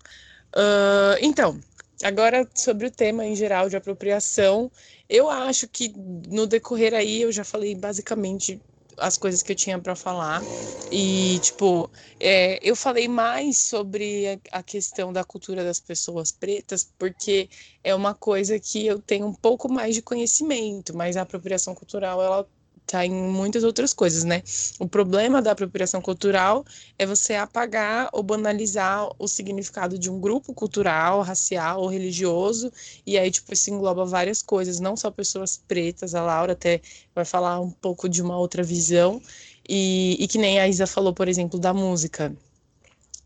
Uh, 0.55 1.18
então, 1.20 1.61
agora 2.03 2.48
sobre 2.55 2.86
o 2.86 2.90
tema 2.90 3.24
em 3.26 3.34
geral 3.34 3.68
de 3.68 3.76
apropriação, 3.76 4.70
eu 5.09 5.28
acho 5.28 5.68
que 5.68 5.92
no 6.28 6.46
decorrer 6.46 6.94
aí 6.94 7.22
eu 7.22 7.32
já 7.32 7.44
falei 7.44 7.74
basicamente 7.74 8.61
as 9.01 9.16
coisas 9.16 9.42
que 9.42 9.53
eu 9.53 9.57
tinha 9.57 9.78
para 9.78 9.96
falar. 9.96 10.42
E, 10.92 11.38
tipo, 11.40 11.90
é, 12.18 12.59
eu 12.62 12.76
falei 12.76 13.09
mais 13.09 13.59
sobre 13.59 14.28
a, 14.53 14.59
a, 14.59 14.62
questão 14.62 15.12
da 15.12 15.24
cultura 15.24 15.64
das 15.64 15.80
pessoas 15.80 16.30
pretas, 16.30 16.92
porque 16.98 17.48
é 17.82 17.94
uma 17.94 18.14
coisa 18.14 18.59
que 18.59 18.86
eu 18.86 19.01
tenho 19.01 19.26
um 19.26 19.34
pouco 19.34 19.72
mais 19.72 19.94
de 19.94 20.03
conhecimento, 20.03 20.94
mas 20.94 21.16
a 21.16 21.22
apropriação 21.22 21.74
cultural, 21.74 22.22
ela 22.22 22.46
tá 22.91 23.07
em 23.07 23.12
muitas 23.12 23.62
outras 23.62 23.93
coisas, 23.93 24.24
né? 24.24 24.43
O 24.80 24.88
problema 24.88 25.41
da 25.41 25.53
apropriação 25.53 26.03
cultural 26.03 26.64
é 26.99 27.07
você 27.07 27.34
apagar 27.36 28.09
ou 28.12 28.20
banalizar 28.20 29.09
o 29.16 29.28
significado 29.28 29.97
de 29.97 30.11
um 30.11 30.18
grupo 30.20 30.53
cultural, 30.53 31.22
racial 31.22 31.82
ou 31.82 31.86
religioso, 31.88 32.72
e 33.07 33.16
aí, 33.16 33.30
tipo, 33.30 33.53
isso 33.53 33.70
engloba 33.70 34.05
várias 34.05 34.43
coisas, 34.43 34.80
não 34.80 34.97
só 34.97 35.09
pessoas 35.09 35.62
pretas, 35.68 36.16
a 36.16 36.22
Laura 36.22 36.53
até 36.53 36.80
vai 37.14 37.24
falar 37.24 37.61
um 37.61 37.70
pouco 37.70 38.09
de 38.09 38.20
uma 38.20 38.36
outra 38.36 38.62
visão, 38.64 39.22
e, 39.68 40.16
e 40.18 40.26
que 40.26 40.38
nem 40.38 40.59
a 40.59 40.66
Isa 40.66 40.86
falou, 40.86 41.14
por 41.14 41.28
exemplo, 41.28 41.61
da 41.61 41.72
música. 41.72 42.34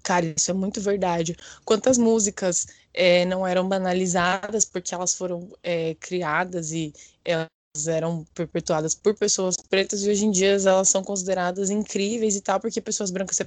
Cara, 0.02 0.26
isso 0.36 0.50
é 0.50 0.54
muito 0.54 0.78
verdade. 0.82 1.34
Quantas 1.64 1.96
músicas 1.96 2.66
é, 2.92 3.24
não 3.24 3.46
eram 3.46 3.66
banalizadas 3.66 4.66
porque 4.66 4.94
elas 4.94 5.14
foram 5.14 5.48
é, 5.62 5.94
criadas 5.94 6.72
e 6.72 6.92
elas 7.24 7.48
eram 7.86 8.24
perpetuadas 8.34 8.94
por 8.94 9.14
pessoas 9.14 9.56
pretas 9.68 10.02
e 10.02 10.10
hoje 10.10 10.24
em 10.24 10.30
dia 10.30 10.52
elas 10.52 10.88
são 10.88 11.02
consideradas 11.02 11.70
incríveis 11.70 12.36
e 12.36 12.40
tal, 12.40 12.60
porque 12.60 12.80
pessoas 12.80 13.10
brancas 13.10 13.36
se 13.36 13.44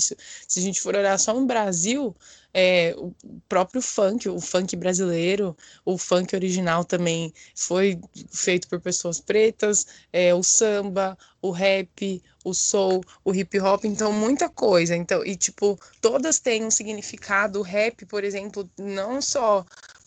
isso. 0.00 0.16
Se 0.48 0.60
a 0.60 0.62
gente 0.62 0.80
for 0.80 0.94
olhar 0.96 1.18
só 1.18 1.34
no 1.34 1.46
Brasil, 1.46 2.16
é, 2.52 2.94
o 2.96 3.14
próprio 3.48 3.82
funk, 3.82 4.28
o 4.28 4.40
funk 4.40 4.74
brasileiro, 4.76 5.56
o 5.84 5.98
funk 5.98 6.34
original 6.34 6.84
também 6.84 7.32
foi 7.54 8.00
feito 8.30 8.68
por 8.68 8.80
pessoas 8.80 9.20
pretas, 9.20 9.86
é, 10.12 10.34
o 10.34 10.42
samba, 10.42 11.16
o 11.42 11.50
rap, 11.50 12.22
o 12.44 12.54
soul, 12.54 13.02
o 13.24 13.34
hip 13.34 13.60
hop, 13.60 13.84
então 13.84 14.12
muita 14.12 14.48
coisa. 14.48 14.96
Então, 14.96 15.24
e 15.24 15.36
tipo, 15.36 15.78
todas 16.00 16.40
têm 16.40 16.64
um 16.64 16.70
significado. 16.70 17.60
O 17.60 17.62
rap, 17.62 18.06
por 18.06 18.24
exemplo, 18.24 18.68
não 18.78 19.20
só 19.20 19.64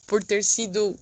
por 0.07 0.23
ter 0.23 0.43
sido 0.43 0.97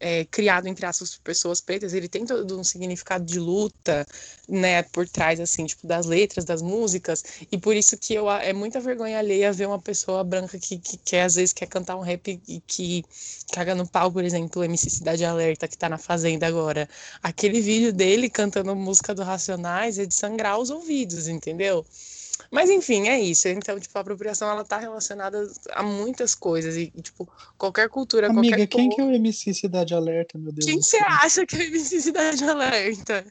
é, 0.00 0.24
criado 0.26 0.66
entre 0.68 0.86
aspas 0.86 1.16
por 1.16 1.22
pessoas 1.22 1.60
pretas, 1.60 1.94
ele 1.94 2.08
tem 2.08 2.24
todo 2.26 2.58
um 2.58 2.64
significado 2.64 3.24
de 3.24 3.38
luta, 3.38 4.06
né, 4.48 4.82
por 4.82 5.08
trás 5.08 5.40
assim, 5.40 5.66
tipo 5.66 5.86
das 5.86 6.06
letras, 6.06 6.44
das 6.44 6.62
músicas, 6.62 7.24
e 7.50 7.58
por 7.58 7.74
isso 7.74 7.96
que 7.96 8.14
eu 8.14 8.30
é 8.30 8.52
muita 8.52 8.80
vergonha 8.80 9.18
alheia 9.18 9.52
ver 9.52 9.66
uma 9.66 9.80
pessoa 9.80 10.22
branca 10.24 10.58
que, 10.58 10.78
que 10.78 10.96
quer 10.98 11.22
às 11.22 11.34
vezes 11.34 11.52
quer 11.52 11.66
cantar 11.66 11.96
um 11.96 12.00
rap 12.00 12.40
e 12.46 12.60
que 12.66 13.04
caga 13.52 13.74
no 13.74 13.86
pau, 13.88 14.10
por 14.12 14.24
exemplo, 14.24 14.62
o 14.62 14.64
MC 14.64 14.90
Cidade 14.90 15.24
Alerta 15.24 15.68
que 15.68 15.76
tá 15.78 15.88
na 15.88 15.98
fazenda 15.98 16.46
agora. 16.46 16.88
Aquele 17.22 17.60
vídeo 17.60 17.92
dele 17.92 18.28
cantando 18.30 18.74
música 18.76 19.14
do 19.14 19.22
Racionais 19.22 19.98
é 19.98 20.06
de 20.06 20.14
sangrar 20.14 20.58
os 20.58 20.70
ouvidos, 20.70 21.28
entendeu? 21.28 21.84
Mas 22.50 22.70
enfim, 22.70 23.08
é 23.08 23.18
isso. 23.18 23.48
Então, 23.48 23.78
tipo, 23.78 23.96
a 23.96 24.00
apropriação 24.00 24.48
ela 24.48 24.64
tá 24.64 24.78
relacionada 24.78 25.50
a 25.72 25.82
muitas 25.82 26.34
coisas 26.34 26.76
e 26.76 26.90
tipo, 27.02 27.28
qualquer 27.56 27.88
cultura, 27.88 28.28
Amiga, 28.28 28.56
qualquer 28.56 28.66
quem 28.66 28.88
que 28.90 29.00
é 29.00 29.04
o 29.04 29.12
MC 29.12 29.54
Cidade 29.54 29.94
Alerta, 29.94 30.38
meu 30.38 30.52
Deus? 30.52 30.64
Quem 30.64 30.82
você 30.82 30.98
acha 30.98 31.46
que 31.46 31.56
é 31.56 31.60
o 31.60 31.62
MC 31.62 32.00
Cidade 32.00 32.44
Alerta? 32.44 33.24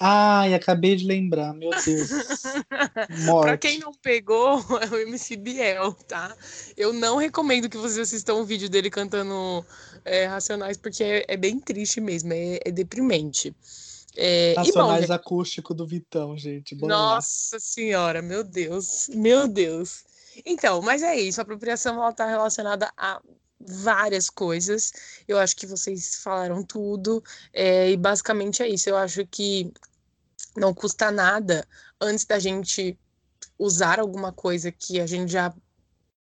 Ai, 0.00 0.54
acabei 0.54 0.94
de 0.94 1.04
lembrar, 1.04 1.52
meu 1.52 1.70
Deus. 1.70 2.08
Pra 3.42 3.58
quem 3.58 3.80
não 3.80 3.92
pegou, 3.92 4.60
é 4.80 4.86
o 4.86 4.96
MC 5.00 5.36
Biel, 5.36 5.92
tá? 6.06 6.36
Eu 6.76 6.92
não 6.92 7.16
recomendo 7.16 7.68
que 7.68 7.76
vocês 7.76 7.98
assistam 7.98 8.34
o 8.34 8.44
vídeo 8.44 8.68
dele 8.68 8.90
cantando 8.90 9.64
é, 10.04 10.26
Racionais, 10.26 10.76
porque 10.76 11.02
é, 11.02 11.24
é, 11.26 11.36
bem 11.36 11.58
triste 11.58 12.00
mesmo, 12.00 12.32
é, 12.32 12.60
é 12.64 12.70
deprimente. 12.70 13.52
É, 14.20 14.52
Racionais 14.56 15.06
bom, 15.06 15.14
acústico 15.14 15.72
do 15.72 15.86
Vitão, 15.86 16.36
gente. 16.36 16.74
Nossa 16.74 17.54
lá. 17.54 17.60
senhora, 17.60 18.20
meu 18.20 18.42
Deus, 18.42 19.08
meu 19.14 19.46
Deus. 19.46 20.04
Então, 20.44 20.82
mas 20.82 21.04
é 21.04 21.14
isso, 21.14 21.40
a 21.40 21.42
apropriação 21.42 21.94
ela 21.94 22.12
tá 22.12 22.26
relacionada 22.26 22.92
a 22.96 23.22
várias 23.60 24.28
coisas. 24.28 24.92
Eu 25.26 25.38
acho 25.38 25.54
que 25.54 25.68
vocês 25.68 26.16
falaram 26.16 26.64
tudo. 26.64 27.22
É, 27.52 27.90
e 27.90 27.96
basicamente 27.96 28.60
é 28.60 28.68
isso. 28.68 28.88
Eu 28.88 28.96
acho 28.96 29.24
que 29.24 29.72
não 30.56 30.74
custa 30.74 31.12
nada 31.12 31.64
antes 32.00 32.24
da 32.24 32.40
gente 32.40 32.98
usar 33.56 34.00
alguma 34.00 34.32
coisa 34.32 34.72
que 34.72 35.00
a 35.00 35.06
gente 35.06 35.30
já 35.30 35.54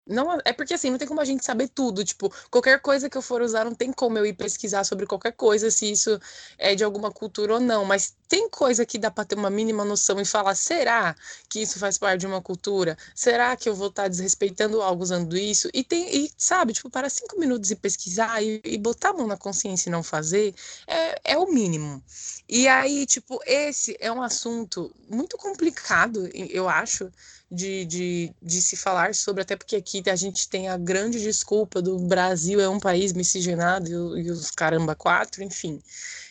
não, 0.06 0.38
é 0.44 0.52
porque 0.52 0.74
assim, 0.74 0.90
não 0.90 0.98
tem 0.98 1.08
como 1.08 1.20
a 1.20 1.24
gente 1.24 1.44
saber 1.44 1.68
tudo. 1.68 2.04
Tipo, 2.04 2.32
qualquer 2.48 2.80
coisa 2.80 3.10
que 3.10 3.18
eu 3.18 3.22
for 3.22 3.42
usar, 3.42 3.64
não 3.64 3.74
tem 3.74 3.92
como 3.92 4.16
eu 4.16 4.24
ir 4.24 4.34
pesquisar 4.34 4.84
sobre 4.84 5.04
qualquer 5.04 5.32
coisa, 5.32 5.70
se 5.70 5.90
isso 5.90 6.20
é 6.56 6.74
de 6.76 6.84
alguma 6.84 7.10
cultura 7.10 7.54
ou 7.54 7.60
não. 7.60 7.84
Mas 7.84 8.14
tem 8.28 8.48
coisa 8.48 8.86
que 8.86 8.98
dá 8.98 9.10
para 9.10 9.24
ter 9.24 9.36
uma 9.36 9.50
mínima 9.50 9.84
noção 9.84 10.20
e 10.20 10.24
falar: 10.24 10.54
será 10.54 11.16
que 11.48 11.60
isso 11.60 11.78
faz 11.80 11.98
parte 11.98 12.20
de 12.20 12.26
uma 12.26 12.40
cultura? 12.40 12.96
Será 13.14 13.56
que 13.56 13.68
eu 13.68 13.74
vou 13.74 13.88
estar 13.88 14.04
tá 14.04 14.08
desrespeitando 14.08 14.80
algo 14.80 15.02
usando 15.02 15.36
isso? 15.36 15.68
E 15.74 15.82
tem, 15.82 16.08
e, 16.14 16.30
sabe, 16.38 16.72
tipo, 16.72 16.88
para 16.88 17.10
cinco 17.10 17.38
minutos 17.38 17.72
e 17.72 17.76
pesquisar 17.76 18.40
e, 18.42 18.60
e 18.64 18.78
botar 18.78 19.10
a 19.10 19.14
mão 19.14 19.26
na 19.26 19.36
consciência 19.36 19.88
e 19.88 19.92
não 19.92 20.04
fazer 20.04 20.54
é, 20.86 21.32
é 21.32 21.38
o 21.38 21.52
mínimo. 21.52 22.02
E 22.48 22.68
aí, 22.68 23.06
tipo, 23.06 23.40
esse 23.44 23.96
é 23.98 24.10
um 24.12 24.22
assunto 24.22 24.94
muito 25.08 25.36
complicado, 25.36 26.28
eu 26.32 26.68
acho 26.68 27.10
de, 27.50 27.84
de, 27.84 28.32
de 28.42 28.60
se 28.60 28.76
falar 28.76 29.14
sobre, 29.14 29.42
até 29.42 29.56
porque 29.56 29.76
aqui 29.76 30.02
a 30.06 30.16
gente 30.16 30.48
tem 30.48 30.68
a 30.68 30.76
grande 30.76 31.20
desculpa 31.20 31.80
do 31.80 31.98
Brasil 31.98 32.60
é 32.60 32.68
um 32.68 32.80
país 32.80 33.12
miscigenado 33.12 34.16
e, 34.16 34.22
e 34.22 34.30
os 34.30 34.50
caramba 34.50 34.94
quatro, 34.94 35.42
enfim. 35.42 35.80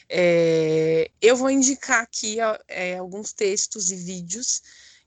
É, 0.10 1.10
eu 1.22 1.36
vou 1.36 1.50
indicar 1.50 2.04
aqui 2.04 2.38
é, 2.68 2.98
alguns 2.98 3.34
textos 3.34 3.92
e 3.92 3.96
vídeos 3.96 4.62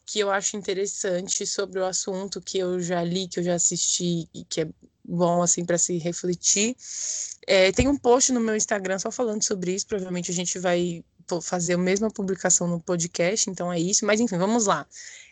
que 0.04 0.18
eu 0.18 0.30
acho 0.30 0.56
interessante 0.56 1.46
sobre 1.46 1.78
o 1.78 1.84
assunto 1.84 2.40
que 2.40 2.58
eu 2.58 2.80
já 2.80 3.04
li, 3.04 3.28
que 3.28 3.38
eu 3.38 3.44
já 3.44 3.54
assisti 3.54 4.26
e 4.34 4.42
que 4.44 4.62
é 4.62 4.68
bom 5.04 5.42
assim 5.42 5.64
para 5.64 5.76
se 5.76 5.98
refletir. 5.98 6.74
É, 7.46 7.70
tem 7.72 7.88
um 7.88 7.96
post 7.96 8.32
no 8.32 8.40
meu 8.40 8.56
Instagram 8.56 8.98
só 8.98 9.10
falando 9.10 9.42
sobre 9.42 9.74
isso. 9.74 9.86
Provavelmente 9.86 10.30
a 10.30 10.34
gente 10.34 10.58
vai 10.58 11.04
fazer 11.42 11.74
a 11.74 11.78
mesma 11.78 12.10
publicação 12.10 12.66
no 12.66 12.80
podcast, 12.80 13.50
então 13.50 13.70
é 13.70 13.78
isso. 13.78 14.06
Mas 14.06 14.18
enfim, 14.18 14.38
vamos 14.38 14.66
lá. 14.66 14.86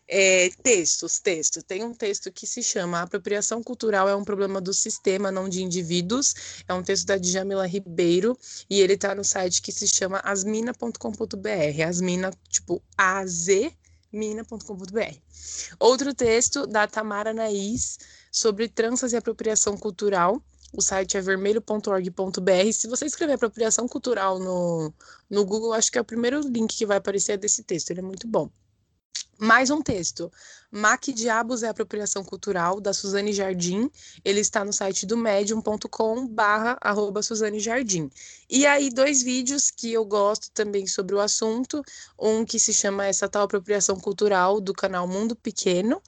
É, 0.09 0.51
textos, 0.63 1.19
texto. 1.19 1.63
Tem 1.63 1.83
um 1.83 1.93
texto 1.93 2.31
que 2.31 2.47
se 2.47 2.63
chama 2.63 3.03
Apropriação 3.03 3.61
Cultural 3.63 4.09
é 4.09 4.15
um 4.15 4.25
problema 4.25 4.61
do 4.61 4.73
sistema, 4.73 5.33
não 5.33 5.49
de 5.49 5.63
indivíduos. 5.63 6.63
É 6.69 6.73
um 6.75 6.83
texto 6.83 7.07
da 7.07 7.17
Djamila 7.17 7.67
Ribeiro 7.67 8.39
e 8.71 8.81
ele 8.81 8.93
está 8.95 9.15
no 9.15 9.25
site 9.25 9.61
que 9.61 9.73
se 9.73 9.89
chama 9.89 10.21
asmina.com.br. 10.21 11.83
Asmina, 11.85 12.31
tipo 12.49 12.81
A-Z, 12.97 13.73
mina.com.br. 14.13 15.17
Outro 15.81 16.15
texto 16.15 16.67
da 16.67 16.87
Tamara 16.87 17.35
Naís 17.35 17.99
sobre 18.31 18.69
tranças 18.69 19.13
e 19.13 19.17
apropriação 19.17 19.77
cultural. 19.77 20.41
O 20.73 20.83
site 20.83 21.17
é 21.17 21.21
vermelho.org.br. 21.21 22.73
Se 22.73 22.87
você 22.87 23.07
escrever 23.07 23.35
apropriação 23.35 23.89
cultural 23.89 24.39
no, 24.39 24.93
no 25.29 25.45
Google, 25.45 25.73
acho 25.73 25.91
que 25.91 25.99
é 25.99 26.01
o 26.01 26.05
primeiro 26.05 26.41
link 26.41 26.77
que 26.77 26.87
vai 26.87 26.99
aparecer 26.99 27.39
desse 27.39 27.65
texto. 27.65 27.91
Ele 27.91 28.01
é 28.01 28.03
muito 28.03 28.29
bom. 28.29 28.51
Mais 29.39 29.69
um 29.69 29.83
texto. 29.83 30.33
Mac 30.71 31.09
Diabos 31.09 31.63
é 31.63 31.69
Apropriação 31.69 32.25
Cultural, 32.25 32.81
da 32.81 32.95
Suzane 32.95 33.35
Jardim. 33.35 33.91
Ele 34.25 34.41
está 34.41 34.65
no 34.65 34.73
site 34.73 35.05
do 35.05 35.15
medium.com 35.15 36.27
barra 36.27 36.79
arroba 36.81 37.23
Suzane 37.23 37.61
Jardim. 37.61 38.11
E 38.49 38.67
aí, 38.67 38.89
dois 38.89 39.23
vídeos 39.23 39.71
que 39.71 39.93
eu 39.93 40.07
gosto 40.07 40.51
também 40.53 40.87
sobre 40.87 41.15
o 41.15 41.21
assunto. 41.21 41.83
Um 42.19 42.47
que 42.47 42.59
se 42.59 42.73
chama 42.73 43.05
Essa 43.05 43.29
Tal 43.29 43.43
Apropriação 43.43 43.97
Cultural, 44.01 44.59
do 44.59 44.73
canal 44.73 45.07
Mundo 45.07 45.37
Pequeno 45.37 46.01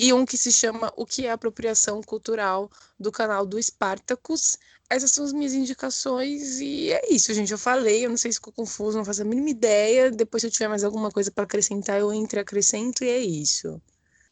e 0.00 0.14
um 0.14 0.24
que 0.24 0.38
se 0.38 0.50
chama 0.50 0.90
O 0.96 1.04
que 1.04 1.26
é 1.26 1.30
apropriação 1.30 2.02
cultural 2.02 2.70
do 2.98 3.12
canal 3.12 3.44
do 3.44 3.62
Spartacus. 3.62 4.56
Essas 4.90 5.12
são 5.12 5.24
as 5.24 5.32
minhas 5.32 5.54
indicações 5.54 6.58
e 6.58 6.92
é 6.92 7.14
isso, 7.14 7.32
gente. 7.32 7.52
Eu 7.52 7.58
falei, 7.58 8.04
eu 8.04 8.10
não 8.10 8.16
sei 8.16 8.32
se 8.32 8.38
ficou 8.38 8.52
confuso, 8.52 8.98
não 8.98 9.04
faço 9.04 9.22
a 9.22 9.24
mínima 9.24 9.50
ideia. 9.50 10.10
Depois, 10.10 10.40
se 10.40 10.48
eu 10.48 10.50
tiver 10.50 10.66
mais 10.66 10.82
alguma 10.82 11.12
coisa 11.12 11.30
para 11.30 11.44
acrescentar, 11.44 12.00
eu 12.00 12.12
entre 12.12 12.40
acrescento 12.40 13.04
e 13.04 13.08
é 13.08 13.18
isso. 13.18 13.80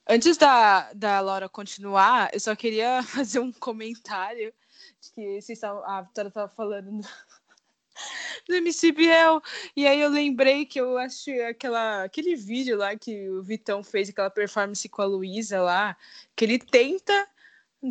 Antes 0.05 0.37
da, 0.37 0.93
da 0.95 1.21
Laura 1.21 1.49
continuar, 1.49 2.31
eu 2.33 2.41
só 2.41 2.57
queria 2.57 3.03
fazer 3.07 3.39
um 3.39 3.53
comentário 3.53 4.53
que 5.15 5.41
vocês 5.41 5.61
tavam, 5.61 5.85
a 5.85 6.03
Vitória 6.03 6.29
estava 6.29 6.49
falando 6.49 7.07
do 8.49 8.55
MC 8.57 8.91
Biel. 8.91 9.41
E 9.77 9.87
aí 9.87 10.01
eu 10.01 10.11
lembrei 10.11 10.67
que 10.67 10.81
eu 10.81 10.99
achei 10.99 11.45
aquela, 11.45 12.03
aquele 12.03 12.35
vídeo 12.35 12.77
lá 12.77 12.97
que 12.97 13.31
o 13.31 13.45
Vitão 13.45 13.85
fez, 13.85 14.09
aquela 14.09 14.31
performance 14.31 14.89
com 14.89 15.03
a 15.03 15.07
Luísa 15.07 15.63
lá, 15.63 15.97
que 16.35 16.45
ele 16.45 16.59
tenta 16.59 17.29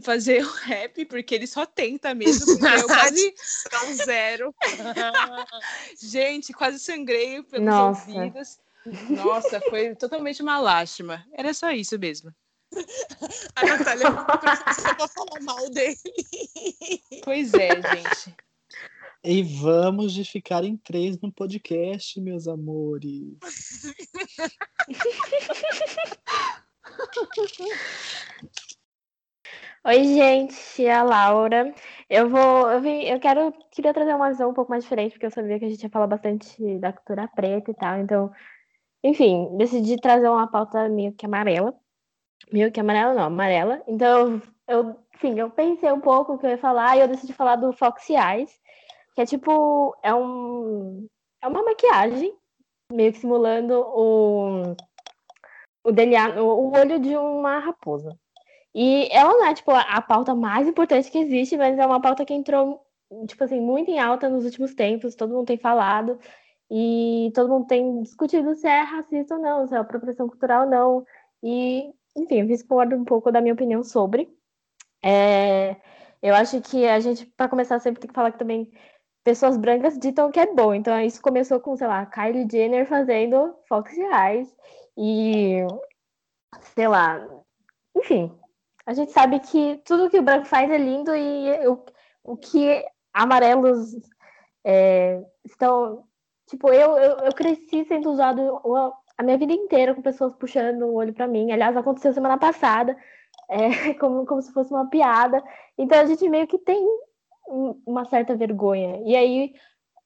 fazer 0.01 0.43
o 0.43 0.51
rap, 0.51 1.05
porque 1.05 1.35
ele 1.35 1.47
só 1.47 1.65
tenta 1.65 2.13
mesmo, 2.13 2.45
porque 2.45 2.75
eu 2.75 2.87
quase 2.87 3.33
um 3.87 3.93
zero. 3.93 4.53
Gente, 6.01 6.53
quase 6.53 6.79
sangrei 6.79 7.41
pelos 7.43 7.65
Nossa. 7.65 8.11
ouvidos. 8.11 8.57
Nossa, 9.09 9.59
foi 9.69 9.95
totalmente 9.95 10.41
uma 10.41 10.59
lástima. 10.59 11.25
Era 11.33 11.53
só 11.53 11.71
isso 11.71 11.97
mesmo. 11.99 12.33
A 13.55 13.65
Natália 13.65 14.11
pra 14.11 15.07
falar 15.07 15.41
mal 15.41 15.69
dele. 15.69 15.97
Pois 17.23 17.53
é, 17.53 17.69
gente. 17.69 18.35
E 19.23 19.43
vamos 19.43 20.13
de 20.13 20.23
ficar 20.23 20.63
em 20.63 20.77
três 20.77 21.19
no 21.19 21.31
podcast, 21.31 22.21
meus 22.21 22.47
amores. 22.47 23.35
Oi, 29.85 30.03
gente, 30.03 30.85
é 30.85 30.93
a 30.93 31.03
Laura. 31.03 31.73
Eu 32.09 32.29
vou, 32.29 32.69
eu, 32.69 32.81
vim, 32.81 33.03
eu 33.03 33.19
quero, 33.19 33.53
queria 33.71 33.93
trazer 33.93 34.13
uma 34.13 34.29
visão 34.29 34.49
um 34.49 34.53
pouco 34.53 34.69
mais 34.71 34.83
diferente, 34.83 35.13
porque 35.13 35.25
eu 35.25 35.31
sabia 35.31 35.57
que 35.59 35.65
a 35.65 35.69
gente 35.69 35.81
ia 35.81 35.89
falar 35.89 36.07
bastante 36.07 36.77
da 36.79 36.91
cultura 36.91 37.27
preta 37.27 37.71
e 37.71 37.73
tal. 37.73 37.97
Então, 37.99 38.31
enfim, 39.03 39.55
decidi 39.57 39.99
trazer 39.99 40.27
uma 40.29 40.47
pauta 40.47 40.89
meio 40.89 41.13
que 41.13 41.25
amarela. 41.25 41.73
Meio 42.51 42.71
que 42.71 42.79
amarela, 42.79 43.13
não, 43.13 43.23
amarela. 43.23 43.81
Então, 43.87 44.41
eu, 44.67 44.99
enfim, 45.15 45.39
eu 45.39 45.49
pensei 45.51 45.91
um 45.91 46.01
pouco 46.01 46.33
o 46.33 46.37
que 46.39 46.45
eu 46.45 46.51
ia 46.51 46.57
falar 46.57 46.97
e 46.97 47.01
eu 47.01 47.07
decidi 47.07 47.33
falar 47.33 47.55
do 47.55 47.71
Foxy 47.73 48.13
Eyes, 48.15 48.51
que 49.15 49.21
é 49.21 49.25
tipo, 49.25 49.95
é 50.03 50.13
um 50.13 51.07
é 51.41 51.47
uma 51.47 51.63
maquiagem 51.63 52.35
meio 52.91 53.13
que 53.13 53.19
simulando 53.19 53.73
o 53.79 54.75
o 55.83 55.91
DNA, 55.91 56.41
o 56.41 56.71
olho 56.73 56.99
de 56.99 57.15
uma 57.15 57.59
raposa. 57.59 58.17
E 58.79 59.09
ela 59.11 59.33
não 59.33 59.45
é 59.47 59.55
tipo 59.55 59.71
a 59.71 59.99
pauta 60.03 60.35
mais 60.35 60.67
importante 60.67 61.09
que 61.09 61.17
existe, 61.17 61.57
mas 61.57 61.79
é 61.79 61.83
uma 61.83 61.99
pauta 61.99 62.23
que 62.23 62.31
entrou 62.31 62.85
tipo 63.25 63.43
assim 63.43 63.59
muito 63.59 63.89
em 63.89 63.97
alta 63.97 64.29
nos 64.29 64.45
últimos 64.45 64.75
tempos, 64.75 65.15
todo 65.15 65.33
mundo 65.33 65.47
tem 65.47 65.57
falado 65.57 66.19
e 66.69 67.31
todo 67.33 67.49
mundo 67.49 67.65
tem 67.65 68.03
discutido 68.03 68.53
se 68.55 68.67
é 68.67 68.81
racista 68.81 69.33
ou 69.33 69.41
não, 69.41 69.65
se 69.65 69.73
é 69.73 69.79
apropriação 69.79 70.29
cultural 70.29 70.65
ou 70.65 70.69
não. 70.69 71.05
E, 71.41 71.91
enfim, 72.15 72.41
eu 72.41 72.49
expor 72.51 72.85
um 72.93 73.03
pouco 73.03 73.31
da 73.31 73.41
minha 73.41 73.55
opinião 73.55 73.83
sobre. 73.83 74.29
É, 75.03 75.75
eu 76.21 76.35
acho 76.35 76.61
que 76.61 76.85
a 76.87 76.99
gente, 76.99 77.25
para 77.35 77.49
começar, 77.49 77.79
sempre 77.79 77.99
tem 78.01 78.09
que 78.09 78.13
falar 78.13 78.31
que 78.31 78.37
também 78.37 78.71
pessoas 79.23 79.57
brancas 79.57 79.97
ditam 79.97 80.31
que 80.31 80.39
é 80.39 80.53
bom. 80.53 80.71
Então 80.75 80.99
isso 81.01 81.19
começou 81.19 81.59
com, 81.59 81.75
sei 81.75 81.87
lá, 81.87 82.05
Kylie 82.05 82.47
Jenner 82.51 82.85
fazendo 82.87 83.55
Fox 83.67 83.91
Eyes 83.97 84.55
e 84.95 85.65
sei 86.75 86.87
lá, 86.87 87.27
enfim, 87.95 88.31
a 88.87 88.93
gente 88.93 89.11
sabe 89.11 89.41
que 89.41 89.81
tudo 89.83 90.09
que 90.09 90.17
o 90.17 90.23
branco 90.23 90.45
faz 90.45 90.71
é 90.71 90.77
lindo 90.77 91.13
e 91.13 91.67
o, 91.67 91.83
o 92.23 92.37
que 92.37 92.85
amarelos 93.13 93.93
é, 94.63 95.21
estão. 95.43 96.05
Tipo, 96.47 96.69
eu, 96.69 96.97
eu, 96.97 97.17
eu, 97.17 97.33
cresci 97.33 97.83
sendo 97.85 98.09
usado 98.09 98.61
a 99.17 99.23
minha 99.23 99.37
vida 99.37 99.51
inteira 99.51 99.93
com 99.93 100.01
pessoas 100.01 100.33
puxando 100.35 100.83
o 100.83 100.93
olho 100.93 101.13
para 101.13 101.27
mim. 101.27 101.51
Aliás, 101.51 101.75
aconteceu 101.75 102.13
semana 102.13 102.37
passada, 102.37 102.95
é, 103.51 103.93
como, 103.95 104.25
como 104.25 104.41
se 104.41 104.53
fosse 104.53 104.71
uma 104.71 104.89
piada. 104.89 105.43
Então 105.77 105.99
a 105.99 106.05
gente 106.05 106.29
meio 106.29 106.47
que 106.47 106.57
tem 106.57 106.81
uma 107.85 108.05
certa 108.05 108.37
vergonha. 108.37 109.01
E 109.05 109.17
aí, 109.17 109.53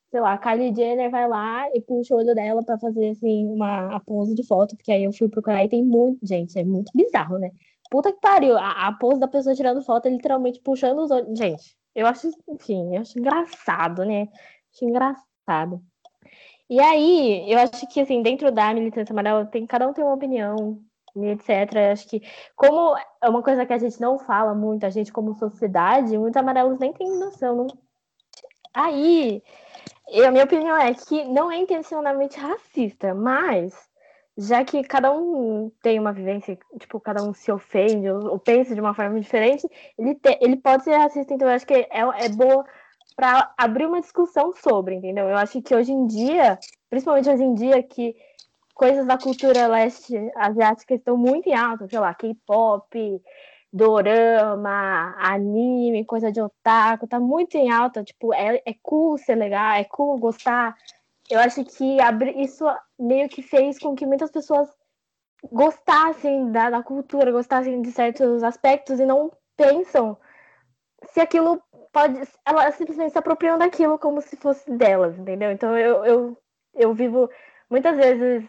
sei 0.09 0.21
lá, 0.21 0.33
a 0.33 0.37
Kylie 0.39 0.73
Jenner 0.75 1.11
vai 1.11 1.27
lá 1.27 1.69
e 1.75 1.81
puxa 1.81 2.15
o 2.15 2.17
olho 2.17 2.33
dela 2.33 2.63
para 2.65 2.79
fazer 2.79 3.11
assim 3.11 3.45
uma 3.45 3.99
pose 4.07 4.33
de 4.33 4.45
foto, 4.47 4.75
porque 4.75 4.91
aí 4.91 5.03
eu 5.03 5.13
fui 5.13 5.29
procurar 5.29 5.63
e 5.63 5.69
tem 5.69 5.83
muito, 5.83 6.25
gente, 6.25 6.57
é 6.57 6.63
muito 6.63 6.91
bizarro, 6.95 7.37
né? 7.37 7.51
Puta 7.91 8.13
que 8.13 8.21
pariu, 8.21 8.57
a, 8.57 8.87
a 8.87 8.93
pose 8.93 9.19
da 9.19 9.27
pessoa 9.27 9.53
tirando 9.53 9.81
foto 9.81 10.07
literalmente 10.07 10.61
puxando 10.61 10.99
os 10.99 11.11
olhos. 11.11 11.37
Gente, 11.37 11.75
eu 11.93 12.07
acho, 12.07 12.29
enfim, 12.47 12.95
eu 12.95 13.01
acho 13.01 13.19
engraçado, 13.19 14.05
né? 14.05 14.29
Acho 14.73 14.85
engraçado. 14.85 15.83
E 16.69 16.79
aí, 16.79 17.51
eu 17.51 17.59
acho 17.59 17.85
que 17.89 17.99
assim, 17.99 18.21
dentro 18.23 18.49
da 18.49 18.73
militância 18.73 19.11
amarela, 19.11 19.45
tem, 19.45 19.67
cada 19.67 19.85
um 19.89 19.93
tem 19.93 20.05
uma 20.05 20.13
opinião, 20.13 20.81
etc. 21.17 21.91
Acho 21.91 22.07
que, 22.07 22.21
como 22.55 22.95
é 23.21 23.29
uma 23.29 23.43
coisa 23.43 23.65
que 23.65 23.73
a 23.73 23.77
gente 23.77 23.99
não 23.99 24.17
fala 24.17 24.55
muito, 24.55 24.85
a 24.85 24.89
gente 24.89 25.11
como 25.11 25.35
sociedade, 25.35 26.17
muitos 26.17 26.37
amarelos 26.37 26.79
nem 26.79 26.93
tem 26.93 27.09
noção. 27.19 27.57
Não... 27.57 27.67
Aí, 28.73 29.43
a 30.25 30.31
minha 30.31 30.45
opinião 30.45 30.77
é 30.77 30.93
que 30.93 31.25
não 31.25 31.51
é 31.51 31.57
intencionalmente 31.57 32.39
racista, 32.39 33.13
mas 33.13 33.90
já 34.37 34.63
que 34.63 34.83
cada 34.83 35.11
um 35.11 35.71
tem 35.81 35.99
uma 35.99 36.13
vivência, 36.13 36.57
tipo, 36.79 36.99
cada 36.99 37.23
um 37.23 37.33
se 37.33 37.51
ofende 37.51 38.09
ou, 38.09 38.31
ou 38.31 38.39
pensa 38.39 38.73
de 38.73 38.81
uma 38.81 38.93
forma 38.93 39.19
diferente, 39.19 39.67
ele, 39.97 40.15
te, 40.15 40.37
ele 40.41 40.57
pode 40.57 40.83
ser 40.83 40.95
racista, 40.95 41.33
então 41.33 41.47
eu 41.47 41.53
acho 41.53 41.65
que 41.67 41.73
é, 41.73 41.87
é 41.91 42.29
boa 42.29 42.65
para 43.15 43.53
abrir 43.57 43.85
uma 43.85 44.01
discussão 44.01 44.53
sobre, 44.53 44.95
entendeu? 44.95 45.27
Eu 45.27 45.37
acho 45.37 45.61
que 45.61 45.75
hoje 45.75 45.91
em 45.91 46.07
dia, 46.07 46.57
principalmente 46.89 47.29
hoje 47.29 47.43
em 47.43 47.53
dia, 47.53 47.83
que 47.83 48.15
coisas 48.73 49.05
da 49.05 49.17
cultura 49.17 49.67
leste 49.67 50.15
asiática 50.35 50.95
estão 50.95 51.17
muito 51.17 51.47
em 51.47 51.53
alta, 51.53 51.87
sei 51.87 51.99
lá, 51.99 52.13
K-pop, 52.13 53.21
dorama, 53.71 55.15
anime, 55.19 56.05
coisa 56.05 56.31
de 56.31 56.41
otaku, 56.41 57.07
tá 57.07 57.19
muito 57.19 57.55
em 57.55 57.71
alta, 57.71 58.03
tipo, 58.03 58.33
é, 58.33 58.61
é 58.65 58.75
cool 58.81 59.17
ser 59.17 59.35
legal, 59.35 59.73
é 59.73 59.83
cool 59.83 60.17
gostar. 60.17 60.75
Eu 61.29 61.39
acho 61.39 61.63
que 61.63 61.97
isso 62.37 62.65
meio 63.01 63.27
que 63.29 63.41
fez 63.41 63.79
com 63.79 63.95
que 63.95 64.05
muitas 64.05 64.31
pessoas 64.31 64.69
gostassem 65.51 66.51
da, 66.51 66.69
da 66.69 66.83
cultura, 66.83 67.31
gostassem 67.31 67.81
de 67.81 67.91
certos 67.91 68.43
aspectos 68.43 68.99
e 68.99 69.05
não 69.05 69.31
pensam 69.57 70.17
se 71.11 71.19
aquilo 71.19 71.61
pode. 71.91 72.21
Elas 72.45 72.75
simplesmente 72.75 73.11
se 73.11 73.17
apropriam 73.17 73.57
daquilo 73.57 73.97
como 73.97 74.21
se 74.21 74.35
fosse 74.37 74.69
delas, 74.71 75.17
entendeu? 75.17 75.51
Então 75.51 75.77
eu, 75.77 76.05
eu, 76.05 76.37
eu 76.75 76.93
vivo 76.93 77.29
muitas 77.69 77.97
vezes 77.97 78.47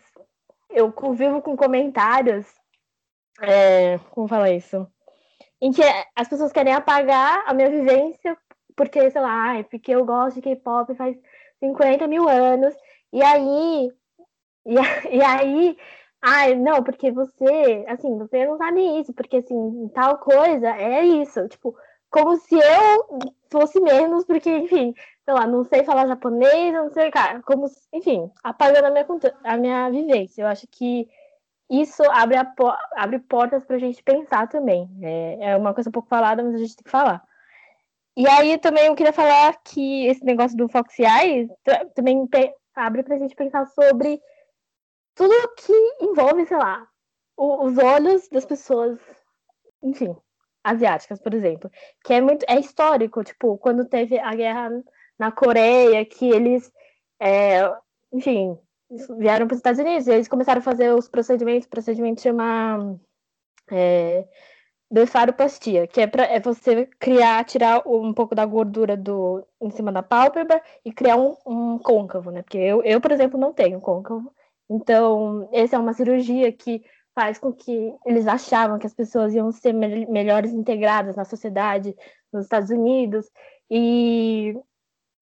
eu 0.69 0.91
convivo 0.93 1.41
com 1.43 1.57
comentários, 1.57 2.47
é, 3.41 3.99
como 4.11 4.27
falar 4.27 4.51
isso? 4.51 4.87
Em 5.61 5.71
que 5.71 5.83
as 6.17 6.29
pessoas 6.29 6.53
querem 6.53 6.75
apagar 6.75 7.45
a 7.47 7.55
minha 7.55 7.71
vivência 7.71 8.37
porque, 8.77 9.11
sei 9.11 9.21
lá, 9.21 9.63
porque 9.65 9.93
eu 9.93 10.05
gosto 10.05 10.37
de 10.37 10.43
K-pop 10.43 10.95
faz 10.95 11.17
50 11.61 12.07
mil 12.07 12.29
anos, 12.29 12.75
e 13.13 13.23
aí, 13.23 13.91
e, 14.67 14.75
e 15.17 15.23
aí, 15.23 15.77
ai, 16.21 16.55
não, 16.55 16.83
porque 16.83 17.11
você, 17.11 17.85
assim, 17.89 18.17
você 18.19 18.47
não 18.47 18.57
sabe 18.57 18.81
isso, 19.01 19.13
porque, 19.13 19.39
assim, 19.39 19.89
tal 19.95 20.19
coisa 20.19 20.69
é 20.77 21.05
isso, 21.05 21.49
tipo, 21.49 21.75
como 22.11 22.37
se 22.37 22.55
eu 22.55 23.19
fosse 23.51 23.81
menos, 23.81 24.25
porque, 24.25 24.51
enfim, 24.51 24.95
sei 25.25 25.35
lá, 25.35 25.47
não 25.47 25.65
sei 25.65 25.85
falar 25.85 26.07
japonês, 26.07 26.73
não 26.73 26.91
sei, 26.91 27.11
cara, 27.11 27.43
como, 27.43 27.67
enfim, 27.93 28.31
apagando 28.43 28.87
a 28.87 28.91
minha, 28.91 29.07
a 29.45 29.57
minha 29.57 29.91
vivência. 29.91 30.43
Eu 30.43 30.47
acho 30.49 30.67
que 30.69 31.09
isso 31.71 32.03
abre, 32.11 32.37
a, 32.37 32.55
abre 32.97 33.19
portas 33.19 33.65
para 33.65 33.77
a 33.77 33.79
gente 33.79 34.03
pensar 34.03 34.49
também. 34.49 34.91
É, 35.03 35.53
é 35.53 35.57
uma 35.57 35.73
coisa 35.73 35.91
pouco 35.91 36.09
falada, 36.09 36.43
mas 36.43 36.55
a 36.55 36.59
gente 36.59 36.77
tem 36.77 36.85
que 36.85 36.91
falar. 36.91 37.23
E 38.15 38.29
aí 38.29 38.59
também 38.59 38.87
eu 38.87 38.95
queria 38.95 39.13
falar 39.13 39.57
que 39.65 40.07
esse 40.07 40.23
negócio 40.23 40.57
do 40.57 40.69
Fox 40.69 40.99
Eye 40.99 41.49
também 41.95 42.29
abre 42.75 43.03
para 43.03 43.15
a 43.15 43.19
gente 43.19 43.35
pensar 43.35 43.65
sobre 43.69 44.21
tudo 45.15 45.55
que 45.57 45.73
envolve, 46.01 46.47
sei 46.47 46.57
lá, 46.57 46.87
o, 47.37 47.65
os 47.65 47.79
olhos 47.79 48.29
das 48.29 48.45
pessoas, 48.45 48.99
enfim, 49.83 50.17
asiáticas, 50.65 51.21
por 51.21 51.35
exemplo, 51.35 51.71
que 52.05 52.13
é 52.15 52.21
muito 52.21 52.45
é 52.49 52.59
histórico, 52.59 53.25
tipo, 53.25 53.59
quando 53.59 53.85
teve 53.85 54.19
a 54.19 54.35
guerra 54.35 54.71
na 55.19 55.33
Coreia, 55.33 56.05
que 56.05 56.29
eles, 56.29 56.73
é, 57.21 57.63
enfim, 58.13 58.59
vieram 59.19 59.47
para 59.47 59.55
os 59.55 59.59
Estados 59.59 59.81
Unidos, 59.81 60.07
eles 60.07 60.29
começaram 60.29 60.61
a 60.61 60.65
fazer 60.65 60.93
os 60.95 61.09
procedimentos, 61.09 61.67
procedimento 61.69 62.21
chama 62.21 62.99
é, 63.71 64.27
blefaroplastia, 64.91 65.87
que 65.87 66.01
é 66.01 66.07
para 66.07 66.25
é 66.25 66.39
você 66.39 66.87
criar, 66.99 67.45
tirar 67.45 67.83
um 67.87 68.13
pouco 68.13 68.35
da 68.35 68.45
gordura 68.45 68.97
do 68.97 69.47
em 69.61 69.71
cima 69.71 69.91
da 69.91 70.03
pálpebra 70.03 70.63
e 70.85 70.93
criar 70.93 71.17
um, 71.17 71.35
um 71.47 71.79
côncavo, 71.79 72.31
né? 72.31 72.43
Porque 72.43 72.59
eu, 72.59 72.83
eu, 72.83 73.01
por 73.01 73.11
exemplo, 73.11 73.41
não 73.41 73.53
tenho 73.53 73.81
côncavo. 73.81 74.33
Então, 74.73 75.49
essa 75.53 75.77
é 75.77 75.79
uma 75.79 75.93
cirurgia 75.93 76.51
que 76.51 76.83
faz 77.14 77.39
com 77.39 77.53
que 77.53 77.95
eles 78.07 78.27
achavam 78.27 78.79
que 78.79 78.87
as 78.87 78.95
pessoas 78.95 79.35
iam 79.35 79.53
ser 79.53 79.75
me 79.75 80.07
melhores 80.07 80.53
integradas 80.53 81.14
na 81.14 81.27
sociedade 81.27 81.95
nos 82.33 82.45
Estados 82.45 82.70
Unidos 82.70 83.31
e 83.70 84.57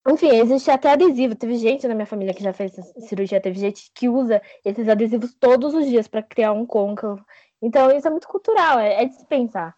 enfim, 0.07 0.29
existe 0.29 0.71
até 0.71 0.91
adesivo. 0.91 1.35
Teve 1.35 1.55
gente 1.57 1.87
na 1.87 1.93
minha 1.93 2.05
família 2.05 2.33
que 2.33 2.41
já 2.41 2.53
fez 2.53 2.71
cirurgia, 3.07 3.41
teve 3.41 3.59
gente 3.59 3.91
que 3.93 4.07
usa 4.09 4.41
esses 4.65 4.87
adesivos 4.87 5.33
todos 5.35 5.73
os 5.73 5.85
dias 5.85 6.07
para 6.07 6.23
criar 6.23 6.53
um 6.53 6.65
côncavo. 6.65 7.23
Então, 7.61 7.91
isso 7.91 8.07
é 8.07 8.11
muito 8.11 8.27
cultural, 8.27 8.79
é, 8.79 9.03
é 9.03 9.05
de 9.05 9.15
se 9.15 9.25
pensar. 9.27 9.75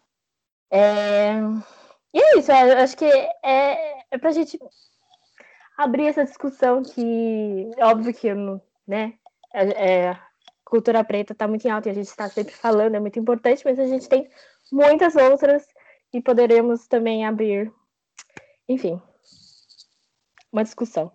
É... 0.71 1.33
E 2.13 2.19
é 2.21 2.39
isso, 2.39 2.51
eu 2.51 2.77
acho 2.77 2.95
que 2.95 3.05
é, 3.05 4.05
é 4.11 4.17
para 4.19 4.29
a 4.29 4.33
gente 4.33 4.57
abrir 5.77 6.05
essa 6.05 6.23
discussão 6.23 6.83
que, 6.83 7.71
óbvio 7.81 8.13
que, 8.13 8.29
né, 8.87 9.13
é, 9.53 10.07
é, 10.09 10.19
cultura 10.65 11.03
preta 11.03 11.33
está 11.33 11.47
muito 11.47 11.65
em 11.65 11.71
alta 11.71 11.87
e 11.89 11.91
a 11.91 11.95
gente 11.95 12.07
está 12.07 12.27
sempre 12.27 12.53
falando, 12.53 12.95
é 12.95 12.99
muito 12.99 13.19
importante, 13.19 13.63
mas 13.63 13.79
a 13.79 13.85
gente 13.85 14.09
tem 14.09 14.29
muitas 14.71 15.15
outras 15.15 15.65
e 16.11 16.21
poderemos 16.21 16.87
também 16.87 17.25
abrir, 17.25 17.71
enfim, 18.67 19.01
uma 20.51 20.63
discussão. 20.63 21.11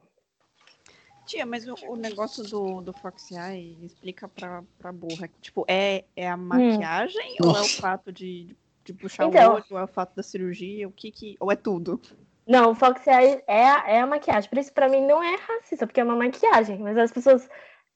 Tia, 1.29 1.45
mas 1.45 1.69
o, 1.69 1.75
o, 1.89 1.95
negócio 1.95 2.43
do, 2.43 2.81
do 2.81 2.93
Fox 2.95 3.31
Eye 3.31 3.77
explica 3.83 4.27
pra, 4.27 4.65
pra 4.79 4.91
burra. 4.91 5.29
Tipo, 5.43 5.63
é, 5.69 6.07
é 6.17 6.31
a 6.31 6.35
hum. 6.35 6.39
maquiagem 6.39 7.37
hum. 7.43 7.49
ou 7.49 7.57
é 7.57 7.61
o 7.61 7.69
fato 7.69 8.11
de, 8.11 8.57
de 8.83 8.95
puxar 8.95 9.27
então, 9.27 9.53
o 9.53 9.55
olho, 9.57 9.65
ou 9.71 9.79
é 9.79 9.85
o 9.85 9.89
fato 9.89 10.17
da 10.17 10.23
cirurgia? 10.23 10.89
O 10.89 10.93
que 10.93 11.11
que. 11.11 11.37
Ou 11.39 11.53
é 11.53 11.57
tudo? 11.57 12.01
Não, 12.47 12.71
o 12.71 12.75
Fox 12.75 13.07
Eye 13.07 13.43
é 13.47 13.61
é 13.97 14.01
a 14.01 14.07
maquiagem. 14.07 14.49
Por 14.49 14.59
isso, 14.59 14.73
pra 14.73 14.89
mim, 14.89 15.07
não 15.07 15.23
é 15.23 15.37
racista, 15.37 15.87
porque 15.87 16.01
é 16.01 16.05
uma 16.05 16.17
maquiagem. 16.17 16.79
Mas 16.79 16.97
as 16.97 17.13
pessoas, 17.13 17.47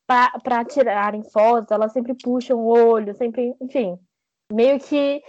pra, 0.07 0.31
pra 0.43 0.65
tirarem 0.65 1.23
fotos, 1.23 1.71
elas 1.71 1.93
sempre 1.93 2.15
puxam 2.15 2.59
o 2.59 2.67
olho, 2.67 3.15
sempre, 3.15 3.55
enfim. 3.61 3.99
Meio 4.53 4.79
que 4.79 5.23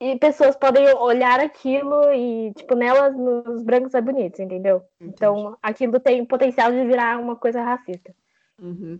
e 0.00 0.16
pessoas 0.16 0.56
podem 0.56 0.88
olhar 0.94 1.40
aquilo 1.40 2.10
e, 2.10 2.54
tipo, 2.54 2.74
nelas, 2.74 3.14
nos 3.14 3.62
brancos 3.62 3.92
é 3.92 4.00
bonito, 4.00 4.40
entendeu? 4.40 4.82
Entendi. 4.96 5.12
Então, 5.14 5.58
aquilo 5.62 6.00
tem 6.00 6.24
potencial 6.24 6.72
de 6.72 6.86
virar 6.86 7.20
uma 7.20 7.36
coisa 7.36 7.62
racista. 7.62 8.14
Uhum. 8.58 8.98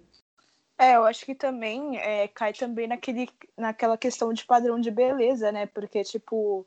É, 0.78 0.96
eu 0.96 1.04
acho 1.04 1.24
que 1.24 1.34
também 1.34 1.96
é, 1.96 2.28
cai 2.28 2.52
também 2.52 2.86
naquele, 2.86 3.30
naquela 3.56 3.96
questão 3.96 4.30
de 4.30 4.44
padrão 4.44 4.78
de 4.78 4.90
beleza, 4.90 5.50
né? 5.50 5.64
Porque, 5.64 6.04
tipo, 6.04 6.66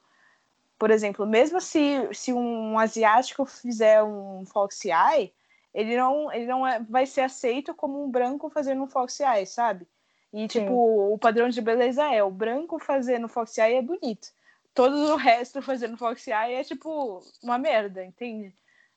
por 0.79 0.89
exemplo, 0.89 1.27
mesmo 1.27 1.61
se, 1.61 2.09
se 2.11 2.33
um 2.33 2.79
asiático 2.79 3.45
fizer 3.45 4.03
um 4.03 4.43
fox 4.47 4.83
eye, 4.85 5.31
ele 5.73 5.97
não, 5.97 6.31
ele 6.31 6.45
não 6.45 6.67
é, 6.67 6.79
vai 6.79 7.05
ser 7.05 7.21
aceito 7.21 7.73
como 7.73 8.03
um 8.03 8.09
branco 8.09 8.49
fazendo 8.49 8.83
um 8.83 8.87
fox 8.87 9.19
eye, 9.19 9.45
sabe? 9.45 9.87
E, 10.33 10.47
tipo, 10.47 10.65
Sim. 10.65 11.13
o 11.13 11.17
padrão 11.19 11.47
de 11.47 11.61
beleza 11.61 12.11
é 12.11 12.23
o 12.23 12.31
branco 12.31 12.79
fazendo 12.79 13.27
Fox 13.27 13.55
Eye 13.59 13.75
é 13.75 13.81
bonito. 13.83 14.29
Todo 14.73 14.95
o 15.13 15.15
resto 15.15 15.61
fazendo 15.61 15.95
Fox 15.95 16.25
Eye 16.27 16.55
é, 16.55 16.63
tipo, 16.63 17.23
uma 17.43 17.59
merda, 17.59 18.03
entende? 18.03 18.51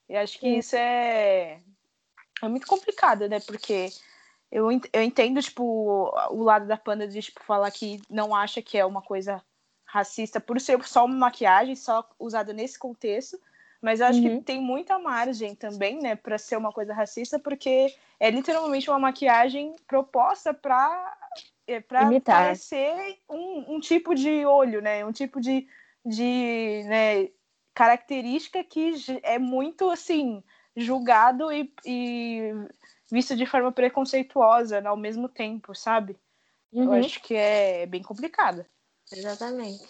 E 0.09 0.17
acho 0.17 0.39
que 0.39 0.47
Sim. 0.47 0.59
isso 0.59 0.77
é... 0.77 1.61
é 2.43 2.49
muito 2.49 2.67
complicado, 2.67 3.29
né? 3.29 3.39
Porque 3.41 3.91
eu, 4.51 4.71
eu 4.91 5.03
entendo, 5.03 5.43
tipo, 5.43 6.11
o 6.31 6.43
lado 6.43 6.67
da 6.67 6.79
Panda 6.79 7.07
de, 7.07 7.21
tipo, 7.21 7.45
falar 7.45 7.71
que 7.71 8.01
não 8.09 8.35
acha 8.35 8.63
que 8.63 8.79
é 8.79 8.87
uma 8.87 9.03
coisa 9.03 9.43
racista 9.85 10.41
por 10.41 10.59
ser 10.59 10.83
só 10.85 11.05
uma 11.05 11.17
maquiagem, 11.17 11.77
só 11.77 12.09
usada 12.19 12.55
nesse 12.55 12.79
contexto. 12.79 13.39
Mas 13.81 14.01
eu 14.01 14.07
acho 14.07 14.21
uhum. 14.21 14.39
que 14.39 14.45
tem 14.45 14.61
muita 14.61 14.99
margem 14.99 15.55
também, 15.55 15.99
né, 16.01 16.17
para 16.17 16.39
ser 16.39 16.57
uma 16.57 16.73
coisa 16.73 16.95
racista, 16.95 17.39
porque 17.39 17.95
é 18.19 18.31
literalmente 18.31 18.89
uma 18.89 18.99
maquiagem 18.99 19.75
proposta 19.87 20.53
para 20.55 21.17
é, 21.67 21.81
para 21.81 22.21
parecer 22.21 23.19
um, 23.29 23.75
um, 23.75 23.81
tipo 23.81 24.15
de 24.15 24.47
olho, 24.47 24.81
né, 24.81 25.05
um 25.05 25.13
tipo 25.13 25.41
de, 25.41 25.67
de 26.05 26.85
né, 26.87 27.29
característica 27.75 28.63
que 28.63 28.95
é 29.23 29.39
muito 29.39 29.91
assim 29.91 30.43
julgado 30.77 31.53
e, 31.53 31.73
e 31.85 32.53
visto 33.11 33.37
de 33.37 33.47
forma 33.47 33.73
preconceituosa 33.73 34.87
ao 34.87 34.97
mesmo 34.97 35.29
tempo, 35.29 35.75
sabe? 35.75 36.17
Uhum. 36.73 36.85
Eu 36.85 36.93
acho 37.05 37.21
que 37.23 37.35
é 37.35 37.87
bem 37.87 38.03
complicado. 38.03 38.65
Exatamente. 39.13 39.85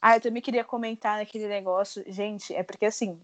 Ah, 0.00 0.16
eu 0.16 0.20
também 0.20 0.40
queria 0.40 0.64
comentar 0.64 1.18
naquele 1.18 1.46
negócio, 1.46 2.02
gente, 2.06 2.54
é 2.54 2.62
porque 2.62 2.86
assim, 2.86 3.20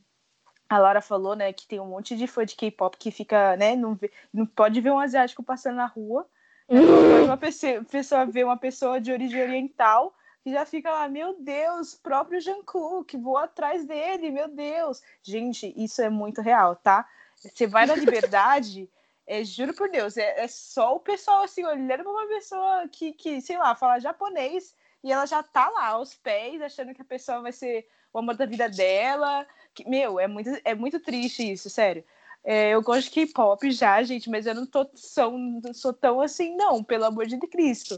a 0.68 0.78
Laura 0.78 1.00
falou, 1.00 1.34
né, 1.34 1.52
que 1.52 1.66
tem 1.66 1.80
um 1.80 1.86
monte 1.86 2.16
de 2.16 2.26
fã 2.26 2.44
de 2.44 2.54
K-pop 2.54 2.96
que 2.98 3.10
fica, 3.10 3.56
né, 3.56 3.74
não, 3.74 3.94
vê, 3.94 4.12
não 4.32 4.44
pode 4.44 4.80
ver 4.80 4.90
um 4.90 4.98
asiático 4.98 5.42
passando 5.42 5.76
na 5.76 5.86
rua, 5.86 6.26
né, 6.68 7.22
uma 7.24 7.36
pessoa, 7.36 7.84
pessoa 7.84 8.26
ver 8.26 8.44
uma 8.44 8.56
pessoa 8.56 9.00
de 9.00 9.10
origem 9.12 9.40
oriental 9.42 10.14
que 10.42 10.52
já 10.52 10.64
fica 10.64 10.92
lá, 10.92 11.08
meu 11.08 11.34
Deus, 11.40 11.94
próprio 11.94 12.40
Jungkook, 12.40 13.16
vou 13.16 13.36
atrás 13.36 13.84
dele, 13.84 14.30
meu 14.30 14.46
Deus. 14.46 15.02
Gente, 15.20 15.74
isso 15.76 16.00
é 16.00 16.08
muito 16.08 16.40
real, 16.40 16.76
tá? 16.76 17.04
Você 17.34 17.66
vai 17.66 17.84
na 17.84 17.96
liberdade, 17.96 18.88
é, 19.26 19.42
juro 19.42 19.74
por 19.74 19.90
Deus, 19.90 20.16
é, 20.16 20.44
é 20.44 20.46
só 20.46 20.94
o 20.94 21.00
pessoal 21.00 21.42
assim, 21.42 21.64
olhando 21.64 22.04
pra 22.04 22.12
uma 22.12 22.28
pessoa 22.28 22.86
que, 22.92 23.12
que, 23.12 23.40
sei 23.40 23.58
lá, 23.58 23.74
fala 23.74 23.98
japonês 23.98 24.72
e 25.06 25.12
ela 25.12 25.24
já 25.24 25.40
tá 25.40 25.68
lá 25.68 25.90
aos 25.90 26.14
pés, 26.14 26.60
achando 26.60 26.92
que 26.92 27.00
a 27.00 27.04
pessoa 27.04 27.40
vai 27.40 27.52
ser 27.52 27.86
o 28.12 28.18
amor 28.18 28.36
da 28.36 28.44
vida 28.44 28.68
dela. 28.68 29.46
Que, 29.72 29.88
meu, 29.88 30.18
é 30.18 30.26
muito, 30.26 30.50
é 30.64 30.74
muito 30.74 30.98
triste 30.98 31.48
isso, 31.48 31.70
sério. 31.70 32.02
É, 32.42 32.70
eu 32.70 32.82
gosto 32.82 33.04
de 33.04 33.10
K-pop 33.12 33.70
já, 33.70 34.02
gente, 34.02 34.28
mas 34.28 34.46
eu 34.46 34.54
não 34.54 34.66
tô 34.66 34.90
sou, 34.96 35.38
não 35.38 35.72
sou 35.72 35.92
tão 35.92 36.20
assim, 36.20 36.56
não, 36.56 36.82
pelo 36.82 37.04
amor 37.04 37.24
de 37.26 37.38
Cristo. 37.38 37.96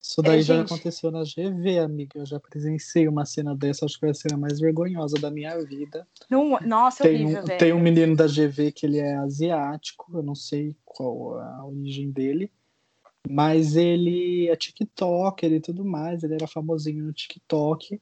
Isso 0.00 0.22
daí 0.22 0.38
é, 0.38 0.42
já 0.42 0.56
gente... 0.56 0.72
aconteceu 0.72 1.10
na 1.10 1.24
GV, 1.24 1.78
amiga. 1.78 2.20
Eu 2.20 2.24
já 2.24 2.40
presenciei 2.40 3.06
uma 3.06 3.26
cena 3.26 3.54
dessa, 3.54 3.84
acho 3.84 3.94
que 3.96 4.00
foi 4.00 4.10
a 4.10 4.14
cena 4.14 4.38
mais 4.38 4.58
vergonhosa 4.58 5.18
da 5.20 5.30
minha 5.30 5.62
vida. 5.62 6.08
Não, 6.30 6.58
nossa, 6.60 7.02
tem 7.02 7.22
horrível, 7.22 7.42
um, 7.42 7.44
velho. 7.44 7.58
Tem 7.58 7.72
um 7.74 7.80
menino 7.80 8.16
da 8.16 8.26
GV 8.26 8.72
que 8.72 8.86
ele 8.86 8.98
é 8.98 9.14
asiático, 9.16 10.10
eu 10.14 10.22
não 10.22 10.34
sei 10.34 10.74
qual 10.86 11.38
a 11.38 11.66
origem 11.66 12.10
dele. 12.10 12.50
Mas 13.28 13.76
ele 13.76 14.48
é 14.48 14.56
TikToker 14.56 15.52
e 15.52 15.60
tudo 15.60 15.84
mais, 15.84 16.22
ele 16.22 16.34
era 16.34 16.46
famosinho 16.46 17.04
no 17.04 17.12
TikTok. 17.12 18.00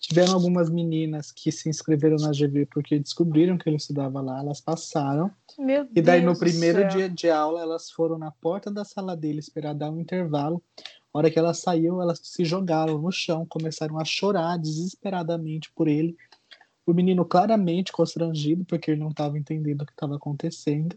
Tiveram 0.00 0.34
algumas 0.34 0.70
meninas 0.70 1.32
que 1.32 1.50
se 1.50 1.68
inscreveram 1.68 2.16
na 2.16 2.30
GV 2.30 2.66
porque 2.66 3.00
descobriram 3.00 3.58
que 3.58 3.68
ele 3.68 3.76
estudava 3.76 4.20
lá, 4.20 4.38
elas 4.38 4.60
passaram. 4.60 5.30
Meu 5.58 5.88
e 5.94 6.00
daí 6.00 6.20
Deus 6.20 6.32
no 6.32 6.38
primeiro 6.38 6.86
dia 6.88 7.08
de 7.08 7.28
aula, 7.28 7.60
elas 7.60 7.90
foram 7.90 8.16
na 8.16 8.30
porta 8.30 8.70
da 8.70 8.84
sala 8.84 9.16
dele 9.16 9.40
esperar 9.40 9.74
dar 9.74 9.90
um 9.90 9.98
intervalo. 9.98 10.62
A 11.12 11.18
hora 11.18 11.30
que 11.30 11.38
elas 11.38 11.58
saíram, 11.58 12.00
elas 12.00 12.20
se 12.22 12.44
jogaram 12.44 12.98
no 12.98 13.10
chão, 13.10 13.44
começaram 13.44 13.98
a 13.98 14.04
chorar 14.04 14.56
desesperadamente 14.56 15.70
por 15.72 15.88
ele. 15.88 16.16
O 16.86 16.94
menino 16.94 17.24
claramente 17.24 17.92
constrangido 17.92 18.64
porque 18.64 18.92
ele 18.92 19.00
não 19.00 19.10
estava 19.10 19.36
entendendo 19.36 19.82
o 19.82 19.86
que 19.86 19.92
estava 19.92 20.16
acontecendo. 20.16 20.96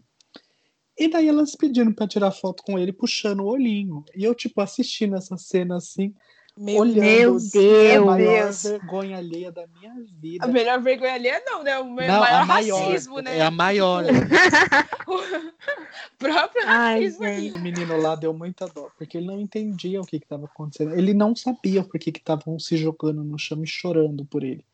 E 0.98 1.08
daí 1.08 1.28
elas 1.28 1.56
pediram 1.56 1.92
para 1.92 2.06
tirar 2.06 2.30
foto 2.30 2.62
com 2.62 2.78
ele, 2.78 2.92
puxando 2.92 3.40
o 3.40 3.46
olhinho. 3.46 4.04
E 4.14 4.24
eu, 4.24 4.34
tipo, 4.34 4.60
assistindo 4.60 5.16
essa 5.16 5.36
cena 5.36 5.76
assim, 5.76 6.14
meu 6.56 6.76
olhando. 6.76 7.00
Meu 7.00 7.38
Deus! 7.38 7.54
É 7.54 7.96
a 7.96 8.00
maior 8.02 8.44
Deus. 8.44 8.62
vergonha 8.62 9.16
alheia 9.16 9.50
da 9.50 9.66
minha 9.66 9.94
vida. 10.20 10.44
A 10.44 10.48
melhor 10.48 10.82
vergonha 10.82 11.14
alheia 11.14 11.42
não, 11.46 11.62
né? 11.62 11.78
O 11.78 11.84
não, 11.84 11.94
maior, 11.94 12.46
maior 12.46 12.78
racismo, 12.82 13.20
né? 13.20 13.38
É 13.38 13.42
a 13.42 13.50
maior. 13.50 14.04
o 15.08 16.18
próprio 16.18 16.62
Ai, 16.66 17.04
racismo. 17.06 17.56
O 17.56 17.60
menino 17.60 17.96
lá 17.96 18.14
deu 18.14 18.34
muita 18.34 18.66
dó, 18.66 18.90
porque 18.98 19.16
ele 19.16 19.26
não 19.26 19.40
entendia 19.40 20.00
o 20.00 20.06
que 20.06 20.16
estava 20.16 20.44
acontecendo. 20.44 20.94
Ele 20.94 21.14
não 21.14 21.34
sabia 21.34 21.82
por 21.82 21.98
que 21.98 22.10
estavam 22.10 22.58
se 22.58 22.76
jogando 22.76 23.24
no 23.24 23.38
chão 23.38 23.62
e 23.64 23.66
chorando 23.66 24.24
por 24.26 24.44
ele. 24.44 24.64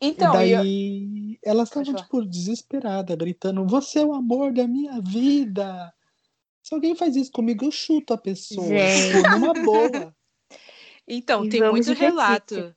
Então, 0.00 0.30
e 0.30 0.54
daí 0.54 1.32
eu... 1.32 1.38
elas 1.52 1.68
estavam, 1.68 1.94
tipo, 1.94 2.24
desesperadas, 2.24 3.16
gritando: 3.16 3.66
Você 3.66 4.00
é 4.00 4.04
o 4.04 4.12
amor 4.12 4.52
da 4.52 4.66
minha 4.66 5.00
vida! 5.00 5.92
Se 6.62 6.74
alguém 6.74 6.96
faz 6.96 7.14
isso 7.14 7.30
comigo, 7.30 7.64
eu 7.64 7.70
chuto 7.70 8.12
a 8.12 8.18
pessoa. 8.18 8.66
Tipo, 8.66 9.30
numa 9.30 9.52
boa. 9.54 10.14
Então, 11.08 11.44
E 11.44 11.48
tem 11.48 11.60
muito 11.62 11.94
de 11.94 12.00
relato. 12.00 12.74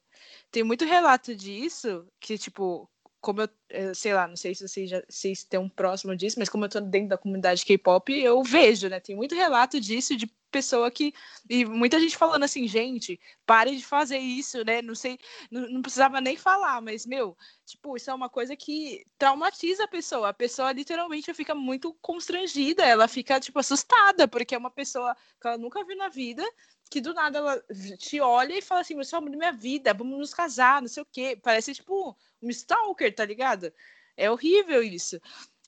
Tem 0.51 0.63
muito 0.63 0.85
relato 0.85 1.35
disso, 1.35 2.05
que, 2.19 2.37
tipo, 2.37 2.87
como 3.19 3.41
eu, 3.41 3.49
eu 3.69 3.95
sei 3.95 4.13
lá, 4.13 4.27
não 4.27 4.35
sei 4.35 4.55
se 4.55 4.67
vocês 4.67 4.89
já 4.89 5.01
se 5.09 5.31
estão 5.31 5.67
próximo 5.67 6.15
disso, 6.15 6.37
mas 6.39 6.47
como 6.47 6.65
eu 6.65 6.69
tô 6.69 6.79
dentro 6.79 7.09
da 7.09 7.17
comunidade 7.17 7.65
K-pop, 7.65 8.13
eu 8.13 8.43
vejo, 8.43 8.87
né? 8.87 8.99
Tem 8.99 9.15
muito 9.15 9.35
relato 9.35 9.79
disso 9.79 10.15
de 10.15 10.31
pessoa 10.49 10.89
que. 10.91 11.13
E 11.49 11.65
muita 11.65 11.99
gente 11.99 12.17
falando 12.17 12.43
assim, 12.43 12.67
gente, 12.67 13.19
pare 13.45 13.75
de 13.75 13.85
fazer 13.85 14.17
isso, 14.17 14.63
né? 14.65 14.81
Não 14.81 14.95
sei, 14.95 15.17
não, 15.51 15.69
não 15.69 15.81
precisava 15.81 16.19
nem 16.21 16.35
falar, 16.35 16.81
mas, 16.81 17.05
meu, 17.05 17.37
tipo, 17.65 17.95
isso 17.95 18.09
é 18.09 18.13
uma 18.13 18.29
coisa 18.29 18.55
que 18.55 19.05
traumatiza 19.17 19.83
a 19.83 19.87
pessoa. 19.87 20.29
A 20.29 20.33
pessoa 20.33 20.71
literalmente 20.71 21.33
fica 21.33 21.55
muito 21.55 21.93
constrangida, 22.01 22.83
ela 22.85 23.07
fica, 23.07 23.39
tipo, 23.39 23.59
assustada, 23.59 24.27
porque 24.27 24.55
é 24.55 24.57
uma 24.57 24.71
pessoa 24.71 25.15
que 25.41 25.47
ela 25.47 25.57
nunca 25.57 25.83
viu 25.83 25.97
na 25.97 26.09
vida 26.09 26.43
que 26.89 26.99
do 26.99 27.13
nada 27.13 27.37
ela 27.37 27.63
te 27.99 28.19
olha 28.19 28.57
e 28.57 28.61
fala 28.61 28.81
assim, 28.81 28.95
você 28.95 29.13
é 29.13 29.17
o 29.17 29.19
amor 29.19 29.29
da 29.31 29.37
minha 29.37 29.51
vida, 29.51 29.93
vamos 29.93 30.17
nos 30.17 30.33
casar, 30.33 30.81
não 30.81 30.87
sei 30.87 31.03
o 31.03 31.05
quê. 31.05 31.39
Parece 31.41 31.73
tipo 31.73 32.17
um 32.41 32.49
stalker, 32.49 33.13
tá 33.13 33.23
ligado? 33.23 33.71
É 34.17 34.29
horrível 34.29 34.81
isso. 34.81 35.21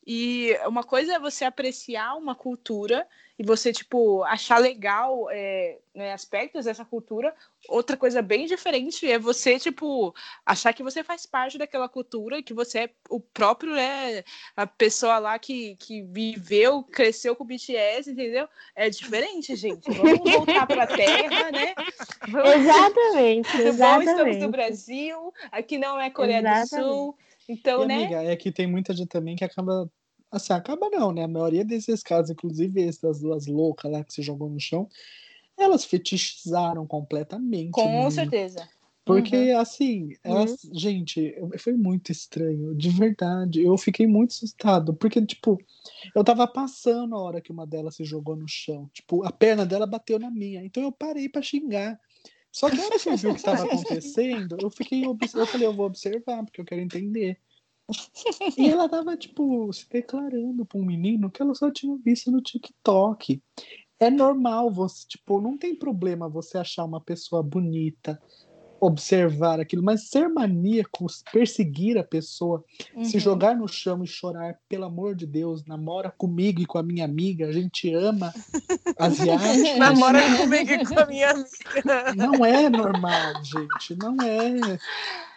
E 0.05 0.57
uma 0.65 0.83
coisa 0.83 1.13
é 1.13 1.19
você 1.19 1.45
apreciar 1.45 2.15
uma 2.15 2.33
cultura 2.33 3.07
e 3.37 3.43
você, 3.43 3.73
tipo, 3.73 4.23
achar 4.23 4.59
legal 4.59 5.27
é, 5.31 5.79
né, 5.95 6.13
aspectos 6.13 6.65
dessa 6.65 6.85
cultura. 6.85 7.33
Outra 7.67 7.97
coisa 7.97 8.21
bem 8.21 8.45
diferente 8.45 9.09
é 9.09 9.17
você, 9.17 9.57
tipo, 9.57 10.13
achar 10.45 10.73
que 10.73 10.83
você 10.83 11.03
faz 11.03 11.25
parte 11.25 11.57
daquela 11.57 11.89
cultura 11.89 12.37
e 12.37 12.43
que 12.43 12.53
você 12.53 12.79
é 12.79 12.89
o 13.09 13.19
próprio, 13.19 13.73
né, 13.73 14.23
a 14.55 14.67
pessoa 14.67 15.17
lá 15.17 15.39
que, 15.39 15.75
que 15.77 16.03
viveu, 16.03 16.83
cresceu 16.83 17.35
com 17.35 17.43
o 17.43 17.47
BTS, 17.47 18.11
entendeu? 18.11 18.47
É 18.75 18.91
diferente, 18.91 19.55
gente. 19.55 19.89
Vamos 19.91 20.31
voltar 20.31 20.67
pra 20.67 20.85
terra, 20.85 21.51
né? 21.51 21.73
Vamos... 22.27 22.51
Exatamente, 22.51 23.51
Bom, 23.57 23.69
estamos 23.69 24.05
no 24.05 24.11
exatamente. 24.11 24.47
Brasil, 24.49 25.33
aqui 25.51 25.79
não 25.79 25.99
é 25.99 26.11
Coreia 26.11 26.39
Exatamente. 26.39 26.69
do 26.69 26.93
Sul. 26.93 27.17
Então, 27.47 27.83
E, 27.83 27.87
né? 27.87 27.95
amiga, 27.95 28.23
é 28.23 28.35
que 28.35 28.51
tem 28.51 28.67
muita 28.67 28.93
gente 28.93 29.09
também 29.09 29.35
que 29.35 29.43
acaba. 29.43 29.89
Assim, 30.31 30.53
acaba 30.53 30.89
não, 30.89 31.11
né? 31.11 31.23
A 31.23 31.27
maioria 31.27 31.65
desses 31.65 32.01
casos, 32.01 32.31
inclusive 32.31 32.81
esse 32.81 33.01
das 33.01 33.19
duas 33.19 33.47
loucas 33.47 33.91
lá 33.91 34.03
que 34.03 34.13
se 34.13 34.21
jogou 34.21 34.49
no 34.49 34.59
chão, 34.59 34.87
elas 35.57 35.83
fetichizaram 35.83 36.87
completamente. 36.87 37.71
Com 37.71 37.89
menino. 37.89 38.11
certeza. 38.11 38.67
Porque, 39.03 39.35
assim, 39.57 40.15
elas, 40.23 40.59
gente, 40.73 41.19
eu- 41.35 41.49
foi 41.57 41.73
muito 41.73 42.11
estranho, 42.11 42.73
de 42.75 42.89
verdade. 42.89 43.61
Eu 43.61 43.75
fiquei 43.77 44.05
muito 44.05 44.29
assustado, 44.31 44.93
porque, 44.93 45.19
tipo, 45.25 45.57
eu 46.15 46.23
tava 46.23 46.47
passando 46.47 47.15
a 47.15 47.19
hora 47.19 47.41
que 47.41 47.51
uma 47.51 47.65
delas 47.65 47.95
se 47.95 48.05
jogou 48.05 48.35
no 48.35 48.47
chão. 48.47 48.89
Tipo, 48.93 49.23
a 49.25 49.31
perna 49.31 49.65
dela 49.65 49.87
bateu 49.87 50.19
na 50.19 50.29
minha. 50.29 50.63
Então 50.63 50.83
eu 50.83 50.91
parei 50.91 51.27
pra 51.27 51.41
xingar. 51.41 51.99
Só 52.51 52.69
que 52.69 52.79
a 52.79 52.85
hora 52.85 52.99
que 52.99 53.09
eu 53.09 53.17
vi 53.17 53.27
o 53.27 53.33
que 53.33 53.39
estava 53.39 53.63
acontecendo, 53.63 54.57
eu 54.59 54.69
fiquei 54.69 55.03
eu 55.05 55.47
falei, 55.47 55.67
eu 55.67 55.73
vou 55.73 55.85
observar, 55.85 56.43
porque 56.43 56.61
eu 56.61 56.65
quero 56.65 56.81
entender. 56.81 57.39
E 58.57 58.69
ela 58.69 58.87
tava, 58.87 59.17
tipo, 59.17 59.71
se 59.73 59.87
declarando 59.89 60.65
pra 60.65 60.79
um 60.79 60.85
menino 60.85 61.29
que 61.29 61.41
ela 61.41 61.53
só 61.53 61.71
tinha 61.71 61.97
visto 61.97 62.31
no 62.31 62.41
TikTok. 62.41 63.41
É 63.99 64.09
normal 64.09 64.71
você, 64.71 65.07
tipo, 65.07 65.39
não 65.39 65.57
tem 65.57 65.75
problema 65.75 66.27
você 66.29 66.57
achar 66.57 66.85
uma 66.85 66.99
pessoa 66.99 67.43
bonita, 67.43 68.21
observar 68.81 69.59
aquilo, 69.59 69.83
mas 69.83 70.09
ser 70.09 70.27
maníaco, 70.27 71.05
perseguir 71.31 71.99
a 71.99 72.03
pessoa, 72.03 72.65
se 73.03 73.17
Uhum. 73.17 73.19
jogar 73.19 73.55
no 73.55 73.67
chão 73.67 74.03
e 74.03 74.07
chorar, 74.07 74.59
pelo 74.67 74.85
amor 74.85 75.13
de 75.15 75.27
Deus, 75.27 75.63
namora 75.65 76.09
comigo 76.09 76.59
e 76.59 76.65
com 76.65 76.79
a 76.79 76.83
minha 76.83 77.05
amiga, 77.05 77.47
a 77.47 77.51
gente 77.51 77.93
ama 77.93 78.33
asiáticos. 78.97 79.77
Namora 79.77 80.35
comigo 80.35 80.71
e 80.71 80.85
com 80.85 80.99
a 80.99 81.05
minha 81.05 81.29
amiga. 81.29 82.15
Não 82.15 82.43
é 82.43 82.69
normal, 82.69 83.19
gente, 83.43 83.95
não 83.95 84.17
é. 84.19 84.79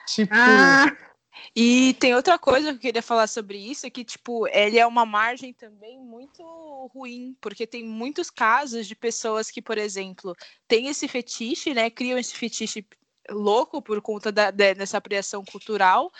Tipo, 0.06 0.32
Ah, 0.34 0.96
E 1.54 1.94
tem 1.94 2.14
outra 2.14 2.38
coisa 2.38 2.70
que 2.70 2.76
eu 2.76 2.80
queria 2.80 3.02
falar 3.02 3.26
sobre 3.26 3.58
isso, 3.58 3.90
que, 3.90 4.04
tipo, 4.04 4.46
ele 4.48 4.78
é 4.78 4.86
uma 4.86 5.04
margem 5.04 5.52
também 5.52 5.98
muito 6.00 6.42
ruim, 6.94 7.36
porque 7.40 7.66
tem 7.66 7.84
muitos 7.84 8.30
casos 8.30 8.86
de 8.86 8.94
pessoas 8.94 9.50
que, 9.50 9.60
por 9.60 9.76
exemplo, 9.76 10.34
têm 10.66 10.86
esse 10.88 11.06
fetiche, 11.06 11.74
né, 11.74 11.90
criam 11.90 12.18
esse 12.18 12.34
fetiche 12.34 12.86
louco 13.30 13.80
por 13.82 14.00
conta 14.00 14.30
da, 14.32 14.50
de- 14.50 14.74
dessa 14.74 14.98
apreensão 14.98 15.44
cultural, 15.44 16.12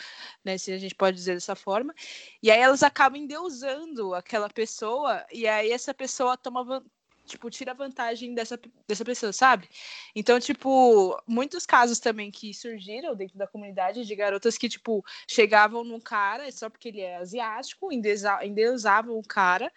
né, 0.44 0.59
se 0.59 0.72
a 0.72 0.78
gente 0.78 0.94
pode 0.94 1.16
dizer 1.16 1.34
dessa 1.34 1.55
forma, 1.55 1.94
e 2.42 2.50
aí 2.50 2.61
elas 2.61 2.82
acabam 2.82 3.20
endeusando 3.20 4.14
aquela 4.14 4.48
pessoa, 4.48 5.24
e 5.32 5.46
aí 5.46 5.70
essa 5.70 5.92
pessoa 5.94 6.36
toma 6.36 6.82
tipo, 7.26 7.50
tira 7.50 7.72
vantagem 7.74 8.34
dessa, 8.34 8.61
dessa 8.86 9.05
pessoa, 9.05 9.32
sabe? 9.32 9.68
Então, 10.14 10.38
tipo, 10.38 11.18
muitos 11.26 11.64
casos 11.66 11.98
também 11.98 12.30
que 12.30 12.52
surgiram 12.52 13.14
dentro 13.14 13.38
da 13.38 13.46
comunidade 13.46 14.05
de 14.05 14.14
garotas 14.14 14.59
que, 14.59 14.68
tipo, 14.68 15.05
chegavam 15.26 15.82
num 15.84 16.00
cara 16.00 16.50
só 16.52 16.68
porque 16.68 16.88
ele 16.88 17.00
é 17.00 17.16
asiático, 17.16 17.92
endeusa- 17.92 18.44
endeusavam 18.44 19.18
o 19.18 19.22
cara, 19.26 19.72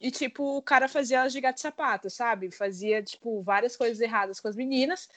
e, 0.00 0.10
tipo, 0.10 0.56
o 0.56 0.62
cara 0.62 0.88
fazia 0.88 1.18
elas 1.18 1.32
de 1.32 1.40
gato 1.40 1.58
e 1.58 1.60
sapato, 1.60 2.08
sabe? 2.08 2.50
Fazia, 2.50 3.02
tipo, 3.02 3.42
várias 3.42 3.76
coisas 3.76 4.00
erradas 4.00 4.38
com 4.40 4.48
as 4.48 4.56
meninas, 4.56 5.08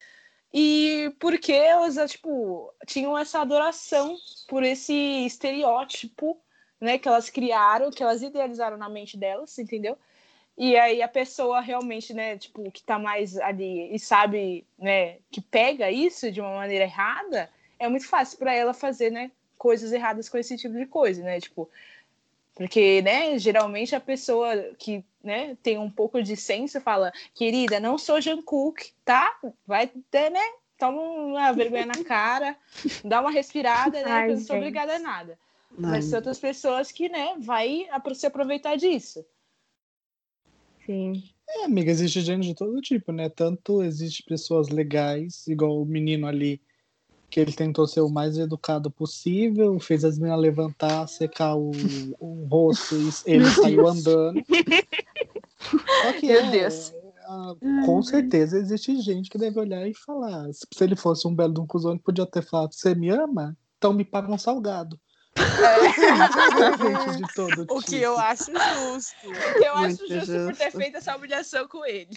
e 0.54 1.14
porque 1.20 1.54
elas, 1.54 2.12
tipo, 2.12 2.74
tinham 2.86 3.18
essa 3.18 3.39
adoração 3.39 4.18
por 4.47 4.64
esse 4.64 4.93
estereótipo, 5.26 6.38
né, 6.80 6.97
que 6.97 7.08
elas 7.08 7.30
criaram, 7.30 7.91
que 7.91 8.04
elas 8.04 8.22
idealizaram 8.22 8.78
na 8.78 8.89
mente 8.89 9.18
delas, 9.18 9.58
entendeu? 9.58 9.97
E 10.58 10.76
aí 10.76 11.02
a 11.02 11.08
pessoa 11.08 11.62
realmente, 11.62 12.14
né, 12.14 12.38
tipo, 12.38 12.70
que 12.72 12.84
tá 12.84 12.99
mais 12.99 13.38
ali 13.38 13.93
e 13.93 13.99
sabe, 13.99 14.66
né, 14.78 15.18
que 15.32 15.39
pega 15.41 15.89
isso 15.89 16.32
de 16.32 16.41
uma 16.41 16.56
maneira 16.56 16.84
errada, 16.84 17.49
é 17.80 17.88
muito 17.88 18.08
fácil 18.08 18.38
para 18.38 18.54
ela 18.54 18.74
fazer, 18.74 19.10
né, 19.12 19.32
coisas 19.58 19.91
erradas 19.93 20.28
com 20.28 20.38
esse 20.38 20.58
tipo 20.58 20.76
de 20.76 20.86
coisa, 20.86 21.24
né, 21.24 21.39
tipo, 21.39 21.70
porque, 22.56 23.02
né, 23.02 23.38
geralmente 23.39 23.95
a 23.95 23.99
pessoa 23.99 24.56
que, 24.78 25.04
né, 25.24 25.58
tem 25.64 25.78
um 25.78 25.89
pouco 25.89 26.22
de 26.22 26.36
senso 26.36 26.82
fala, 26.82 27.12
querida, 27.34 27.80
não 27.80 27.97
sou 27.97 28.22
Jungkook, 28.22 28.91
tá? 29.06 29.39
Vai 29.66 29.88
ter, 29.88 30.30
né, 30.30 30.41
toma 30.78 31.02
uma 31.02 31.52
vergonha 31.54 31.86
na 31.86 32.04
cara, 32.04 32.58
dá 33.04 33.22
uma 33.22 33.32
respirada, 33.32 34.04
né, 34.04 34.12
Ai, 34.12 34.30
eu 34.30 34.36
não 34.36 34.41
sou 34.41 34.58
obrigada 34.58 34.95
a 34.95 34.99
nada. 34.99 35.39
ai, 35.84 35.91
Mas 35.91 36.08
tem 36.10 36.16
outras 36.18 36.39
pessoas 36.39 36.91
que, 36.91 37.08
né, 37.08 37.36
vai 37.39 37.88
se 38.16 38.26
aproveitar 38.26 38.76
disso. 38.76 39.26
sim. 40.86 41.24
é, 41.47 41.66
amiga, 41.66 41.91
existe 41.91 42.22
gente 42.22 42.47
de 42.47 42.56
todo 42.56 42.82
tipo, 42.82 43.12
né? 43.12 43.30
Tanto 43.30 43.84
existe 43.84 44.24
pessoas 44.24 44.70
legais, 44.70 45.47
igual 45.47 45.82
o 45.82 45.86
menino 45.86 46.28
ali, 46.28 46.62
que 47.32 47.40
ele 47.40 47.54
tentou 47.54 47.88
ser 47.88 48.02
o 48.02 48.10
mais 48.10 48.38
educado 48.38 48.92
possível, 48.92 49.80
fez 49.80 50.04
as 50.04 50.20
meninas 50.20 50.42
levantar, 50.42 51.08
secar 51.08 51.56
o, 51.56 51.72
o 52.20 52.46
rosto 52.46 52.94
e 52.96 53.10
ele 53.34 53.46
saiu 53.50 53.88
andando. 53.88 54.44
Só 56.04 56.14
que 56.20 56.28
Meu 56.28 56.40
é, 56.42 56.52
Deus. 56.52 56.94
com 57.86 58.02
certeza 58.04 58.58
existe 58.58 59.00
gente 59.02 59.30
que 59.30 59.38
deve 59.38 59.60
olhar 59.60 59.88
e 59.88 59.94
falar. 59.94 60.52
Se 60.54 60.66
se 60.74 60.84
ele 60.84 60.96
fosse 60.96 61.26
um 61.28 61.34
belo 61.34 61.54
de 61.54 61.62
um 61.62 61.66
cuzão, 61.68 61.92
ele 61.92 62.02
podia 62.02 62.26
ter 62.26 62.44
falado: 62.44 62.74
Você 62.74 62.94
me 62.94 63.10
ama? 63.10 63.56
Então 63.78 63.94
me 63.94 64.04
paga 64.04 64.32
um 64.32 64.38
salgado. 64.38 65.00
Gente 65.38 67.18
de 67.18 67.34
todo 67.34 67.62
O 67.70 67.80
que 67.80 67.86
tipo. 67.92 68.04
eu 68.04 68.18
acho 68.20 68.52
justo. 68.52 69.16
Eu 69.64 69.74
acho 69.76 70.00
Muito 70.02 70.08
justo 70.08 70.32
por 70.34 70.56
ter 70.58 70.64
justo. 70.66 70.78
feito 70.78 70.98
essa 70.98 71.16
humilhação 71.16 71.68
com 71.68 71.86
ele. 71.86 72.10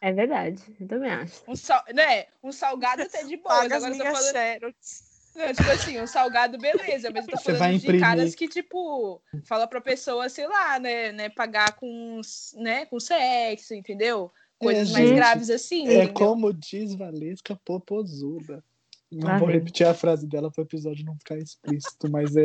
É 0.00 0.12
verdade, 0.12 0.62
eu 0.80 0.86
também 0.86 1.10
acho. 1.10 1.42
Um, 1.48 1.56
sal... 1.56 1.82
né? 1.92 2.26
um 2.42 2.52
salgado 2.52 3.02
até 3.02 3.24
de 3.24 3.36
boa, 3.36 3.62
Paga 3.62 3.76
agora 3.76 3.94
eu 3.94 3.98
tô 3.98 4.04
falando. 4.04 4.32
xerox. 4.32 5.08
Não, 5.34 5.54
tipo 5.54 5.70
assim, 5.70 6.00
um 6.00 6.06
salgado, 6.06 6.58
beleza, 6.58 7.10
mas 7.12 7.24
eu 7.24 7.30
tô 7.30 7.36
Você 7.36 7.54
falando 7.54 7.58
vai 7.58 7.78
de 7.78 8.00
caras 8.00 8.34
que, 8.34 8.48
tipo, 8.48 9.22
fala 9.44 9.68
pra 9.68 9.80
pessoa, 9.80 10.28
sei 10.28 10.48
lá, 10.48 10.80
né, 10.80 11.12
né, 11.12 11.28
pagar 11.28 11.76
com, 11.76 12.20
né, 12.56 12.86
com 12.86 12.98
sexo, 12.98 13.72
entendeu? 13.74 14.32
Coisas 14.58 14.90
mais 14.90 15.06
gente, 15.06 15.16
graves 15.16 15.50
assim, 15.50 15.86
É 15.86 15.94
entendeu? 15.94 16.14
como 16.14 16.52
diz 16.52 16.92
Valesca 16.94 17.54
Popozuda. 17.64 18.64
Não 19.10 19.28
Lá 19.28 19.38
vou 19.38 19.48
repetir 19.48 19.86
a 19.86 19.94
frase 19.94 20.26
dela 20.26 20.50
para 20.50 20.60
o 20.60 20.64
episódio 20.64 21.04
não 21.04 21.16
ficar 21.16 21.38
explícito, 21.38 22.10
mas 22.10 22.36
é 22.36 22.44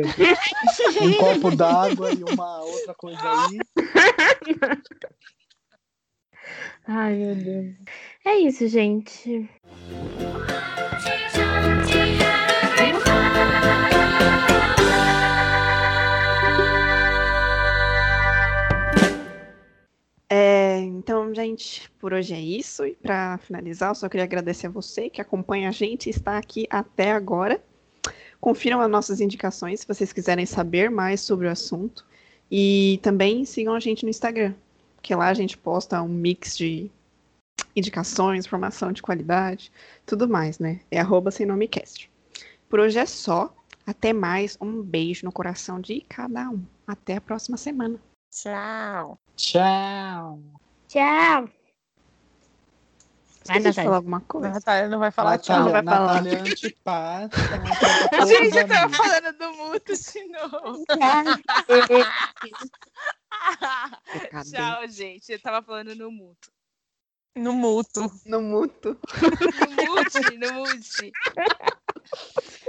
um 1.02 1.16
copo 1.18 1.54
d'água 1.54 2.10
e 2.12 2.22
uma 2.22 2.62
outra 2.62 2.94
coisa 2.94 3.20
aí. 3.20 3.58
Ai, 6.86 7.14
meu 7.14 7.34
Deus. 7.34 7.74
É 8.24 8.36
isso, 8.36 8.66
gente. 8.68 9.48
É, 20.36 20.80
então, 20.80 21.32
gente, 21.34 21.88
por 22.00 22.12
hoje 22.12 22.34
é 22.34 22.40
isso. 22.40 22.84
E 22.84 22.94
para 22.94 23.38
finalizar, 23.38 23.90
eu 23.90 23.94
só 23.94 24.08
queria 24.08 24.24
agradecer 24.24 24.66
a 24.66 24.70
você 24.70 25.08
que 25.08 25.20
acompanha 25.20 25.68
a 25.68 25.72
gente 25.72 26.06
e 26.06 26.10
está 26.10 26.38
aqui 26.38 26.66
até 26.68 27.12
agora. 27.12 27.62
Confiram 28.40 28.80
as 28.80 28.90
nossas 28.90 29.20
indicações 29.20 29.80
se 29.80 29.86
vocês 29.86 30.12
quiserem 30.12 30.44
saber 30.44 30.90
mais 30.90 31.20
sobre 31.20 31.46
o 31.46 31.50
assunto. 31.50 32.04
E 32.50 32.98
também 33.02 33.44
sigam 33.44 33.74
a 33.74 33.80
gente 33.80 34.02
no 34.02 34.10
Instagram, 34.10 34.54
porque 35.04 35.14
lá 35.14 35.28
a 35.28 35.34
gente 35.34 35.58
posta 35.58 36.00
um 36.00 36.08
mix 36.08 36.56
de 36.56 36.90
indicações, 37.76 38.46
informação 38.46 38.90
de 38.90 39.02
qualidade, 39.02 39.70
tudo 40.06 40.26
mais, 40.26 40.58
né? 40.58 40.80
É 40.90 40.98
arroba 40.98 41.30
sem 41.30 41.44
nome 41.44 41.68
cast. 41.68 42.10
Por 42.70 42.80
hoje 42.80 42.98
é 42.98 43.04
só. 43.04 43.54
Até 43.86 44.14
mais. 44.14 44.56
Um 44.58 44.80
beijo 44.80 45.26
no 45.26 45.30
coração 45.30 45.78
de 45.78 46.00
cada 46.08 46.48
um. 46.48 46.64
Até 46.86 47.16
a 47.16 47.20
próxima 47.20 47.58
semana. 47.58 48.00
Tchau. 48.32 49.18
Tchau. 49.36 50.40
Tchau. 50.88 51.50
Vai, 53.46 53.58
Natália. 53.58 53.74
falar 53.74 53.96
alguma 53.96 54.22
coisa. 54.22 54.48
Natália 54.48 54.88
não 54.88 54.98
vai 54.98 55.10
falar 55.10 55.36
tchau. 55.36 55.70
Natália, 55.70 55.82
vai 55.82 55.94
falar. 55.94 56.22
Natália 56.22 56.40
antipática. 56.40 57.60
Trata 57.60 58.08
todos 58.08 58.28
Gente, 58.30 58.56
eu 58.56 58.68
tava 58.68 58.94
falando 58.94 59.36
do 59.36 59.52
muto 59.52 59.92
de 59.92 60.24
novo. 60.28 60.82
Tchau, 64.50 64.88
gente. 64.88 65.32
Eu 65.32 65.40
tava 65.40 65.64
falando 65.64 65.94
no 65.94 66.10
muto. 66.10 66.52
No 67.36 67.52
mútuo. 67.52 68.10
No 68.24 68.40
muto. 68.40 68.98
No 69.60 69.70
mute, 69.70 70.36
no 70.36 70.52
mute. 70.54 71.12